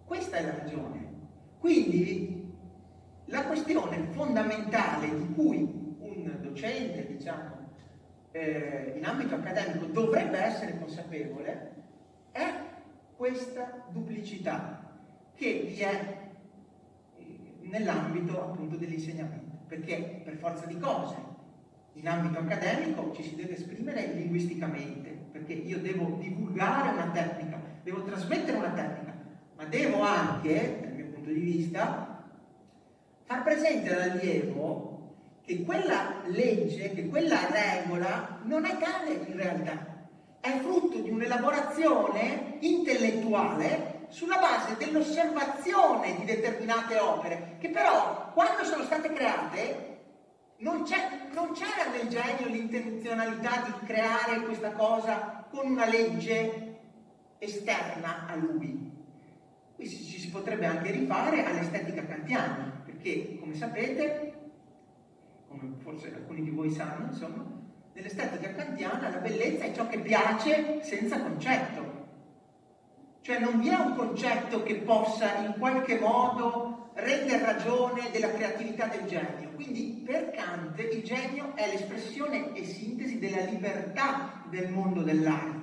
Questa 0.03 0.35
è 0.35 0.43
la 0.43 0.57
ragione. 0.57 1.13
Quindi 1.59 2.44
la 3.35 3.43
questione 3.43 4.07
fondamentale 4.11 5.09
di 5.09 5.33
cui 5.33 5.57
un 5.99 6.37
docente, 6.41 7.05
diciamo, 7.05 7.67
eh, 8.31 8.93
in 8.95 9.03
ambito 9.03 9.35
accademico 9.35 9.85
dovrebbe 9.87 10.37
essere 10.39 10.79
consapevole 10.79 11.73
è 12.31 12.53
questa 13.15 13.85
duplicità 13.91 14.97
che 15.35 15.65
vi 15.67 15.79
è 15.81 16.17
eh, 17.17 17.57
nell'ambito 17.63 18.41
appunto 18.41 18.77
dell'insegnamento, 18.77 19.57
perché 19.67 20.21
per 20.23 20.37
forza 20.37 20.65
di 20.65 20.77
cose 20.77 21.15
in 21.93 22.07
ambito 22.07 22.39
accademico 22.39 23.11
ci 23.13 23.23
si 23.23 23.35
deve 23.35 23.55
esprimere 23.55 24.13
linguisticamente, 24.13 25.09
perché 25.31 25.53
io 25.53 25.79
devo 25.79 26.17
divulgare 26.21 26.89
una 26.89 27.09
tecnica, 27.11 27.59
devo 27.83 28.03
trasmettere 28.03 28.57
una 28.57 28.71
tecnica, 28.71 29.13
ma 29.57 29.65
devo 29.65 30.01
anche, 30.01 30.79
dal 30.81 30.93
mio 30.93 31.07
punto 31.07 31.29
di 31.29 31.39
vista, 31.39 32.14
far 33.25 33.43
presente 33.43 33.93
all'allievo 33.93 34.93
che 35.43 35.63
quella 35.63 36.21
legge, 36.25 36.93
che 36.93 37.07
quella 37.07 37.47
regola 37.49 38.39
non 38.43 38.65
è 38.65 38.77
tale 38.77 39.13
in 39.13 39.35
realtà, 39.35 40.07
è 40.39 40.59
frutto 40.59 40.99
di 40.99 41.09
un'elaborazione 41.09 42.57
intellettuale 42.59 44.05
sulla 44.09 44.37
base 44.37 44.75
dell'osservazione 44.77 46.15
di 46.15 46.25
determinate 46.25 46.97
opere, 46.97 47.57
che 47.59 47.69
però 47.69 48.31
quando 48.33 48.63
sono 48.63 48.83
state 48.83 49.11
create 49.13 49.93
non, 50.57 50.85
non 51.33 51.51
c'era 51.53 51.89
nel 51.91 52.07
genio 52.07 52.47
l'intenzionalità 52.47 53.63
di 53.65 53.85
creare 53.85 54.41
questa 54.41 54.71
cosa 54.71 55.45
con 55.49 55.69
una 55.69 55.85
legge 55.85 56.77
esterna 57.39 58.25
a 58.27 58.35
lui. 58.35 58.91
Qui 59.75 59.89
ci 59.89 60.19
si 60.19 60.29
potrebbe 60.29 60.65
anche 60.65 60.91
rifare 60.91 61.43
all'estetica 61.43 62.05
kantiana, 62.05 62.74
perché 63.05 63.37
come 63.39 63.53
sapete, 63.53 64.33
come 65.47 65.73
forse 65.77 66.11
alcuni 66.15 66.43
di 66.43 66.49
voi 66.49 66.71
sanno, 66.71 67.11
insomma, 67.11 67.45
nell'estetica 67.93 68.55
kantiana 68.55 69.09
la 69.09 69.17
bellezza 69.17 69.65
è 69.65 69.73
ciò 69.73 69.87
che 69.87 69.99
piace 69.99 70.83
senza 70.83 71.21
concetto. 71.21 71.93
Cioè 73.21 73.39
non 73.39 73.59
vi 73.59 73.69
è 73.69 73.75
un 73.75 73.95
concetto 73.95 74.63
che 74.63 74.77
possa 74.77 75.37
in 75.37 75.53
qualche 75.59 75.99
modo 75.99 76.89
rendere 76.95 77.45
ragione 77.45 78.09
della 78.11 78.31
creatività 78.31 78.87
del 78.87 79.05
genio. 79.05 79.51
Quindi 79.53 80.01
per 80.03 80.31
Kant 80.31 80.79
il 80.79 81.03
genio 81.03 81.55
è 81.55 81.67
l'espressione 81.67 82.53
e 82.53 82.63
sintesi 82.65 83.19
della 83.19 83.43
libertà 83.43 84.43
del 84.49 84.69
mondo 84.71 85.01
dell'arte 85.01 85.54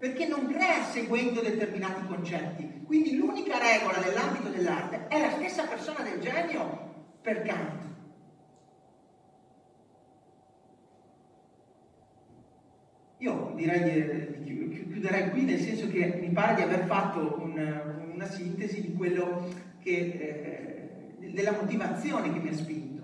perché 0.00 0.26
non 0.26 0.46
crea 0.46 0.82
seguendo 0.84 1.42
determinati 1.42 2.06
concetti. 2.06 2.84
Quindi 2.86 3.16
l'unica 3.16 3.58
regola 3.58 3.98
nell'ambito 3.98 4.48
dell'arte 4.48 5.08
è 5.08 5.20
la 5.20 5.30
stessa 5.32 5.66
persona 5.66 6.00
del 6.00 6.18
genio 6.20 6.88
per 7.20 7.42
Kant. 7.42 7.88
Io 13.18 13.52
direi 13.54 14.40
di 14.42 14.86
chiuderei 14.90 15.28
qui 15.28 15.42
nel 15.42 15.60
senso 15.60 15.86
che 15.90 16.18
mi 16.18 16.30
pare 16.30 16.54
di 16.54 16.62
aver 16.62 16.86
fatto 16.86 17.38
un, 17.38 18.10
una 18.14 18.26
sintesi 18.26 18.80
di 18.80 18.94
quello 18.94 19.48
che, 19.80 20.88
eh, 21.20 21.30
della 21.30 21.52
motivazione 21.52 22.32
che 22.32 22.38
mi 22.38 22.48
ha 22.48 22.54
spinto. 22.54 23.02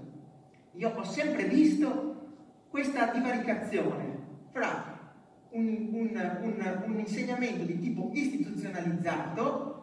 Io 0.72 0.88
ho 0.96 1.04
sempre 1.04 1.44
visto 1.44 2.28
questa 2.70 3.12
divaricazione 3.12 4.18
fra 4.52 4.95
un, 5.50 5.88
un, 5.92 6.38
un, 6.42 6.82
un 6.86 6.98
insegnamento 6.98 7.64
di 7.64 7.78
tipo 7.80 8.10
istituzionalizzato 8.12 9.76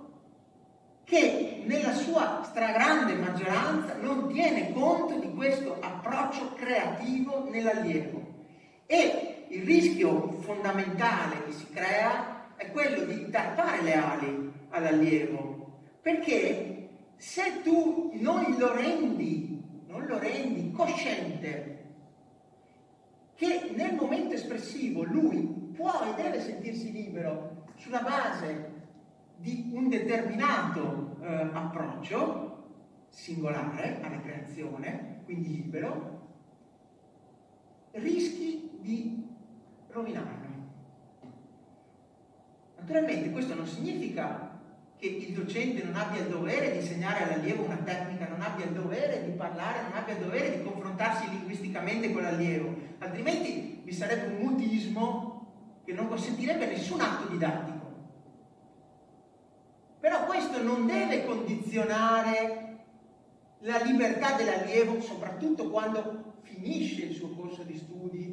che 1.04 1.64
nella 1.66 1.94
sua 1.94 2.42
stragrande 2.44 3.14
maggioranza 3.16 3.96
non 3.96 4.32
tiene 4.32 4.72
conto 4.72 5.20
di 5.20 5.32
questo 5.34 5.78
approccio 5.80 6.54
creativo 6.54 7.50
nell'allievo. 7.50 8.22
E 8.86 9.46
il 9.50 9.64
rischio 9.64 10.40
fondamentale 10.42 11.44
che 11.46 11.52
si 11.52 11.68
crea 11.72 12.56
è 12.56 12.72
quello 12.72 13.04
di 13.06 13.30
tarpare 13.30 13.82
le 13.82 13.94
ali 13.94 14.52
all'allievo, 14.70 15.82
perché 16.02 16.90
se 17.18 17.62
tu 17.64 18.12
non 18.16 18.56
lo 18.58 18.74
rendi, 18.74 19.62
non 19.88 20.06
lo 20.06 20.18
rendi 20.18 20.72
cosciente 20.72 21.83
che 23.44 23.74
nel 23.76 23.96
momento 23.96 24.34
espressivo 24.34 25.04
lui 25.04 25.72
può 25.76 26.02
e 26.06 26.22
deve 26.22 26.40
sentirsi 26.40 26.92
libero 26.94 27.66
sulla 27.76 28.00
base 28.02 28.72
di 29.36 29.72
un 29.74 29.90
determinato 29.90 31.18
eh, 31.22 31.50
approccio 31.52 32.52
singolare 33.10 34.00
alla 34.02 34.22
creazione, 34.22 35.22
quindi 35.26 35.50
libero, 35.50 36.22
rischi 37.92 38.78
di 38.80 39.28
rovinarlo. 39.90 40.42
Naturalmente 42.78 43.32
questo 43.32 43.56
non 43.56 43.68
significa 43.68 44.53
che 45.04 45.10
il 45.10 45.34
docente 45.34 45.84
non 45.84 45.96
abbia 45.96 46.22
il 46.22 46.30
dovere 46.30 46.72
di 46.72 46.78
insegnare 46.78 47.24
all'allievo 47.24 47.66
una 47.66 47.76
tecnica, 47.76 48.26
non 48.26 48.42
abbia 48.42 48.64
il 48.64 48.72
dovere 48.72 49.26
di 49.26 49.32
parlare, 49.32 49.82
non 49.82 49.98
abbia 49.98 50.14
il 50.14 50.22
dovere 50.22 50.56
di 50.56 50.64
confrontarsi 50.64 51.30
linguisticamente 51.30 52.14
con 52.14 52.22
l'allievo, 52.22 52.74
altrimenti 53.00 53.82
vi 53.84 53.92
sarebbe 53.92 54.34
un 54.34 54.40
mutismo 54.40 55.82
che 55.84 55.92
non 55.92 56.08
consentirebbe 56.08 56.68
nessun 56.68 57.02
atto 57.02 57.28
didattico. 57.28 57.92
Però 60.00 60.26
questo 60.26 60.64
non 60.64 60.86
deve 60.86 61.26
condizionare 61.26 62.78
la 63.60 63.84
libertà 63.84 64.38
dell'allievo, 64.38 65.02
soprattutto 65.02 65.70
quando 65.70 66.36
finisce 66.44 67.04
il 67.04 67.14
suo 67.14 67.28
corso 67.32 67.64
di 67.64 67.78
studi, 67.78 68.33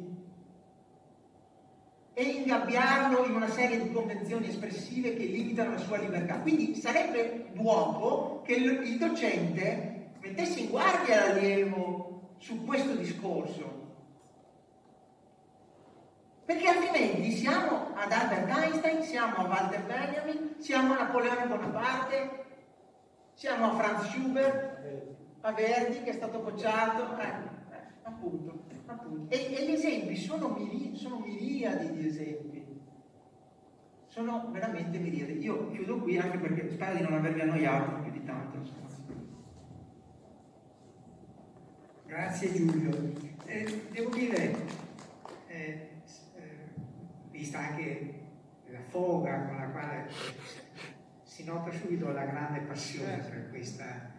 e 2.21 2.41
ingabbiarlo 2.41 3.25
in 3.25 3.33
una 3.33 3.49
serie 3.49 3.81
di 3.81 3.91
convenzioni 3.91 4.47
espressive 4.47 5.15
che 5.15 5.25
limitano 5.25 5.71
la 5.71 5.79
sua 5.79 5.97
libertà. 5.97 6.39
Quindi 6.39 6.75
sarebbe 6.75 7.47
buono 7.53 8.41
che 8.43 8.53
il 8.53 8.97
docente 8.99 10.11
mettesse 10.19 10.59
in 10.59 10.69
guardia 10.69 11.27
l'allievo 11.27 12.35
su 12.37 12.63
questo 12.63 12.93
discorso, 12.93 13.79
perché 16.45 16.67
altrimenti 16.67 17.31
siamo 17.31 17.91
ad 17.95 18.11
Albert 18.11 18.55
Einstein, 18.55 19.01
siamo 19.01 19.37
a 19.37 19.47
Walter 19.47 19.83
Benjamin, 19.83 20.55
siamo 20.59 20.93
a 20.93 20.97
Napoleone 20.97 21.47
Bonaparte, 21.47 22.45
siamo 23.33 23.71
a 23.71 23.75
Franz 23.75 24.09
Schubert, 24.09 24.79
a 25.41 25.51
Verdi 25.53 26.03
che 26.03 26.11
è 26.11 26.13
stato 26.13 26.37
bocciato, 26.39 27.17
eh, 27.17 27.25
eh, 27.25 27.79
appunto, 28.03 28.63
appunto. 28.85 29.33
E, 29.33 29.53
e, 29.53 29.65
gli 29.65 29.71
esempi 29.71 30.15
sono, 30.15 30.49
miri, 30.49 30.95
sono 30.95 31.19
miriadi 31.19 31.91
di 31.93 32.07
esempi, 32.07 32.65
sono 34.07 34.49
veramente 34.51 34.97
miriadi. 34.97 35.39
Io 35.39 35.71
chiudo 35.71 35.99
qui 35.99 36.17
anche 36.17 36.37
perché 36.37 36.69
spero 36.71 36.95
di 36.97 37.03
non 37.03 37.13
avervi 37.13 37.41
annoiato 37.41 38.01
più 38.01 38.11
di 38.11 38.23
tanto. 38.23 38.57
Insomma. 38.57 38.89
Grazie 42.05 42.53
Giulio. 42.53 43.29
Eh, 43.45 43.87
devo 43.91 44.09
dire, 44.09 44.55
eh, 45.47 45.89
vista 47.31 47.59
anche 47.59 48.19
la 48.67 48.81
foga 48.81 49.45
con 49.45 49.57
la 49.57 49.67
quale 49.69 50.09
si 51.23 51.43
nota 51.43 51.71
subito 51.71 52.11
la 52.11 52.25
grande 52.25 52.59
passione 52.61 53.17
per 53.17 53.25
certo. 53.25 53.49
questa, 53.49 54.10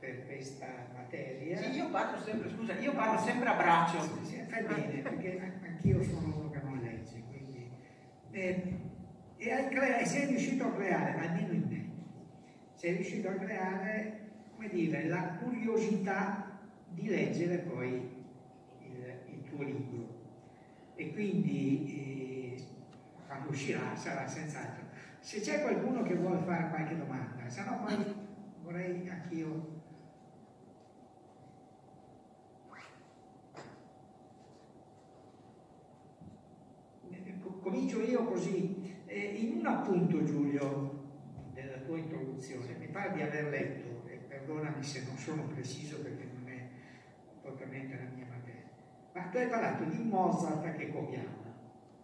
per 0.00 0.24
questa 0.24 0.66
materia. 0.94 1.58
Sì, 1.58 1.70
io 1.72 1.90
parlo 1.90 2.18
sempre, 2.18 2.50
scusa, 2.50 2.72
io 2.78 2.92
parlo 2.94 3.20
sempre 3.20 3.48
a 3.50 3.54
braccio. 3.54 4.00
Sì, 4.00 4.24
sì, 4.24 4.42
fai 4.48 4.64
bene, 4.64 5.02
perché 5.02 5.52
anch'io 5.62 6.02
sono 6.02 6.34
uno 6.38 6.50
che 6.50 6.60
non 6.62 6.78
legge, 6.78 7.22
quindi... 7.28 7.70
Eh, 8.30 8.78
e, 9.36 10.00
e 10.00 10.06
sei 10.06 10.26
riuscito 10.26 10.64
a 10.64 10.72
creare, 10.72 11.26
almeno 11.26 11.52
in 11.52 11.64
me, 11.68 11.90
sei 12.74 12.94
riuscito 12.94 13.28
a 13.28 13.34
creare, 13.34 14.20
come 14.54 14.68
dire, 14.70 15.06
la 15.06 15.38
curiosità 15.42 16.58
di 16.88 17.06
leggere 17.06 17.58
poi 17.58 18.24
il, 18.80 19.14
il 19.32 19.42
tuo 19.42 19.62
libro. 19.62 20.18
E 20.96 21.12
quindi... 21.12 21.84
Eh, 21.86 22.20
quando 23.26 23.50
uscirà 23.50 23.94
sarà 23.94 24.26
senz'altro. 24.26 24.86
Se 25.20 25.40
c'è 25.40 25.60
qualcuno 25.60 26.02
che 26.02 26.14
vuole 26.14 26.40
fare 26.40 26.68
qualche 26.68 26.96
domanda, 26.96 27.48
se 27.48 27.62
no 27.62 27.84
poi 27.84 27.96
vorrei 28.62 29.08
anch'io 29.08 29.79
comincio 37.70 38.00
io 38.00 38.24
così. 38.24 38.98
Eh, 39.06 39.36
in 39.38 39.58
un 39.58 39.66
appunto, 39.66 40.24
Giulio, 40.24 40.98
della 41.54 41.78
tua 41.78 41.98
introduzione, 41.98 42.74
mi 42.78 42.88
pare 42.88 43.12
di 43.14 43.22
aver 43.22 43.48
letto, 43.48 44.08
e 44.08 44.16
perdonami 44.28 44.82
se 44.82 45.04
non 45.06 45.16
sono 45.16 45.44
preciso 45.44 46.00
perché 46.00 46.28
non 46.34 46.48
è 46.48 46.60
propriamente 47.40 47.96
la 47.96 48.10
mia 48.14 48.26
materia, 48.28 48.68
ma 49.12 49.22
tu 49.22 49.36
hai 49.36 49.48
parlato 49.48 49.84
di 49.84 50.02
Mozart 50.02 50.76
che 50.76 50.92
copiava. 50.92 51.48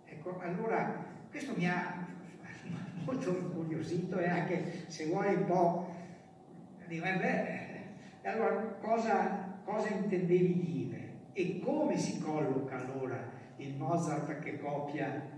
Ecco, 0.04 0.38
allora 0.40 1.04
questo 1.30 1.52
mi 1.56 1.68
ha 1.68 2.06
molto 3.04 3.36
incuriosito 3.36 4.18
e 4.18 4.28
anche, 4.28 4.84
se 4.86 5.06
vuoi, 5.06 5.34
un 5.34 5.44
po' 5.46 5.94
beh, 6.88 7.84
allora 8.22 8.76
cosa, 8.80 9.58
cosa 9.64 9.88
intendevi 9.88 10.60
dire? 10.60 11.14
E 11.32 11.60
come 11.60 11.96
si 11.96 12.18
colloca 12.20 12.76
allora 12.76 13.34
il 13.56 13.76
Mozart 13.76 14.38
che 14.40 14.58
copia? 14.58 15.35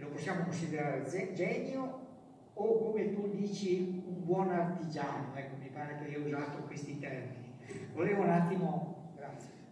Lo 0.00 0.08
possiamo 0.08 0.44
considerare 0.44 1.04
genio 1.34 2.06
o 2.54 2.78
come 2.78 3.14
tu 3.14 3.30
dici 3.30 4.02
un 4.06 4.24
buon 4.24 4.50
artigiano? 4.50 5.32
Ecco, 5.34 5.56
mi 5.60 5.68
pare 5.68 5.98
che 6.02 6.10
io 6.10 6.22
ho 6.22 6.26
usato 6.26 6.58
questi 6.66 6.98
termini. 6.98 7.54
Volevo 7.92 8.22
un 8.22 8.30
attimo 8.30 8.98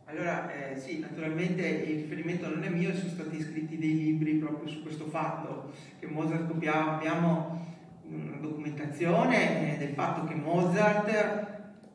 allora, 0.08 0.52
eh, 0.52 0.76
sì, 0.76 1.00
naturalmente 1.00 1.66
il 1.66 2.02
riferimento 2.02 2.48
non 2.48 2.62
è 2.62 2.68
mio, 2.68 2.94
sono 2.94 3.08
stati 3.08 3.40
scritti 3.40 3.76
dei 3.76 3.98
libri 3.98 4.34
proprio 4.34 4.68
su 4.68 4.82
questo 4.82 5.06
fatto 5.06 5.72
che 5.98 6.06
Mozart 6.06 6.46
copiava. 6.46 6.94
Abbiamo 6.94 7.66
una 8.08 8.36
documentazione 8.36 9.74
eh, 9.74 9.78
del 9.78 9.94
fatto 9.94 10.24
che 10.28 10.36
Mozart, 10.36 11.10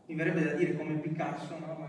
mi 0.07 0.15
verrebbe 0.15 0.43
da 0.43 0.53
dire 0.55 0.75
come 0.75 0.95
Picasso, 0.95 1.57
no? 1.57 1.87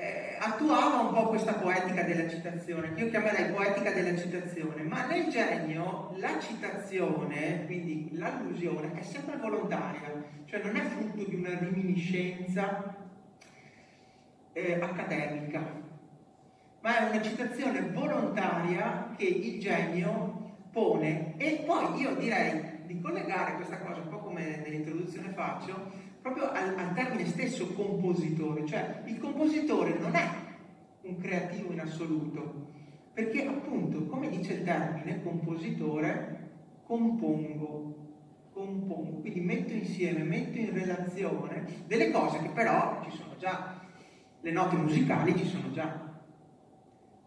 Magari, 0.00 0.36
attuava 0.38 1.00
un 1.00 1.12
po' 1.12 1.28
questa 1.28 1.54
poetica 1.54 2.02
della 2.02 2.28
citazione, 2.28 2.94
che 2.94 3.04
io 3.04 3.10
chiamerei 3.10 3.52
poetica 3.52 3.92
della 3.92 4.16
citazione, 4.16 4.82
ma 4.82 5.06
nel 5.06 5.28
genio 5.28 6.14
la 6.16 6.40
citazione, 6.40 7.66
quindi 7.66 8.10
l'allusione, 8.12 8.92
è 8.94 9.02
sempre 9.02 9.36
volontaria, 9.36 10.12
cioè 10.46 10.62
non 10.64 10.76
è 10.76 10.82
frutto 10.82 11.28
di 11.28 11.34
una 11.34 11.58
reminiscenza 11.58 12.96
eh, 14.52 14.78
accademica, 14.80 15.78
ma 16.80 16.98
è 16.98 17.10
una 17.10 17.22
citazione 17.22 17.82
volontaria 17.92 19.14
che 19.16 19.26
il 19.26 19.60
genio 19.60 20.38
pone. 20.72 21.34
E 21.36 21.62
poi 21.66 22.00
io 22.00 22.14
direi 22.14 22.78
di 22.86 23.00
collegare 23.00 23.54
questa 23.56 23.78
cosa, 23.78 24.00
un 24.00 24.08
po' 24.08 24.18
come 24.18 24.62
nell'introduzione 24.64 25.32
faccio, 25.34 25.92
proprio 26.20 26.50
al, 26.50 26.74
al 26.76 26.94
termine 26.94 27.26
stesso 27.26 27.72
compositore, 27.72 28.66
cioè 28.66 29.02
il 29.06 29.18
compositore 29.18 29.98
non 29.98 30.14
è 30.14 30.28
un 31.02 31.16
creativo 31.16 31.72
in 31.72 31.80
assoluto, 31.80 32.68
perché 33.12 33.46
appunto, 33.46 34.06
come 34.06 34.28
dice 34.28 34.54
il 34.54 34.64
termine 34.64 35.22
compositore, 35.22 36.48
compongo, 36.84 37.94
compongo, 38.52 39.20
quindi 39.20 39.40
metto 39.40 39.72
insieme, 39.72 40.22
metto 40.22 40.58
in 40.58 40.72
relazione 40.72 41.64
delle 41.86 42.10
cose 42.10 42.38
che 42.40 42.48
però 42.48 43.00
ci 43.04 43.16
sono 43.16 43.36
già, 43.38 43.80
le 44.40 44.50
note 44.50 44.76
musicali 44.76 45.36
ci 45.36 45.46
sono 45.46 45.70
già. 45.72 46.08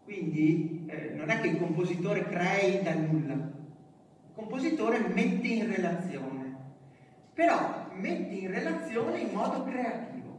Quindi 0.04 0.84
eh, 0.86 1.14
non 1.14 1.30
è 1.30 1.40
che 1.40 1.48
il 1.48 1.58
compositore 1.58 2.28
crei 2.28 2.82
da 2.82 2.94
nulla, 2.94 3.32
il 3.32 4.34
compositore 4.34 4.98
mette 5.08 5.48
in 5.48 5.74
relazione, 5.74 6.56
però 7.32 7.83
metti 7.96 8.42
in 8.42 8.50
relazione 8.50 9.20
in 9.20 9.30
modo 9.32 9.64
creativo. 9.64 10.38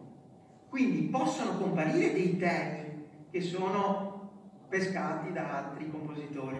Quindi 0.69 1.03
possono 1.03 1.57
comparire 1.57 2.13
dei 2.13 2.37
temi 2.37 3.07
che 3.31 3.41
sono 3.41 4.29
pescati 4.67 5.31
da 5.31 5.65
altri 5.65 5.89
compositori. 5.89 6.59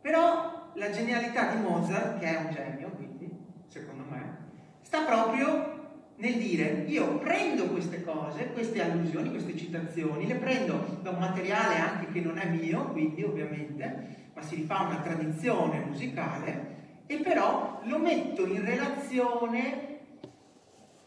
Però 0.00 0.70
la 0.74 0.90
genialità 0.90 1.54
di 1.54 1.62
Mozart, 1.62 2.18
che 2.18 2.26
è 2.26 2.36
un 2.36 2.50
genio, 2.52 2.90
quindi, 2.90 3.30
secondo 3.68 4.04
me, 4.08 4.36
sta 4.82 5.04
proprio 5.04 5.78
nel 6.16 6.34
dire 6.34 6.84
io 6.86 7.18
prendo 7.18 7.68
queste 7.68 8.04
cose, 8.04 8.52
queste 8.52 8.82
allusioni, 8.82 9.30
queste 9.30 9.56
citazioni, 9.56 10.26
le 10.26 10.34
prendo 10.34 10.98
da 11.02 11.10
un 11.10 11.18
materiale 11.18 11.78
anche 11.78 12.12
che 12.12 12.20
non 12.20 12.38
è 12.38 12.48
mio, 12.48 12.88
quindi 12.88 13.22
ovviamente, 13.22 14.28
ma 14.34 14.42
si 14.42 14.56
rifà 14.56 14.80
una 14.80 15.00
tradizione 15.00 15.80
musicale, 15.80 16.78
e 17.10 17.16
però 17.16 17.80
lo 17.82 17.98
metto 17.98 18.46
in 18.46 18.64
relazione 18.64 19.98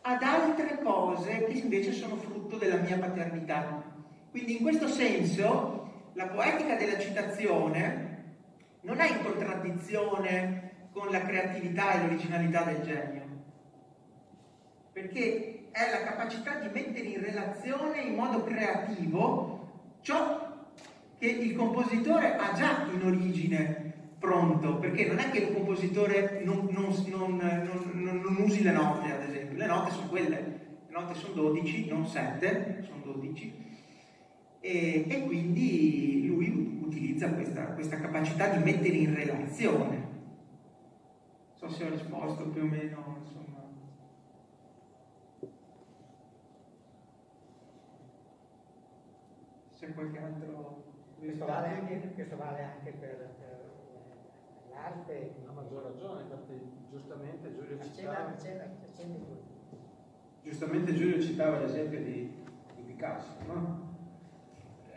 ad 0.01 0.21
altre 0.21 0.79
cose 0.83 1.45
che 1.45 1.53
invece 1.53 1.93
sono 1.93 2.17
frutto 2.17 2.57
della 2.57 2.75
mia 2.75 2.99
paternità. 2.99 3.81
Quindi 4.29 4.57
in 4.57 4.63
questo 4.63 4.89
senso 4.89 6.09
la 6.11 6.27
poetica 6.27 6.75
della 6.75 6.99
citazione 6.99 8.33
non 8.81 8.99
è 8.99 9.11
in 9.11 9.23
contraddizione 9.23 10.71
con 10.91 11.09
la 11.09 11.21
creatività 11.21 11.93
e 11.93 12.01
l'originalità 12.01 12.63
del 12.63 12.81
genio, 12.81 13.23
perché 14.91 15.69
è 15.71 15.89
la 15.89 16.03
capacità 16.03 16.55
di 16.55 16.67
mettere 16.67 17.07
in 17.07 17.21
relazione 17.21 18.01
in 18.01 18.15
modo 18.15 18.43
creativo 18.43 19.69
ciò 20.01 20.65
che 21.17 21.27
il 21.27 21.55
compositore 21.55 22.35
ha 22.35 22.51
già 22.51 22.89
in 22.91 23.01
origine 23.05 23.82
pronto, 24.23 24.77
perché 24.77 25.05
non 25.05 25.19
è 25.19 25.29
che 25.31 25.39
il 25.39 25.53
compositore 25.53 26.39
non, 26.45 26.69
non, 26.71 26.95
non, 27.07 28.21
non, 28.21 28.35
usi 28.39 28.63
le 28.63 28.71
note, 28.71 29.11
ad 29.11 29.23
esempio, 29.23 29.57
le 29.57 29.65
note 29.65 29.91
sono 29.91 30.07
quelle, 30.07 30.29
le 30.87 30.93
note 30.93 31.13
sono 31.13 31.33
12, 31.33 31.89
non 31.89 32.07
7, 32.07 32.85
sono 32.87 33.01
12, 33.03 33.53
e, 34.61 35.05
e 35.09 35.23
quindi 35.25 36.25
lui 36.25 36.79
utilizza 36.85 37.33
questa, 37.33 37.65
questa, 37.73 37.99
capacità 37.99 38.47
di 38.47 38.63
mettere 38.63 38.95
in 38.95 39.13
relazione. 39.13 39.97
Non 39.97 41.55
so 41.55 41.69
se 41.69 41.83
ho 41.83 41.89
risposto 41.89 42.47
più 42.47 42.61
o 42.61 42.65
meno, 42.65 43.17
insomma. 43.25 43.59
Se 49.73 49.93
qualche 49.93 50.17
altro... 50.17 50.81
Questo 51.19 51.45
vale 51.45 51.67
anche, 51.67 52.11
questo 52.15 52.35
vale 52.37 52.63
anche 52.63 52.91
per, 52.91 53.33
per 54.83 54.93
l'arte. 54.93 55.33
Ha 55.47 55.51
maggior 55.51 55.83
ragione, 55.83 56.21
infatti 56.21 56.59
giustamente 56.89 57.53
Giulio 57.55 57.77
citava... 57.81 58.35
Giustamente 60.43 60.93
Giulio 60.93 61.21
citava 61.21 61.59
l'esempio 61.59 61.99
di, 61.99 62.43
di 62.75 62.81
Picasso, 62.85 63.31
no? 63.47 63.91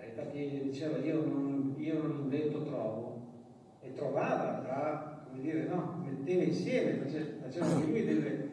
Infatti 0.05 0.61
diceva 0.63 0.99
io 0.99 1.25
non, 1.25 1.75
io 1.77 2.03
non 2.03 2.19
invento 2.23 2.65
trovo 2.65 3.21
e 3.81 3.93
trovava 3.93 4.61
tra, 4.61 5.25
come 5.29 5.41
dire, 5.41 5.65
no, 5.67 6.03
metteva 6.05 6.43
insieme, 6.43 6.95
faceva, 6.95 7.43
faceva 7.43 7.67
anche 7.67 7.87
lui 7.87 8.05
delle, 8.05 8.49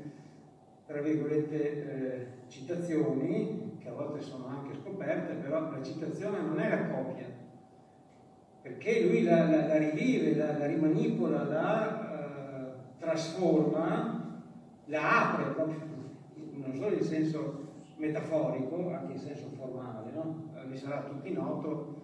tra 0.86 1.02
virgolette, 1.02 1.62
eh, 1.64 2.28
citazioni 2.48 3.78
che 3.80 3.90
a 3.90 3.94
volte 3.94 4.22
sono 4.22 4.48
anche 4.48 4.76
scoperte, 4.76 5.34
però 5.36 5.72
la 5.72 5.82
citazione 5.82 6.42
non 6.42 6.60
è 6.60 6.70
la 6.70 6.88
copia, 6.90 7.26
perché 8.64 9.08
lui 9.08 9.24
la, 9.24 9.44
la, 9.50 9.68
la 9.68 9.78
rivive, 9.78 10.36
la, 10.38 10.58
la, 10.58 10.66
rimanipola, 10.66 11.44
la 11.44 12.72
uh, 12.72 12.98
trasforma, 12.98 14.42
la 14.86 15.32
apre 15.34 15.52
proprio, 15.52 15.80
non 16.54 16.74
solo 16.74 16.96
in 16.96 17.04
senso 17.04 17.72
metaforico, 17.98 18.90
anche 18.94 19.12
in 19.12 19.20
senso 19.20 19.50
formale, 19.58 20.12
no? 20.14 20.52
Vi 20.66 20.78
sarà 20.78 21.00
a 21.00 21.04
tutti 21.04 21.34
noto 21.34 22.04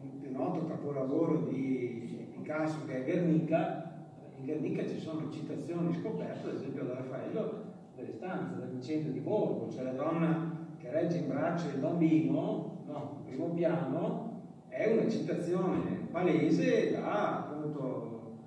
il 0.00 0.08
eh, 0.08 0.20
più 0.20 0.32
noto 0.32 0.64
capolavoro 0.64 1.46
di 1.50 2.28
Picasso 2.32 2.86
che 2.86 2.96
è 2.96 3.04
Guernica. 3.04 3.90
In 4.38 4.46
Guernica 4.46 4.88
ci 4.88 4.98
sono 4.98 5.30
citazioni 5.30 5.92
scoperte, 6.00 6.48
ad 6.48 6.54
esempio 6.54 6.84
da 6.84 6.94
Raffaello, 6.94 7.62
delle 7.94 8.12
stanze, 8.12 8.56
dell'incendio 8.58 9.12
di 9.12 9.20
Borgo, 9.20 9.66
c'è 9.66 9.82
la 9.82 9.92
donna 9.92 10.50
che 10.78 10.90
regge 10.90 11.18
in 11.18 11.28
braccio 11.28 11.68
il 11.68 11.78
bambino, 11.78 12.84
no, 12.86 13.20
primo 13.26 13.50
piano, 13.50 14.31
è 14.72 14.90
una 14.90 15.06
citazione 15.06 16.08
palese 16.10 16.92
da 16.92 17.40
appunto 17.40 18.38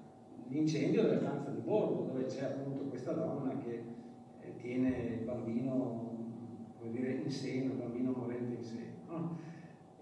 l'incendio 0.47 1.03
della 1.03 1.19
stanza 1.19 1.51
di 1.51 1.61
Borgo, 1.61 2.09
dove 2.11 2.25
c'è 2.25 2.45
appunto 2.45 2.85
questa 2.85 3.11
donna 3.11 3.55
che 3.63 3.83
eh, 4.41 4.55
tiene 4.57 4.89
il 5.19 5.23
bambino 5.23 6.13
come 6.79 6.91
dire, 6.91 7.21
in 7.23 7.29
seno, 7.29 7.73
il 7.73 7.77
bambino 7.79 8.11
morente 8.11 8.55
in 8.55 8.63
seno. 8.63 8.93
No? 9.07 9.37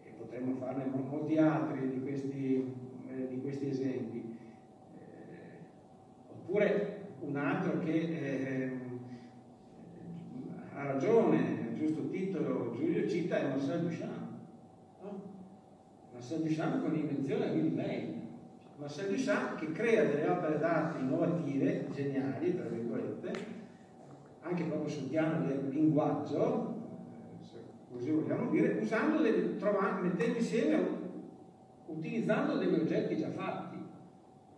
E 0.03 0.11
potremmo 0.17 0.55
farne 0.55 0.85
molti 0.85 1.37
altri 1.37 1.89
di 1.89 2.01
questi, 2.01 2.73
eh, 3.09 3.27
di 3.27 3.41
questi 3.41 3.67
esempi. 3.67 4.37
Eh, 4.97 6.31
oppure 6.31 7.15
un 7.19 7.35
altro 7.35 7.79
che 7.79 7.91
eh, 7.91 8.71
ha 10.73 10.85
ragione, 10.85 11.73
giusto 11.75 12.07
titolo, 12.07 12.73
Giulio 12.77 13.09
cita 13.09 13.39
è 13.39 13.47
Marcel 13.49 13.81
Duchamp 13.81 14.22
Marcel 16.23 16.41
Duchamp 16.43 16.81
con 16.81 16.93
l'invenzione 16.93 17.51
di 17.51 17.69
May. 17.69 18.21
Marcel 18.77 19.13
Duchamp 19.13 19.59
che 19.59 19.73
crea 19.73 20.05
delle 20.05 20.25
opere 20.29 20.57
d'arte 20.57 20.99
innovative, 20.99 21.87
geniali, 21.93 22.55
tra 22.55 22.63
virgolette, 22.63 23.33
anche 24.39 24.63
proprio 24.63 24.87
sul 24.87 25.09
piano 25.09 25.45
del 25.45 25.67
linguaggio, 25.67 26.75
eh, 27.41 27.43
se 27.43 27.57
così 27.91 28.11
vogliamo 28.11 28.49
dire, 28.51 28.79
usando 28.79 29.21
delle, 29.21 29.57
trovando, 29.57 30.03
mettendo 30.03 30.37
insieme, 30.37 30.87
utilizzando 31.87 32.55
degli 32.55 32.73
oggetti 32.73 33.17
già 33.17 33.29
fatti, 33.29 33.75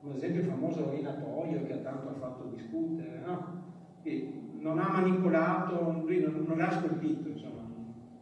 ad 0.03 0.15
esempio 0.15 0.43
famoso 0.43 0.91
rinatoio 0.91 1.65
che 1.65 1.81
tanto 1.81 2.13
fatto 2.19 2.43
discutere, 2.53 3.21
no? 3.25 3.63
Che 4.03 4.33
non 4.59 4.77
ha 4.77 4.89
manipolato, 4.89 6.03
lui 6.05 6.21
non, 6.21 6.45
non 6.47 6.61
ha 6.61 6.69
scolpito, 6.69 7.27
insomma 7.29 7.65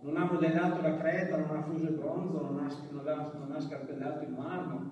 non 0.03 0.17
ha 0.17 0.29
modellato 0.29 0.81
la 0.81 0.97
creta, 0.97 1.37
non 1.37 1.55
ha 1.55 1.61
fuso 1.61 1.85
il 1.85 1.93
bronzo, 1.93 2.41
non 2.41 2.59
ha, 2.59 2.67
non 2.91 3.07
ha, 3.07 3.31
non 3.37 3.51
ha 3.55 3.59
scarpellato 3.59 4.23
il 4.23 4.31
marmo, 4.31 4.91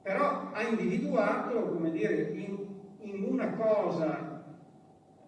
però 0.00 0.50
ha 0.52 0.62
individuato, 0.62 1.70
come 1.70 1.90
dire, 1.90 2.30
in, 2.32 2.56
in 3.00 3.24
una 3.24 3.52
cosa 3.52 4.44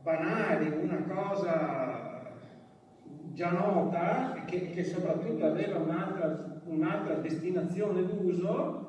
banale, 0.02 0.68
una 0.68 1.02
cosa 1.02 2.22
già 3.32 3.50
nota, 3.50 4.44
che, 4.46 4.70
che 4.70 4.84
soprattutto 4.84 5.44
aveva 5.44 5.78
un'altra, 5.78 6.60
un'altra 6.66 7.14
destinazione 7.14 8.06
d'uso, 8.06 8.82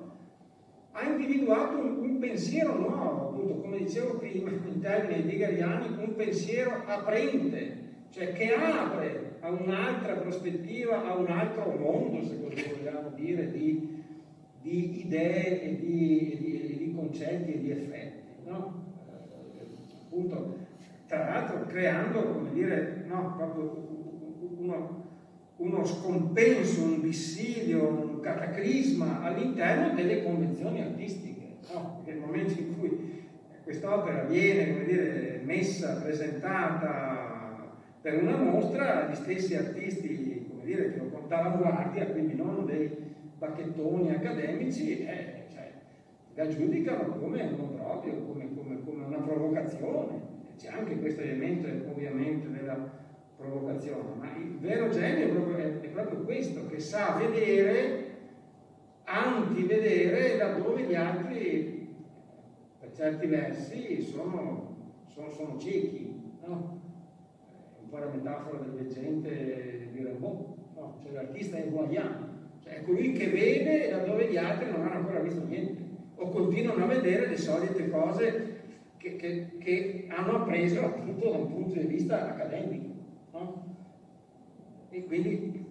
ha 0.91 1.03
individuato 1.03 1.77
un, 1.77 1.97
un, 1.97 2.19
pensiero 2.19 2.77
nuovo, 2.77 3.29
appunto, 3.29 3.61
come 3.61 3.77
dicevo 3.77 4.17
prima, 4.17 4.51
in 4.51 4.79
termini 4.79 5.15
heideggeriani, 5.15 5.95
un 5.97 6.15
pensiero 6.15 6.83
aprente, 6.85 7.83
cioè 8.11 8.33
che 8.33 8.53
apre 8.53 9.34
a 9.45 9.51
un'altra 9.51 10.15
prospettiva, 10.15 11.05
a 11.05 11.13
un 11.13 11.27
altro 11.27 11.71
mondo, 11.77 12.25
se 12.25 12.41
così 12.41 12.67
vogliamo 12.67 13.11
dire, 13.15 13.51
di, 13.51 14.03
di 14.59 15.05
idee 15.05 15.61
e 15.61 15.75
di, 15.79 16.37
di, 16.39 16.77
di, 16.77 16.93
concetti 16.95 17.53
e 17.53 17.59
di 17.59 17.69
effetti. 17.69 18.23
No? 18.45 18.83
Appunto, 20.05 20.57
tra 21.05 21.25
l'altro 21.25 21.67
creando, 21.67 22.23
come 22.23 22.53
dire, 22.53 23.03
no, 23.05 23.35
proprio 23.37 23.87
uno, 24.57 25.03
uno 25.57 25.85
scompenso, 25.85 26.81
un 26.81 27.01
dissidio, 27.01 27.87
un 27.87 28.19
cataclisma 28.21 29.21
all'interno 29.21 29.93
delle 29.93 30.23
convenzioni 30.23 30.81
artistiche. 30.81 31.57
No? 31.71 32.01
Nel 32.03 32.17
momento 32.17 32.59
in 32.59 32.79
cui 32.79 33.23
quest'opera 33.63 34.23
viene 34.23 34.85
dire, 34.85 35.41
messa, 35.43 36.01
presentata 36.01 37.24
per 38.05 38.21
una 38.21 38.37
mostra, 38.37 39.09
gli 39.09 39.15
stessi 39.15 39.55
artisti 39.55 40.45
dire, 40.61 40.91
che 40.91 40.97
lo 40.99 41.05
portavano 41.05 41.57
guardia, 41.57 42.05
quindi 42.05 42.35
non 42.35 42.63
dei 42.67 42.95
bacchettoni 43.35 44.11
accademici, 44.11 45.03
eh, 45.03 45.45
cioè, 45.51 45.71
la 46.35 46.47
giudicano 46.47 47.17
come 47.17 47.41
un 47.41 47.59
obbrobrio, 47.59 48.13
come, 48.27 48.53
come, 48.53 48.83
come 48.83 49.05
una 49.05 49.17
provocazione. 49.17 50.21
C'è 50.55 50.69
anche 50.69 50.99
questo 50.99 51.21
elemento 51.21 51.67
ovviamente 51.89 52.47
della 52.51 52.77
provocazione, 53.37 54.13
ma 54.19 54.35
il 54.37 54.59
vero 54.59 54.89
genio 54.89 55.25
è 55.25 55.29
proprio, 55.31 55.57
è, 55.57 55.87
proprio 55.87 56.19
questo, 56.19 56.67
che 56.67 56.79
sa 56.79 57.17
vedere, 57.17 58.03
antivedere 59.05 60.37
laddove 60.37 60.83
gli 60.83 60.93
altri, 60.93 61.95
per 62.79 62.91
certi 62.91 63.25
versi, 63.25 63.99
sono, 64.03 64.75
sono, 65.07 65.31
sono 65.31 65.57
ciechi. 65.57 66.13
No? 66.45 66.84
Po' 67.95 68.01
la 68.01 68.11
metafora 68.11 68.57
del 68.57 68.71
veggente 68.71 69.87
di 69.93 70.03
Rimbaud, 70.03 70.55
no? 70.75 70.99
cioè 71.01 71.13
l'artista 71.13 71.55
è 71.55 71.69
voyant, 71.69 72.27
cioè 72.61 72.73
è 72.73 72.83
colui 72.83 73.13
che 73.13 73.29
vede 73.29 73.89
laddove 73.89 74.29
gli 74.29 74.35
altri 74.35 74.69
non 74.69 74.81
hanno 74.81 74.95
ancora 74.95 75.19
visto 75.19 75.45
niente, 75.45 75.81
o 76.15 76.27
continuano 76.27 76.83
a 76.83 76.87
vedere 76.87 77.27
le 77.27 77.37
solite 77.37 77.89
cose 77.89 78.63
che, 78.97 79.15
che, 79.15 79.51
che 79.59 80.07
hanno 80.09 80.41
appreso 80.41 80.83
appunto 80.83 81.29
da 81.29 81.37
un 81.37 81.47
punto 81.47 81.79
di 81.79 81.85
vista 81.85 82.31
accademico. 82.31 82.89
No? 83.31 83.77
E 84.89 85.05
quindi. 85.05 85.65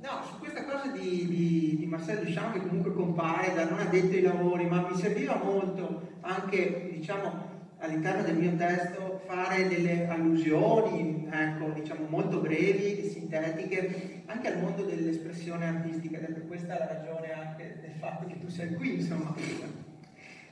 No, 0.00 0.22
su 0.22 0.38
questa 0.38 0.64
cosa 0.64 0.92
di, 0.92 1.26
di, 1.26 1.76
di 1.76 1.84
Marcel 1.84 2.24
Duchamp 2.24 2.54
che 2.54 2.66
comunque 2.66 2.94
compare 2.94 3.52
da 3.52 3.68
non 3.68 3.80
addetto 3.80 4.14
ai 4.14 4.22
lavori, 4.22 4.64
ma 4.64 4.88
mi 4.88 4.96
serviva 4.96 5.38
molto 5.44 6.12
anche, 6.22 6.88
diciamo, 6.90 7.52
all'interno 7.84 8.22
del 8.22 8.36
mio 8.36 8.54
testo 8.56 9.20
fare 9.26 9.68
delle 9.68 10.06
allusioni, 10.08 11.28
ecco, 11.30 11.68
diciamo, 11.70 12.06
molto 12.08 12.40
brevi 12.40 12.98
e 12.98 13.08
sintetiche 13.08 14.22
anche 14.26 14.48
al 14.48 14.60
mondo 14.60 14.84
dell'espressione 14.84 15.66
artistica 15.66 16.18
ed 16.18 16.24
è 16.24 16.32
per 16.32 16.46
questa 16.46 16.78
la 16.78 16.86
ragione 16.86 17.32
anche 17.32 17.78
del 17.80 17.92
fatto 17.98 18.26
che 18.26 18.38
tu 18.38 18.48
sei 18.48 18.74
qui, 18.74 18.94
insomma 18.94 19.34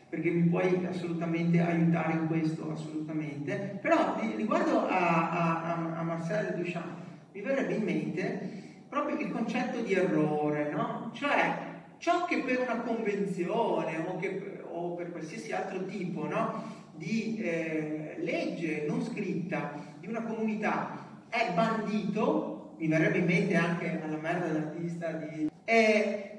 perché 0.08 0.28
mi 0.28 0.46
puoi 0.46 0.86
assolutamente 0.86 1.58
aiutare 1.58 2.12
in 2.12 2.26
questo, 2.26 2.70
assolutamente. 2.70 3.78
Però 3.80 4.20
riguardo 4.36 4.86
a, 4.86 5.30
a, 5.30 5.98
a 5.98 6.02
Marcel 6.02 6.52
Duchamp, 6.54 6.98
mi 7.32 7.40
verrebbe 7.40 7.72
in 7.76 7.82
mente 7.82 8.50
proprio 8.90 9.18
il 9.18 9.32
concetto 9.32 9.80
di 9.80 9.94
errore, 9.94 10.70
no? 10.70 11.10
Cioè, 11.14 11.56
ciò 11.96 12.26
che 12.26 12.42
per 12.42 12.60
una 12.60 12.82
convenzione 12.82 14.04
o, 14.06 14.18
che, 14.18 14.60
o 14.70 14.92
per 14.92 15.12
qualsiasi 15.12 15.50
altro 15.50 15.86
tipo 15.86 16.26
no? 16.28 16.81
Di 16.96 17.38
eh, 17.38 18.16
legge 18.18 18.84
non 18.86 19.02
scritta 19.02 19.94
di 19.98 20.06
una 20.06 20.22
comunità 20.22 21.24
è 21.28 21.52
bandito, 21.54 22.74
mi 22.78 22.88
verrebbe 22.88 23.18
in 23.18 23.24
mente 23.24 23.54
anche 23.54 24.00
alla 24.02 24.18
merda 24.18 24.46
dell'artista 24.46 25.12
di... 25.12 25.48
È, 25.64 26.30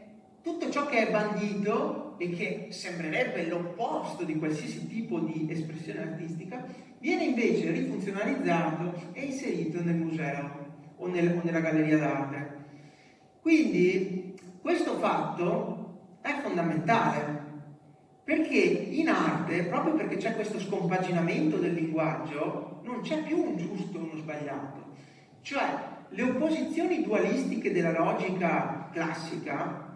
tutto 0.43 0.69
ciò 0.69 0.85
che 0.85 1.07
è 1.07 1.11
bandito 1.11 2.15
e 2.17 2.29
che 2.29 2.67
sembrerebbe 2.69 3.47
l'opposto 3.47 4.23
di 4.23 4.37
qualsiasi 4.37 4.87
tipo 4.87 5.19
di 5.19 5.47
espressione 5.49 6.01
artistica, 6.01 6.63
viene 6.99 7.23
invece 7.23 7.71
rifunzionalizzato 7.71 9.11
e 9.13 9.21
inserito 9.21 9.81
nel 9.81 9.95
museo 9.95 10.71
o, 10.97 11.07
nel, 11.07 11.37
o 11.37 11.41
nella 11.43 11.59
galleria 11.59 11.97
d'arte. 11.97 12.51
Quindi 13.41 14.35
questo 14.61 14.97
fatto 14.99 16.17
è 16.21 16.39
fondamentale 16.41 17.41
perché 18.23 18.57
in 18.57 19.09
arte, 19.09 19.63
proprio 19.63 19.95
perché 19.95 20.17
c'è 20.17 20.35
questo 20.35 20.59
scompaginamento 20.59 21.57
del 21.57 21.73
linguaggio, 21.73 22.79
non 22.83 23.01
c'è 23.01 23.21
più 23.23 23.37
un 23.37 23.57
giusto 23.57 23.97
e 23.97 24.01
uno 24.01 24.15
sbagliato. 24.15 24.91
Cioè, 25.41 25.91
le 26.09 26.21
opposizioni 26.21 27.03
dualistiche 27.03 27.71
della 27.71 27.91
logica 27.91 28.89
classica 28.91 29.91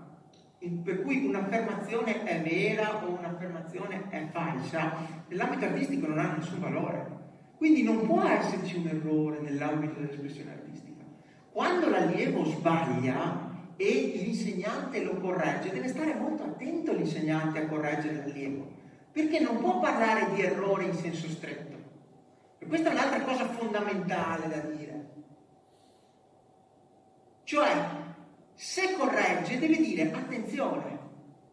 per 0.83 1.03
cui 1.03 1.25
un'affermazione 1.25 2.23
è 2.23 2.41
vera 2.41 3.05
o 3.05 3.11
un'affermazione 3.11 4.09
è 4.09 4.27
falsa, 4.31 4.93
nell'ambito 5.27 5.65
artistico 5.65 6.07
non 6.07 6.19
ha 6.19 6.35
nessun 6.35 6.59
valore. 6.59 7.15
Quindi 7.57 7.83
non 7.83 8.05
può 8.05 8.23
esserci 8.23 8.77
un 8.77 8.87
errore 8.87 9.39
nell'ambito 9.39 9.99
dell'espressione 9.99 10.51
artistica. 10.51 11.03
Quando 11.51 11.89
l'allievo 11.89 12.45
sbaglia 12.45 13.46
e 13.77 14.11
l'insegnante 14.15 15.03
lo 15.03 15.15
corregge, 15.17 15.71
deve 15.71 15.87
stare 15.87 16.15
molto 16.15 16.43
attento 16.43 16.93
l'insegnante 16.93 17.59
a 17.59 17.67
correggere 17.67 18.15
l'allievo, 18.15 18.67
perché 19.11 19.39
non 19.39 19.59
può 19.59 19.79
parlare 19.79 20.33
di 20.33 20.41
errore 20.41 20.85
in 20.85 20.93
senso 20.93 21.27
stretto. 21.27 21.75
E 22.57 22.65
questa 22.65 22.89
è 22.89 22.93
un'altra 22.93 23.21
cosa 23.21 23.47
fondamentale 23.49 24.47
da 24.47 24.59
dire. 24.59 25.05
Cioè, 27.43 27.89
se 28.55 28.95
corregge 28.97 29.59
deve 29.59 29.77
dire 29.77 30.11
attenzione, 30.11 30.97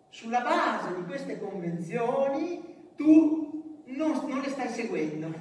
sulla 0.08 0.40
base 0.40 0.94
di 0.94 1.04
queste 1.04 1.38
convenzioni 1.38 2.92
tu 2.96 3.82
non, 3.86 4.26
non 4.26 4.40
le 4.40 4.48
stai 4.48 4.68
seguendo, 4.68 5.32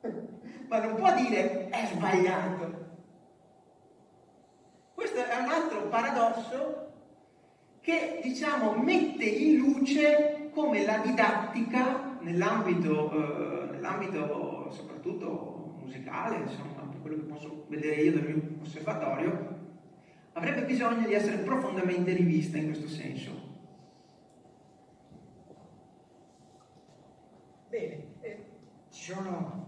ma 0.68 0.78
non 0.80 0.94
può 0.94 1.14
dire 1.14 1.68
è 1.68 1.86
sbagliato. 1.92 2.85
Questo 4.96 5.22
è 5.22 5.36
un 5.36 5.50
altro 5.50 5.88
paradosso 5.88 6.92
che 7.82 8.18
diciamo 8.22 8.72
mette 8.76 9.26
in 9.26 9.58
luce 9.58 10.48
come 10.54 10.86
la 10.86 10.96
didattica 11.00 12.16
nell'ambito, 12.22 13.10
eh, 13.12 13.72
nell'ambito 13.72 14.70
soprattutto 14.72 15.76
musicale, 15.82 16.36
insomma, 16.36 16.90
quello 17.02 17.16
che 17.16 17.22
posso 17.24 17.66
vedere 17.68 18.00
io 18.04 18.12
dal 18.12 18.22
mio 18.22 18.42
osservatorio, 18.62 19.58
avrebbe 20.32 20.64
bisogno 20.64 21.06
di 21.06 21.12
essere 21.12 21.42
profondamente 21.42 22.14
rivista 22.14 22.56
in 22.56 22.64
questo 22.64 22.88
senso. 22.88 23.32
Bene, 27.68 28.04
eh, 28.22 28.44
ci, 28.88 29.12
sono, 29.12 29.65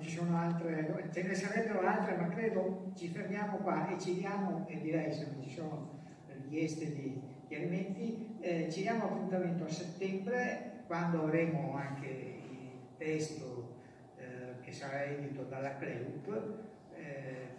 ci 0.00 0.10
sono 0.10 0.36
altre, 0.36 1.08
ce 1.12 1.22
ne 1.22 1.34
sarebbero 1.34 1.80
altre, 1.80 2.16
ma 2.16 2.28
credo 2.28 2.90
ci 2.94 3.08
fermiamo 3.08 3.58
qua 3.58 3.88
e 3.88 3.98
ci 3.98 4.14
diamo, 4.14 4.66
e 4.66 4.80
direi 4.80 5.12
se 5.12 5.26
non 5.30 5.42
ci 5.42 5.50
sono 5.50 6.00
richieste 6.26 6.92
di 6.92 7.20
chiarimenti, 7.46 8.36
eh, 8.40 8.68
ci 8.70 8.82
diamo 8.82 9.04
appuntamento 9.04 9.64
a 9.64 9.68
settembre 9.68 10.82
quando 10.86 11.22
avremo 11.22 11.74
anche 11.76 12.06
il 12.06 12.70
testo 12.96 13.76
eh, 14.16 14.60
che 14.62 14.72
sarà 14.72 15.04
edito 15.04 15.42
dalla 15.44 15.76
CLEUP. 15.76 16.52
Eh, 16.94 17.56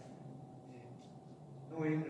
noi 1.69 2.03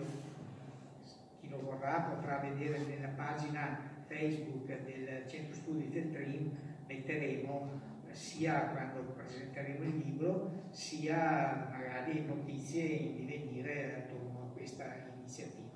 chi 1.39 1.49
lo 1.49 1.61
vorrà 1.61 1.99
potrà 2.01 2.37
vedere 2.37 2.79
nella 2.79 3.09
pagina 3.09 3.79
Facebook 4.07 4.65
del 4.65 5.27
Centro 5.27 5.53
Studi 5.53 5.87
Feltrin, 5.91 6.51
metteremo 6.87 7.88
sia 8.11 8.69
quando 8.71 9.13
presenteremo 9.13 9.83
il 9.83 9.97
libro, 9.97 10.51
sia 10.69 11.67
magari 11.71 12.25
notizie 12.25 12.83
in 12.83 13.15
divenire 13.15 14.05
attorno 14.05 14.49
a 14.49 14.57
questa 14.57 14.85
iniziativa. 15.15 15.67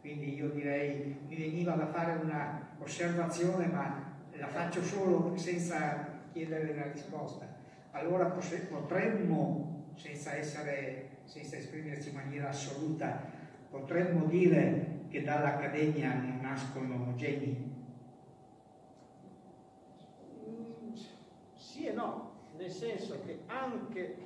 Quindi 0.00 0.34
io 0.34 0.50
direi, 0.50 1.16
mi 1.26 1.36
veniva 1.36 1.74
da 1.74 1.86
fare 1.86 2.20
una 2.22 2.76
osservazione, 2.78 3.66
ma 3.66 4.14
la 4.32 4.46
faccio 4.46 4.82
solo 4.82 5.36
senza 5.36 6.20
chiedere 6.32 6.74
la 6.74 6.90
risposta. 6.92 7.46
Allora 7.92 8.26
potremmo, 8.26 9.92
senza, 9.96 10.36
essere, 10.36 11.18
senza 11.24 11.56
esprimerci 11.56 12.10
in 12.10 12.14
maniera 12.14 12.50
assoluta, 12.50 13.20
potremmo 13.70 14.26
dire 14.26 15.04
che 15.08 15.22
dall'Accademia 15.24 16.14
non 16.14 16.38
nascono 16.40 17.14
geni? 17.16 17.75
Sì 21.76 21.84
e 21.84 21.92
no, 21.92 22.30
nel 22.56 22.70
senso 22.70 23.18
che 23.26 23.40
anche, 23.48 24.16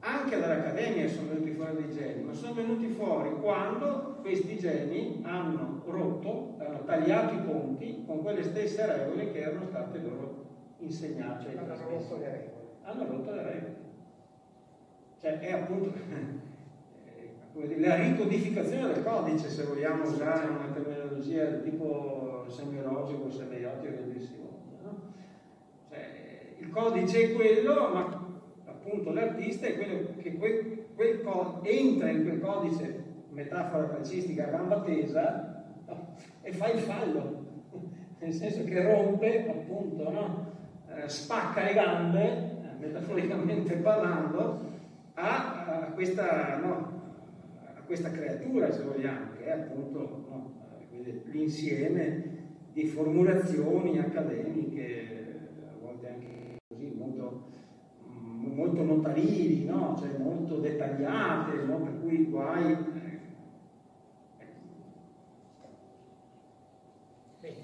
anche 0.00 0.38
dall'Accademia 0.38 1.08
sono 1.08 1.28
venuti 1.28 1.52
fuori 1.52 1.76
dei 1.76 1.94
geni, 1.94 2.24
ma 2.24 2.34
sono 2.34 2.52
venuti 2.52 2.88
fuori 2.88 3.30
quando 3.40 4.18
questi 4.20 4.58
geni 4.58 5.22
hanno 5.24 5.80
rotto, 5.86 6.56
hanno 6.58 6.84
tagliato 6.84 7.32
i 7.32 7.38
ponti 7.38 8.04
con 8.04 8.20
quelle 8.20 8.42
stesse 8.42 8.84
regole 8.84 9.32
che 9.32 9.38
erano 9.38 9.64
state 9.64 9.98
loro 10.00 10.44
insegnate. 10.80 11.56
Hanno 11.56 11.88
rotto 11.88 12.18
le 12.18 12.30
regole. 12.30 12.66
Hanno 12.82 13.06
rotto 13.06 13.32
le 13.32 13.42
regole. 13.42 13.76
Cioè 15.18 15.38
è 15.38 15.52
appunto 15.52 15.90
la 17.78 17.94
ricodificazione 17.94 18.92
del 18.92 19.02
codice, 19.02 19.48
se 19.48 19.64
vogliamo 19.64 20.02
usare 20.02 20.48
una 20.48 20.68
terminologia 20.70 21.46
del 21.46 21.62
tipo 21.62 22.44
semiologico, 22.48 23.30
semiotico 23.30 23.86
e 23.86 24.04
così 24.04 24.44
no? 24.82 25.00
cioè, 25.88 26.26
il 26.58 26.65
codice 26.76 27.22
è 27.22 27.34
quello, 27.34 27.88
ma 27.92 28.36
appunto 28.66 29.10
l'artista 29.12 29.66
è 29.66 29.76
quello 29.76 30.08
che 30.18 30.34
quel, 30.34 30.84
quel 30.94 31.22
entra 31.62 32.10
in 32.10 32.22
quel 32.22 32.40
codice, 32.40 33.04
metafora 33.30 33.88
calcistica 33.88 34.46
a 34.46 34.50
gamba 34.50 34.82
tesa, 34.82 35.64
e 36.42 36.52
fa 36.52 36.70
il 36.70 36.78
fallo, 36.80 37.44
nel 38.20 38.32
senso 38.32 38.64
che 38.64 38.82
rompe, 38.82 39.48
appunto, 39.48 40.10
no? 40.10 40.52
eh, 40.94 41.08
spacca 41.08 41.64
le 41.64 41.72
gambe, 41.72 42.22
eh, 42.22 42.78
metaforicamente 42.78 43.76
parlando, 43.82 44.74
a, 45.14 45.64
a, 45.64 45.92
questa, 45.92 46.58
no? 46.58 47.02
a, 47.74 47.80
questa, 47.86 48.10
creatura, 48.10 48.70
se 48.70 48.82
vogliamo, 48.82 49.32
che 49.36 49.44
è 49.44 49.50
appunto 49.50 50.26
no? 50.28 50.52
l'insieme 51.24 52.34
di 52.72 52.84
formulazioni 52.84 53.98
accademiche, 53.98 55.38
a 55.66 55.84
volte 55.84 56.08
anche 56.08 56.36
così 56.68 56.92
molto, 56.94 57.48
molto 58.56 58.82
notarili, 58.82 59.64
no? 59.66 59.96
cioè 59.98 60.16
molto 60.18 60.56
dettagliate, 60.56 61.62
no? 61.64 61.78
per 61.78 62.00
cui 62.00 62.24
guai. 62.24 62.74
Bene. 67.40 67.56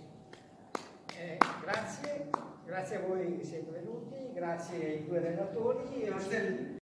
Eh, 1.19 1.39
grazie, 1.63 2.29
grazie 2.67 2.97
a 2.97 3.01
voi 3.01 3.39
che 3.39 3.45
siete 3.45 3.71
venuti, 3.71 4.17
grazie 4.35 4.85
ai 4.85 5.05
due 5.07 5.19
relatori. 5.21 6.03
Grazie. 6.05 6.81